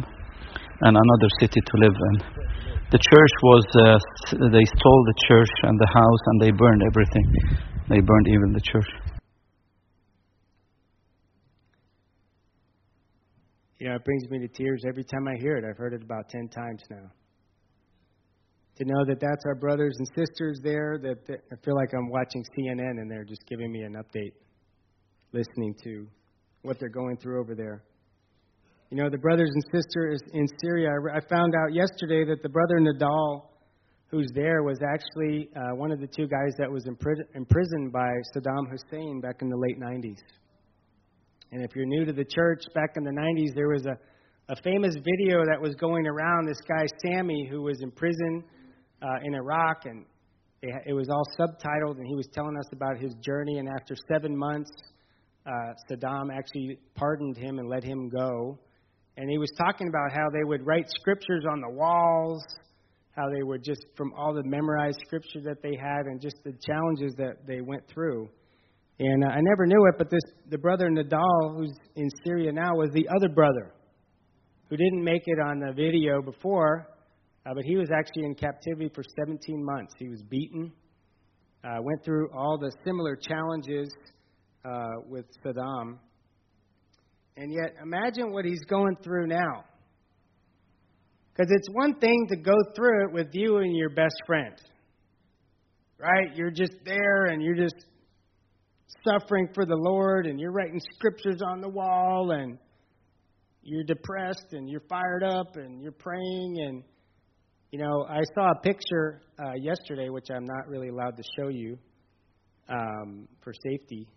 and 0.89 0.97
another 0.97 1.29
city 1.45 1.61
to 1.61 1.75
live 1.77 1.93
in. 1.93 2.17
The 2.89 3.03
church 3.05 3.35
was, 3.45 3.65
uh, 3.85 4.49
they 4.49 4.65
stole 4.81 5.03
the 5.13 5.19
church 5.29 5.55
and 5.65 5.77
the 5.77 5.91
house 5.93 6.23
and 6.33 6.41
they 6.41 6.53
burned 6.57 6.83
everything. 6.89 7.27
They 7.93 8.01
burned 8.01 8.29
even 8.33 8.57
the 8.57 8.65
church. 8.65 9.10
You 13.81 13.89
know, 13.89 13.95
it 13.97 14.05
brings 14.05 14.29
me 14.29 14.39
to 14.39 14.49
tears 14.49 14.83
every 14.87 15.05
time 15.05 15.27
I 15.27 15.41
hear 15.41 15.57
it. 15.57 15.65
I've 15.65 15.79
heard 15.79 15.95
it 15.95 16.03
about 16.03 16.29
10 16.29 16.49
times 16.49 16.83
now. 16.91 17.11
To 18.77 18.85
know 18.85 19.05
that 19.07 19.21
that's 19.21 19.43
our 19.47 19.55
brothers 19.55 19.95
and 19.99 20.07
sisters 20.15 20.61
there, 20.63 20.99
that, 21.03 21.27
that 21.27 21.41
I 21.51 21.57
feel 21.65 21.75
like 21.75 21.89
I'm 21.95 22.11
watching 22.11 22.45
CNN 22.55 23.01
and 23.01 23.11
they're 23.11 23.25
just 23.25 23.41
giving 23.49 23.73
me 23.73 23.81
an 23.81 23.95
update 23.95 24.33
listening 25.33 25.75
to 25.85 26.07
what 26.61 26.79
they're 26.79 26.91
going 26.91 27.17
through 27.23 27.41
over 27.41 27.55
there. 27.55 27.83
You 28.91 28.99
know, 28.99 29.09
the 29.09 29.19
brothers 29.19 29.51
and 29.51 29.65
sisters 29.73 30.21
in 30.35 30.47
Syria, 30.61 30.91
I 31.15 31.21
found 31.35 31.55
out 31.55 31.73
yesterday 31.73 32.25
that 32.27 32.43
the 32.43 32.49
brother 32.51 32.81
Nadal, 32.81 33.47
who's 34.11 34.31
there, 34.35 34.63
was 34.63 34.79
actually 34.83 35.49
uh, 35.57 35.75
one 35.75 35.91
of 35.91 36.01
the 36.01 36.09
two 36.09 36.27
guys 36.27 36.53
that 36.59 36.71
was 36.71 36.85
imprisoned 36.87 37.93
by 37.93 38.11
Saddam 38.37 38.69
Hussein 38.71 39.21
back 39.23 39.37
in 39.41 39.49
the 39.49 39.57
late 39.57 39.81
90s. 39.81 40.19
And 41.53 41.63
if 41.65 41.75
you're 41.75 41.87
new 41.87 42.05
to 42.05 42.13
the 42.13 42.25
church, 42.25 42.63
back 42.75 42.91
in 42.97 43.03
the 43.03 43.11
90s, 43.11 43.55
there 43.55 43.69
was 43.69 43.85
a, 43.87 43.99
a 44.53 44.57
famous 44.63 44.95
video 44.95 45.45
that 45.45 45.61
was 45.61 45.75
going 45.75 46.07
around. 46.07 46.47
This 46.47 46.61
guy, 46.61 46.87
Sammy, 47.05 47.49
who 47.51 47.63
was 47.63 47.81
in 47.81 47.91
prison 47.91 48.45
uh, 49.03 49.19
in 49.25 49.35
Iraq, 49.35 49.85
and 49.85 50.05
it, 50.63 50.93
was 50.93 51.09
all 51.09 51.25
subtitled, 51.39 51.97
and 51.97 52.07
he 52.07 52.15
was 52.15 52.29
telling 52.33 52.57
us 52.57 52.67
about 52.73 52.99
his 52.99 53.15
journey. 53.21 53.59
And 53.59 53.69
after 53.69 53.97
seven 54.13 54.37
months, 54.37 54.71
uh, 55.45 55.73
Saddam 55.91 56.33
actually 56.33 56.79
pardoned 56.95 57.37
him 57.37 57.59
and 57.59 57.69
let 57.69 57.83
him 57.83 58.09
go. 58.09 58.59
And 59.17 59.29
he 59.29 59.39
was 59.39 59.51
talking 59.59 59.89
about 59.89 60.13
how 60.13 60.29
they 60.31 60.45
would 60.45 60.65
write 60.65 60.89
scriptures 60.89 61.45
on 61.51 61.61
the 61.61 61.71
walls, 61.71 62.45
how 63.17 63.29
they 63.29 63.43
would 63.43 63.65
just, 63.65 63.85
from 63.97 64.13
all 64.17 64.33
the 64.33 64.45
memorized 64.45 65.01
scripture 65.05 65.41
that 65.45 65.63
they 65.63 65.77
had, 65.77 66.07
and 66.07 66.21
just 66.21 66.37
the 66.45 66.55
challenges 66.65 67.15
that 67.17 67.47
they 67.47 67.61
went 67.61 67.83
through. 67.89 68.29
And 69.03 69.25
uh, 69.25 69.29
I 69.29 69.41
never 69.41 69.65
knew 69.65 69.87
it, 69.87 69.95
but 69.97 70.11
this 70.11 70.21
the 70.51 70.59
brother 70.59 70.91
Nadal, 70.91 71.57
who's 71.57 71.73
in 71.97 72.11
Syria 72.23 72.53
now, 72.53 72.75
was 72.75 72.91
the 72.93 73.09
other 73.09 73.31
brother 73.31 73.73
who 74.69 74.77
didn't 74.77 75.03
make 75.03 75.23
it 75.25 75.41
on 75.41 75.59
the 75.59 75.73
video 75.73 76.21
before, 76.21 76.87
uh, 77.47 77.55
but 77.55 77.65
he 77.65 77.77
was 77.77 77.89
actually 77.91 78.25
in 78.25 78.35
captivity 78.35 78.91
for 78.95 79.03
17 79.25 79.65
months. 79.65 79.95
He 79.99 80.09
was 80.09 80.21
beaten, 80.29 80.71
uh, 81.65 81.79
went 81.81 82.05
through 82.05 82.29
all 82.37 82.59
the 82.59 82.71
similar 82.85 83.17
challenges 83.17 83.91
uh, 84.67 84.87
with 85.09 85.25
Saddam. 85.43 85.97
And 87.39 87.51
yet, 87.55 87.77
imagine 87.83 88.33
what 88.33 88.45
he's 88.45 88.65
going 88.69 88.97
through 89.03 89.29
now. 89.29 89.65
Because 91.33 91.51
it's 91.51 91.69
one 91.73 91.95
thing 92.01 92.27
to 92.29 92.37
go 92.37 92.55
through 92.77 93.07
it 93.07 93.15
with 93.15 93.29
you 93.33 93.59
and 93.59 93.75
your 93.75 93.89
best 93.89 94.17
friend, 94.27 94.55
right? 95.99 96.37
You're 96.37 96.51
just 96.51 96.75
there 96.85 97.27
and 97.27 97.43
you're 97.43 97.57
just 97.57 97.87
suffering 99.05 99.49
for 99.55 99.65
the 99.67 99.77
Lord 99.77 100.27
and 100.27 100.41
you're 100.41 100.53
writing 100.53 100.81
scriptures 100.95 101.41
on 101.47 101.61
the 101.61 101.69
wall 101.69 102.33
and 102.33 102.59
you're 103.63 103.85
depressed 103.85 104.53
and 104.53 104.69
you're 104.69 104.83
fired 104.89 105.23
up 105.23 105.57
and 105.57 105.83
you're 105.83 105.93
praying 105.93 106.57
and 106.67 106.83
you 107.71 107.79
know 107.79 108.07
i 108.09 108.21
saw 108.35 108.53
a 108.53 108.61
picture 108.63 109.21
uh, 109.39 109.53
yesterday 109.53 110.09
which 110.09 110.29
i'm 110.35 110.47
not 110.47 110.67
really 110.67 110.89
allowed 110.89 111.15
to 111.17 111.23
show 111.39 111.49
you 111.49 111.79
um, 112.71 113.29
for 113.45 113.53
safety 113.53 114.09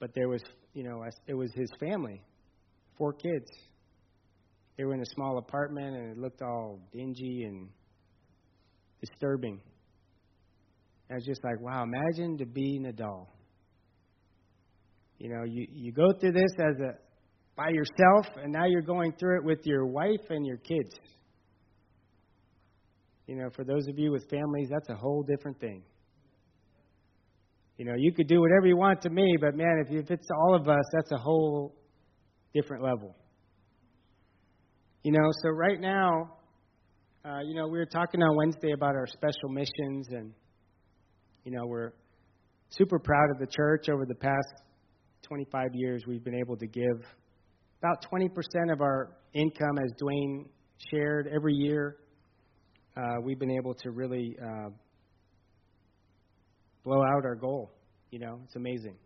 but 0.00 0.10
there 0.14 0.28
was, 0.28 0.42
you 0.74 0.84
know, 0.84 1.04
it 1.26 1.34
was 1.34 1.50
his 1.54 1.70
family, 1.80 2.22
four 2.96 3.12
kids. 3.12 3.50
They 4.76 4.84
were 4.84 4.94
in 4.94 5.00
a 5.00 5.14
small 5.14 5.38
apartment, 5.38 5.96
and 5.96 6.12
it 6.12 6.18
looked 6.18 6.40
all 6.40 6.78
dingy 6.92 7.44
and 7.44 7.68
disturbing. 9.00 9.60
I 11.10 11.14
was 11.14 11.24
just 11.24 11.42
like, 11.42 11.60
wow, 11.60 11.82
imagine 11.82 12.38
to 12.38 12.46
be 12.46 12.78
Nadal. 12.78 13.26
You 15.18 15.30
know, 15.30 15.44
you, 15.44 15.66
you 15.72 15.92
go 15.92 16.12
through 16.20 16.32
this 16.32 16.52
as 16.58 16.80
a 16.80 16.92
by 17.56 17.70
yourself, 17.70 18.26
and 18.40 18.52
now 18.52 18.66
you're 18.66 18.82
going 18.82 19.12
through 19.18 19.38
it 19.38 19.44
with 19.44 19.58
your 19.64 19.84
wife 19.84 20.30
and 20.30 20.46
your 20.46 20.58
kids. 20.58 20.94
You 23.26 23.34
know, 23.34 23.50
for 23.54 23.64
those 23.64 23.88
of 23.88 23.98
you 23.98 24.12
with 24.12 24.30
families, 24.30 24.68
that's 24.70 24.88
a 24.88 24.94
whole 24.94 25.24
different 25.24 25.58
thing. 25.58 25.82
You 27.76 27.84
know, 27.84 27.94
you 27.96 28.12
could 28.12 28.28
do 28.28 28.40
whatever 28.40 28.66
you 28.66 28.76
want 28.76 29.02
to 29.02 29.10
me, 29.10 29.36
but 29.40 29.56
man, 29.56 29.84
if, 29.84 30.04
if 30.04 30.10
it's 30.10 30.28
all 30.30 30.54
of 30.54 30.68
us, 30.68 30.84
that's 30.92 31.10
a 31.12 31.18
whole 31.18 31.74
different 32.54 32.84
level. 32.84 33.16
You 35.02 35.12
know, 35.12 35.28
so 35.42 35.50
right 35.50 35.80
now, 35.80 36.36
uh, 37.24 37.40
you 37.44 37.54
know, 37.54 37.66
we 37.66 37.78
were 37.78 37.86
talking 37.86 38.22
on 38.22 38.36
Wednesday 38.36 38.72
about 38.72 38.94
our 38.94 39.06
special 39.06 39.48
missions, 39.48 40.08
and, 40.10 40.32
you 41.44 41.52
know, 41.52 41.66
we're 41.66 41.92
super 42.70 42.98
proud 42.98 43.30
of 43.32 43.38
the 43.38 43.46
church. 43.46 43.88
Over 43.88 44.06
the 44.06 44.14
past 44.14 44.62
25 45.22 45.74
years, 45.74 46.04
we've 46.06 46.24
been 46.24 46.34
able 46.34 46.56
to 46.56 46.66
give 46.66 47.04
about 47.80 48.04
20% 48.10 48.28
of 48.72 48.80
our 48.80 49.16
income, 49.34 49.78
as 49.78 49.92
Dwayne 50.02 50.46
shared 50.90 51.28
every 51.34 51.54
year. 51.54 51.96
Uh, 52.96 53.20
we've 53.22 53.38
been 53.38 53.50
able 53.50 53.74
to 53.74 53.90
really 53.90 54.36
uh, 54.42 54.70
blow 56.84 57.02
out 57.02 57.24
our 57.24 57.36
goal. 57.36 57.70
You 58.10 58.18
know, 58.18 58.40
it's 58.44 58.56
amazing. 58.56 58.96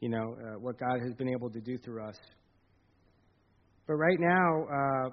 You 0.00 0.08
know, 0.08 0.36
uh, 0.38 0.58
what 0.58 0.78
God 0.78 1.00
has 1.04 1.14
been 1.14 1.28
able 1.28 1.50
to 1.50 1.60
do 1.60 1.78
through 1.78 2.04
us. 2.04 2.16
But 3.86 3.94
right 3.94 4.18
now, 4.18 4.64
uh, 4.64 5.10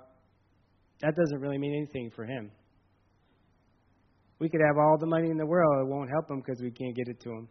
that 1.01 1.15
doesn't 1.15 1.39
really 1.39 1.57
mean 1.57 1.75
anything 1.75 2.11
for 2.15 2.25
him. 2.25 2.51
We 4.39 4.49
could 4.49 4.61
have 4.65 4.77
all 4.77 4.97
the 4.99 5.05
money 5.05 5.29
in 5.29 5.37
the 5.37 5.45
world, 5.45 5.87
it 5.87 5.87
won't 5.87 6.09
help 6.09 6.29
him 6.31 6.41
because 6.45 6.61
we 6.61 6.71
can't 6.71 6.95
get 6.95 7.07
it 7.07 7.19
to 7.21 7.29
him. 7.29 7.47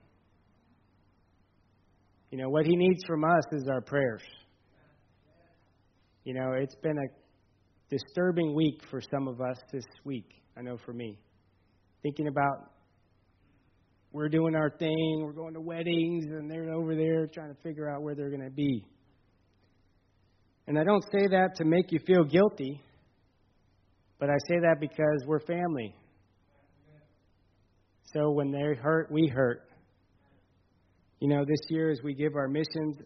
You 2.30 2.38
know, 2.38 2.48
what 2.48 2.64
he 2.64 2.76
needs 2.76 3.02
from 3.06 3.24
us 3.24 3.44
is 3.52 3.68
our 3.68 3.80
prayers. 3.80 4.22
You 6.24 6.34
know, 6.34 6.52
it's 6.52 6.76
been 6.76 6.96
a 6.96 7.08
disturbing 7.88 8.54
week 8.54 8.82
for 8.88 9.00
some 9.00 9.26
of 9.26 9.40
us 9.40 9.56
this 9.72 9.84
week. 10.04 10.30
I 10.56 10.62
know 10.62 10.76
for 10.84 10.92
me. 10.92 11.18
Thinking 12.02 12.28
about 12.28 12.70
we're 14.12 14.28
doing 14.28 14.54
our 14.54 14.70
thing, 14.70 15.22
we're 15.22 15.32
going 15.32 15.54
to 15.54 15.60
weddings, 15.60 16.26
and 16.26 16.50
they're 16.50 16.72
over 16.72 16.94
there 16.94 17.26
trying 17.26 17.54
to 17.54 17.60
figure 17.62 17.88
out 17.88 18.02
where 18.02 18.14
they're 18.14 18.30
going 18.30 18.44
to 18.44 18.50
be. 18.50 18.84
And 20.66 20.78
I 20.78 20.84
don't 20.84 21.02
say 21.12 21.26
that 21.28 21.56
to 21.56 21.64
make 21.64 21.90
you 21.90 21.98
feel 22.06 22.24
guilty, 22.24 22.80
but 24.18 24.30
I 24.30 24.36
say 24.48 24.60
that 24.60 24.76
because 24.80 25.24
we're 25.26 25.40
family. 25.40 25.94
So 28.12 28.30
when 28.30 28.50
they 28.50 28.74
hurt, 28.80 29.10
we 29.10 29.28
hurt. 29.32 29.62
You 31.20 31.28
know, 31.28 31.44
this 31.46 31.60
year 31.68 31.90
as 31.90 32.00
we 32.02 32.14
give 32.14 32.34
our 32.34 32.48
missions, 32.48 32.96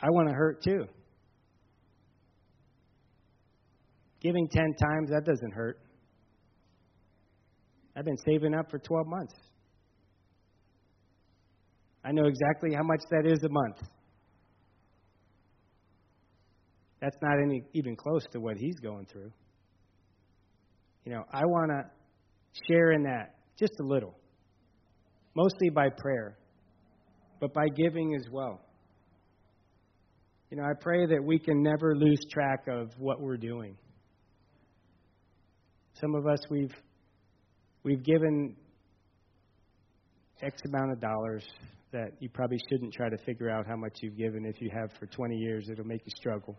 I 0.00 0.10
want 0.10 0.28
to 0.28 0.34
hurt 0.34 0.62
too. 0.62 0.84
Giving 4.20 4.48
10 4.48 4.74
times, 4.82 5.10
that 5.10 5.24
doesn't 5.24 5.52
hurt. 5.52 5.78
I've 7.96 8.04
been 8.04 8.18
saving 8.26 8.54
up 8.54 8.70
for 8.70 8.78
12 8.78 9.06
months. 9.06 9.34
I 12.04 12.12
know 12.12 12.26
exactly 12.26 12.74
how 12.74 12.82
much 12.82 13.00
that 13.10 13.26
is 13.26 13.42
a 13.42 13.48
month. 13.48 13.78
That's 17.00 17.16
not 17.22 17.40
any 17.42 17.62
even 17.72 17.96
close 17.96 18.24
to 18.32 18.40
what 18.40 18.56
he's 18.56 18.78
going 18.80 19.06
through. 19.06 19.32
You 21.04 21.12
know, 21.12 21.24
I 21.32 21.44
want 21.44 21.70
to 21.70 21.84
share 22.68 22.92
in 22.92 23.02
that 23.04 23.36
just 23.58 23.72
a 23.80 23.84
little, 23.84 24.14
mostly 25.36 25.68
by 25.68 25.90
prayer, 25.90 26.38
but 27.40 27.52
by 27.52 27.68
giving 27.68 28.16
as 28.16 28.24
well. 28.32 28.60
You 30.50 30.56
know, 30.56 30.64
I 30.64 30.72
pray 30.80 31.06
that 31.06 31.22
we 31.22 31.38
can 31.38 31.62
never 31.62 31.94
lose 31.94 32.20
track 32.30 32.66
of 32.68 32.88
what 32.98 33.20
we're 33.20 33.36
doing. 33.36 33.76
Some 36.00 36.14
of 36.14 36.26
us, 36.26 36.38
we've 36.50 36.74
we've 37.82 38.02
given 38.02 38.56
X 40.42 40.60
amount 40.66 40.92
of 40.92 41.00
dollars 41.00 41.44
that 41.92 42.12
you 42.20 42.28
probably 42.28 42.58
shouldn't 42.70 42.92
try 42.92 43.08
to 43.08 43.16
figure 43.24 43.50
out 43.50 43.66
how 43.66 43.76
much 43.76 43.92
you've 44.02 44.16
given. 44.16 44.44
If 44.46 44.60
you 44.60 44.70
have 44.74 44.90
for 44.98 45.06
20 45.06 45.36
years, 45.36 45.68
it'll 45.70 45.86
make 45.86 46.02
you 46.04 46.12
struggle. 46.16 46.56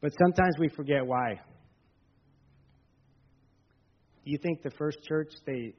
But 0.00 0.12
sometimes 0.20 0.54
we 0.58 0.68
forget 0.68 1.04
why. 1.04 1.40
Do 4.28 4.32
you 4.32 4.38
think 4.42 4.62
the 4.62 4.72
first 4.72 4.98
church 5.04 5.32
they 5.46 5.72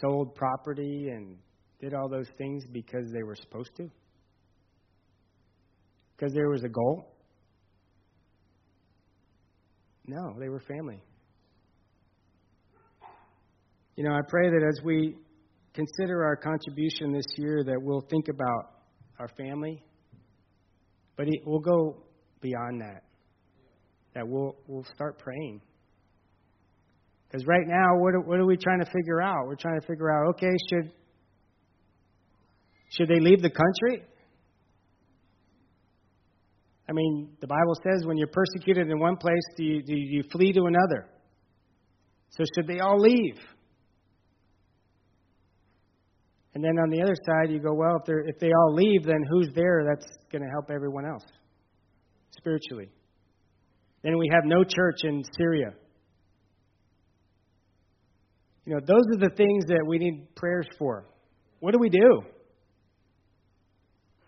sold 0.00 0.34
property 0.34 1.10
and 1.10 1.36
did 1.78 1.92
all 1.92 2.08
those 2.08 2.28
things 2.38 2.64
because 2.72 3.04
they 3.12 3.22
were 3.22 3.34
supposed 3.34 3.76
to? 3.76 3.90
Because 6.16 6.32
there 6.32 6.48
was 6.48 6.64
a 6.64 6.70
goal? 6.70 7.14
No, 10.06 10.34
they 10.40 10.48
were 10.48 10.60
family. 10.60 11.02
You 13.96 14.04
know, 14.04 14.14
I 14.14 14.20
pray 14.26 14.48
that 14.48 14.66
as 14.66 14.82
we 14.82 15.14
consider 15.74 16.24
our 16.24 16.36
contribution 16.36 17.12
this 17.12 17.26
year, 17.36 17.62
that 17.62 17.78
we'll 17.78 18.06
think 18.08 18.28
about 18.28 18.70
our 19.18 19.28
family, 19.36 19.84
but 21.18 21.26
we'll 21.44 21.60
go 21.60 22.04
beyond 22.40 22.80
that. 22.80 23.02
That 24.14 24.26
we'll 24.26 24.56
we'll 24.66 24.86
start 24.94 25.18
praying. 25.18 25.60
Because 27.26 27.46
right 27.46 27.66
now, 27.66 27.98
what 27.98 28.14
are, 28.14 28.20
what 28.20 28.38
are 28.38 28.46
we 28.46 28.56
trying 28.56 28.80
to 28.80 28.86
figure 28.86 29.20
out? 29.20 29.46
We're 29.46 29.56
trying 29.56 29.80
to 29.80 29.86
figure 29.86 30.10
out, 30.10 30.30
okay, 30.34 30.52
should 30.70 30.92
should 32.90 33.08
they 33.08 33.20
leave 33.20 33.42
the 33.42 33.50
country? 33.50 34.06
I 36.88 36.92
mean, 36.92 37.30
the 37.40 37.46
Bible 37.46 37.74
says 37.82 38.06
when 38.06 38.16
you're 38.16 38.28
persecuted 38.28 38.88
in 38.88 38.98
one 39.00 39.16
place, 39.16 39.42
do 39.56 39.64
you, 39.64 39.82
do 39.82 39.94
you 39.94 40.22
flee 40.30 40.52
to 40.52 40.64
another? 40.64 41.08
So 42.30 42.44
should 42.54 42.68
they 42.68 42.78
all 42.78 43.00
leave? 43.00 43.38
And 46.54 46.64
then 46.64 46.78
on 46.78 46.90
the 46.90 47.02
other 47.02 47.16
side, 47.26 47.52
you 47.52 47.58
go, 47.58 47.74
well, 47.74 48.00
if, 48.06 48.34
if 48.34 48.40
they 48.40 48.50
all 48.52 48.74
leave, 48.74 49.04
then 49.04 49.22
who's 49.28 49.50
there 49.54 49.84
that's 49.84 50.06
going 50.30 50.42
to 50.42 50.48
help 50.48 50.70
everyone 50.70 51.04
else 51.04 51.24
spiritually? 52.30 52.88
Then 54.02 54.16
we 54.16 54.30
have 54.32 54.44
no 54.44 54.62
church 54.62 55.00
in 55.02 55.22
Syria. 55.36 55.74
You 58.66 58.74
know, 58.74 58.80
those 58.80 59.04
are 59.14 59.28
the 59.28 59.34
things 59.36 59.64
that 59.66 59.84
we 59.86 59.98
need 59.98 60.34
prayers 60.34 60.66
for. 60.76 61.06
What 61.60 61.72
do 61.72 61.78
we 61.78 61.88
do? 61.88 62.20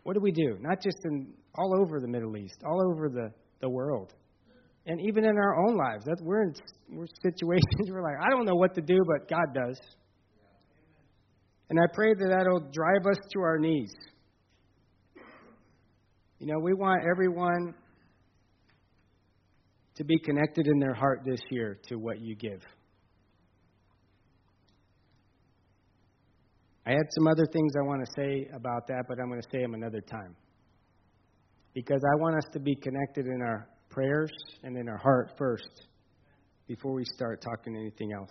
What 0.04 0.14
do 0.14 0.20
we 0.20 0.30
do? 0.30 0.56
Not 0.60 0.80
just 0.80 0.96
in 1.04 1.34
all 1.56 1.74
over 1.80 2.00
the 2.00 2.06
Middle 2.06 2.36
East, 2.36 2.54
all 2.64 2.80
over 2.92 3.08
the, 3.08 3.30
the 3.60 3.68
world. 3.68 4.14
And 4.86 5.00
even 5.06 5.24
in 5.24 5.36
our 5.36 5.66
own 5.66 5.76
lives. 5.76 6.04
That 6.04 6.18
we're 6.22 6.42
in 6.42 6.54
we're 6.88 7.06
situations 7.22 7.90
where 7.90 8.00
like, 8.00 8.14
I 8.24 8.30
don't 8.30 8.46
know 8.46 8.54
what 8.54 8.74
to 8.76 8.80
do, 8.80 8.98
but 9.06 9.28
God 9.28 9.52
does. 9.52 9.78
And 11.68 11.78
I 11.78 11.84
pray 11.92 12.14
that 12.14 12.28
that'll 12.30 12.70
drive 12.72 13.06
us 13.10 13.18
to 13.34 13.40
our 13.40 13.58
knees. 13.58 13.92
You 16.38 16.46
know, 16.46 16.60
we 16.62 16.72
want 16.72 17.02
everyone 17.10 17.74
to 19.96 20.04
be 20.04 20.18
connected 20.20 20.68
in 20.68 20.78
their 20.78 20.94
heart 20.94 21.22
this 21.26 21.40
year 21.50 21.76
to 21.88 21.96
what 21.96 22.20
you 22.20 22.36
give. 22.36 22.62
I 26.88 26.92
had 26.92 27.06
some 27.10 27.28
other 27.28 27.44
things 27.52 27.72
I 27.76 27.86
want 27.86 28.02
to 28.02 28.10
say 28.16 28.48
about 28.54 28.86
that, 28.86 29.04
but 29.08 29.18
I'm 29.20 29.28
going 29.28 29.42
to 29.42 29.48
say 29.52 29.60
them 29.60 29.74
another 29.74 30.00
time. 30.00 30.34
Because 31.74 32.00
I 32.02 32.16
want 32.18 32.36
us 32.36 32.50
to 32.54 32.60
be 32.60 32.74
connected 32.74 33.26
in 33.26 33.42
our 33.42 33.68
prayers 33.90 34.30
and 34.62 34.74
in 34.74 34.88
our 34.88 34.96
heart 34.96 35.32
first 35.36 35.82
before 36.66 36.94
we 36.94 37.04
start 37.04 37.42
talking 37.42 37.76
anything 37.76 38.12
else. 38.14 38.30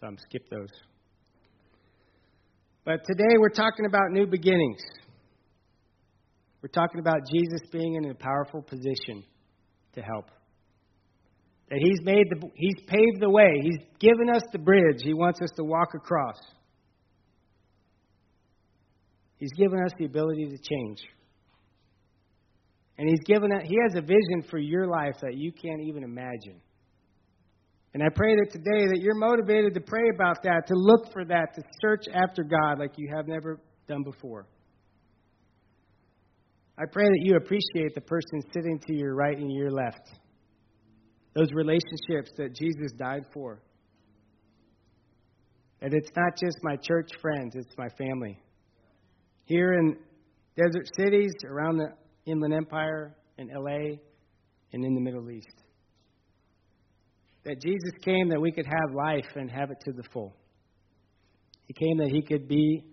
So 0.00 0.06
I'm 0.06 0.16
skip 0.16 0.48
those. 0.48 0.72
But 2.86 3.04
today 3.04 3.36
we're 3.38 3.50
talking 3.50 3.84
about 3.84 4.12
new 4.12 4.26
beginnings. 4.26 4.80
We're 6.62 6.68
talking 6.68 7.00
about 7.00 7.18
Jesus 7.30 7.60
being 7.70 7.96
in 7.96 8.10
a 8.10 8.14
powerful 8.14 8.62
position 8.62 9.22
to 9.92 10.00
help. 10.00 10.30
That 11.74 11.82
he's 11.82 12.02
made 12.04 12.30
the 12.30 12.48
he's 12.54 12.86
paved 12.86 13.20
the 13.20 13.28
way. 13.28 13.58
He's 13.60 13.80
given 13.98 14.30
us 14.32 14.42
the 14.52 14.60
bridge. 14.60 15.00
He 15.02 15.12
wants 15.12 15.40
us 15.42 15.50
to 15.56 15.64
walk 15.64 15.88
across. 15.96 16.36
He's 19.38 19.50
given 19.56 19.80
us 19.84 19.90
the 19.98 20.04
ability 20.04 20.44
to 20.44 20.56
change. 20.56 20.98
And 22.96 23.08
he's 23.08 23.24
given 23.26 23.50
he 23.64 23.76
has 23.82 23.96
a 23.96 24.02
vision 24.02 24.48
for 24.48 24.58
your 24.58 24.86
life 24.86 25.16
that 25.22 25.34
you 25.34 25.50
can't 25.50 25.80
even 25.80 26.04
imagine. 26.04 26.60
And 27.92 28.04
I 28.04 28.06
pray 28.14 28.36
that 28.36 28.52
today 28.52 28.86
that 28.86 29.00
you're 29.00 29.16
motivated 29.16 29.74
to 29.74 29.80
pray 29.80 30.10
about 30.14 30.44
that, 30.44 30.68
to 30.68 30.74
look 30.76 31.12
for 31.12 31.24
that, 31.24 31.56
to 31.56 31.62
search 31.80 32.04
after 32.14 32.44
God 32.44 32.78
like 32.78 32.92
you 32.98 33.10
have 33.16 33.26
never 33.26 33.58
done 33.88 34.04
before. 34.04 34.46
I 36.78 36.84
pray 36.92 37.06
that 37.06 37.20
you 37.22 37.34
appreciate 37.34 37.96
the 37.96 38.00
person 38.00 38.42
sitting 38.52 38.78
to 38.86 38.94
your 38.94 39.16
right 39.16 39.36
and 39.36 39.50
your 39.52 39.72
left. 39.72 40.20
Those 41.34 41.48
relationships 41.52 42.30
that 42.36 42.54
Jesus 42.54 42.92
died 42.96 43.24
for. 43.32 43.60
That 45.80 45.92
it's 45.92 46.10
not 46.16 46.32
just 46.40 46.56
my 46.62 46.76
church 46.76 47.10
friends, 47.20 47.54
it's 47.56 47.74
my 47.76 47.88
family. 47.98 48.38
Here 49.44 49.74
in 49.74 49.96
desert 50.56 50.88
cities, 50.96 51.32
around 51.44 51.78
the 51.78 51.88
Inland 52.26 52.54
Empire, 52.54 53.16
in 53.36 53.48
LA, 53.48 53.96
and 54.72 54.84
in 54.84 54.94
the 54.94 55.00
Middle 55.00 55.30
East. 55.30 55.62
That 57.44 57.60
Jesus 57.60 57.92
came 58.02 58.28
that 58.30 58.40
we 58.40 58.52
could 58.52 58.66
have 58.66 58.94
life 58.94 59.28
and 59.34 59.50
have 59.50 59.70
it 59.70 59.78
to 59.84 59.92
the 59.92 60.04
full. 60.12 60.34
He 61.66 61.74
came 61.74 61.98
that 61.98 62.10
He 62.10 62.22
could 62.22 62.48
be 62.48 62.84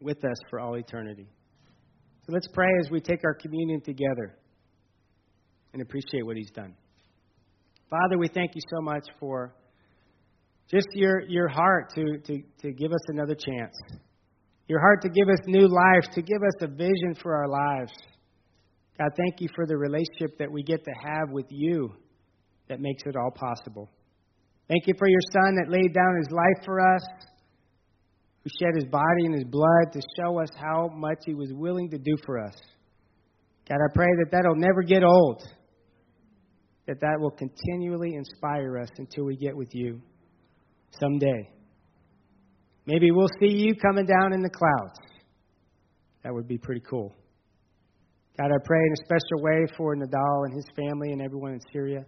with 0.00 0.18
us 0.24 0.36
for 0.50 0.58
all 0.58 0.74
eternity. 0.74 1.28
So 2.26 2.32
let's 2.32 2.48
pray 2.52 2.70
as 2.80 2.90
we 2.90 3.00
take 3.00 3.20
our 3.24 3.34
communion 3.34 3.82
together 3.82 4.36
and 5.74 5.82
appreciate 5.82 6.24
what 6.24 6.36
He's 6.36 6.50
done. 6.50 6.74
Father, 7.90 8.16
we 8.18 8.28
thank 8.28 8.54
you 8.54 8.62
so 8.74 8.80
much 8.80 9.06
for 9.20 9.54
just 10.70 10.86
your, 10.94 11.20
your 11.28 11.48
heart 11.48 11.92
to, 11.94 12.18
to, 12.24 12.42
to 12.62 12.72
give 12.72 12.90
us 12.90 13.08
another 13.08 13.34
chance. 13.34 13.74
Your 14.66 14.80
heart 14.80 15.02
to 15.02 15.10
give 15.10 15.28
us 15.28 15.38
new 15.46 15.68
life, 15.68 16.10
to 16.14 16.22
give 16.22 16.42
us 16.42 16.62
a 16.62 16.66
vision 16.68 17.14
for 17.22 17.36
our 17.36 17.48
lives. 17.48 17.92
God, 18.98 19.08
thank 19.16 19.40
you 19.40 19.48
for 19.54 19.66
the 19.66 19.76
relationship 19.76 20.38
that 20.38 20.50
we 20.50 20.62
get 20.62 20.82
to 20.84 20.90
have 21.04 21.30
with 21.30 21.46
you 21.50 21.92
that 22.68 22.80
makes 22.80 23.02
it 23.04 23.16
all 23.16 23.30
possible. 23.30 23.90
Thank 24.68 24.86
you 24.86 24.94
for 24.98 25.08
your 25.08 25.20
Son 25.32 25.56
that 25.56 25.68
laid 25.68 25.92
down 25.92 26.16
his 26.16 26.30
life 26.30 26.64
for 26.64 26.80
us, 26.80 27.02
who 28.42 28.50
shed 28.58 28.74
his 28.74 28.86
body 28.86 29.26
and 29.26 29.34
his 29.34 29.44
blood 29.44 29.92
to 29.92 30.00
show 30.18 30.40
us 30.40 30.48
how 30.56 30.88
much 30.94 31.18
he 31.26 31.34
was 31.34 31.50
willing 31.52 31.90
to 31.90 31.98
do 31.98 32.16
for 32.24 32.38
us. 32.38 32.54
God, 33.68 33.76
I 33.76 33.92
pray 33.94 34.08
that 34.18 34.30
that'll 34.30 34.56
never 34.56 34.82
get 34.82 35.02
old, 35.02 35.42
that 36.86 37.00
that 37.00 37.16
will 37.18 37.30
continually 37.30 38.14
inspire 38.14 38.78
us 38.78 38.88
until 38.98 39.24
we 39.24 39.36
get 39.36 39.56
with 39.56 39.68
you 39.72 40.00
someday. 41.00 41.50
Maybe 42.86 43.10
we'll 43.10 43.28
see 43.40 43.48
you 43.48 43.74
coming 43.74 44.06
down 44.06 44.32
in 44.32 44.42
the 44.42 44.50
clouds. 44.50 44.98
That 46.22 46.34
would 46.34 46.46
be 46.46 46.58
pretty 46.58 46.82
cool. 46.88 47.14
God, 48.38 48.46
I 48.46 48.58
pray 48.64 48.80
in 48.80 48.92
a 48.92 49.04
special 49.04 49.42
way 49.42 49.66
for 49.76 49.94
Nadal 49.94 50.46
and 50.46 50.54
his 50.54 50.66
family 50.76 51.12
and 51.12 51.22
everyone 51.22 51.52
in 51.52 51.60
Syria. 51.72 52.04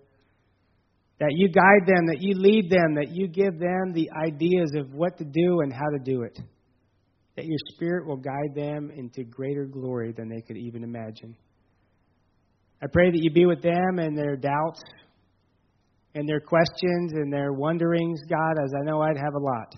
That 1.18 1.30
you 1.30 1.48
guide 1.48 1.86
them, 1.86 2.06
that 2.06 2.20
you 2.20 2.34
lead 2.34 2.68
them, 2.68 2.94
that 2.96 3.08
you 3.10 3.28
give 3.28 3.58
them 3.58 3.92
the 3.94 4.10
ideas 4.26 4.72
of 4.76 4.92
what 4.92 5.16
to 5.18 5.24
do 5.24 5.60
and 5.60 5.72
how 5.72 5.88
to 5.96 5.98
do 6.04 6.22
it. 6.22 6.38
That 7.36 7.46
your 7.46 7.58
Spirit 7.74 8.06
will 8.06 8.16
guide 8.16 8.54
them 8.54 8.90
into 8.94 9.24
greater 9.24 9.64
glory 9.64 10.12
than 10.12 10.28
they 10.28 10.42
could 10.42 10.56
even 10.56 10.84
imagine. 10.84 11.36
I 12.82 12.86
pray 12.92 13.10
that 13.10 13.18
you 13.22 13.30
be 13.30 13.46
with 13.46 13.62
them 13.62 13.98
and 13.98 14.16
their 14.16 14.36
doubts 14.36 14.82
and 16.14 16.28
their 16.28 16.40
questions 16.40 17.12
and 17.12 17.32
their 17.32 17.52
wonderings, 17.52 18.20
God, 18.28 18.62
as 18.62 18.72
I 18.78 18.84
know 18.84 19.00
I'd 19.02 19.16
have 19.16 19.34
a 19.34 19.38
lot. 19.38 19.74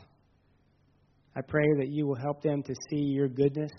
I 1.36 1.40
pray 1.40 1.66
that 1.78 1.88
you 1.88 2.06
will 2.06 2.16
help 2.16 2.42
them 2.42 2.62
to 2.62 2.74
see 2.90 3.02
your 3.02 3.28
goodness 3.28 3.70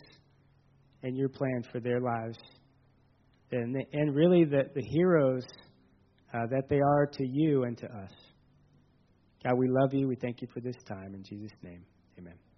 and 1.03 1.17
your 1.17 1.29
plan 1.29 1.63
for 1.71 1.79
their 1.79 1.99
lives. 1.99 2.37
And, 3.51 3.75
and 3.93 4.15
really, 4.15 4.45
the, 4.45 4.63
the 4.75 4.81
heroes 4.81 5.45
uh, 6.33 6.45
that 6.51 6.69
they 6.69 6.79
are 6.79 7.05
to 7.05 7.27
you 7.27 7.63
and 7.63 7.77
to 7.79 7.85
us. 7.85 8.11
God, 9.43 9.57
we 9.57 9.67
love 9.69 9.93
you. 9.93 10.07
We 10.07 10.15
thank 10.15 10.41
you 10.41 10.47
for 10.53 10.59
this 10.59 10.75
time. 10.87 11.15
In 11.15 11.23
Jesus' 11.23 11.57
name, 11.63 11.83
amen. 12.17 12.48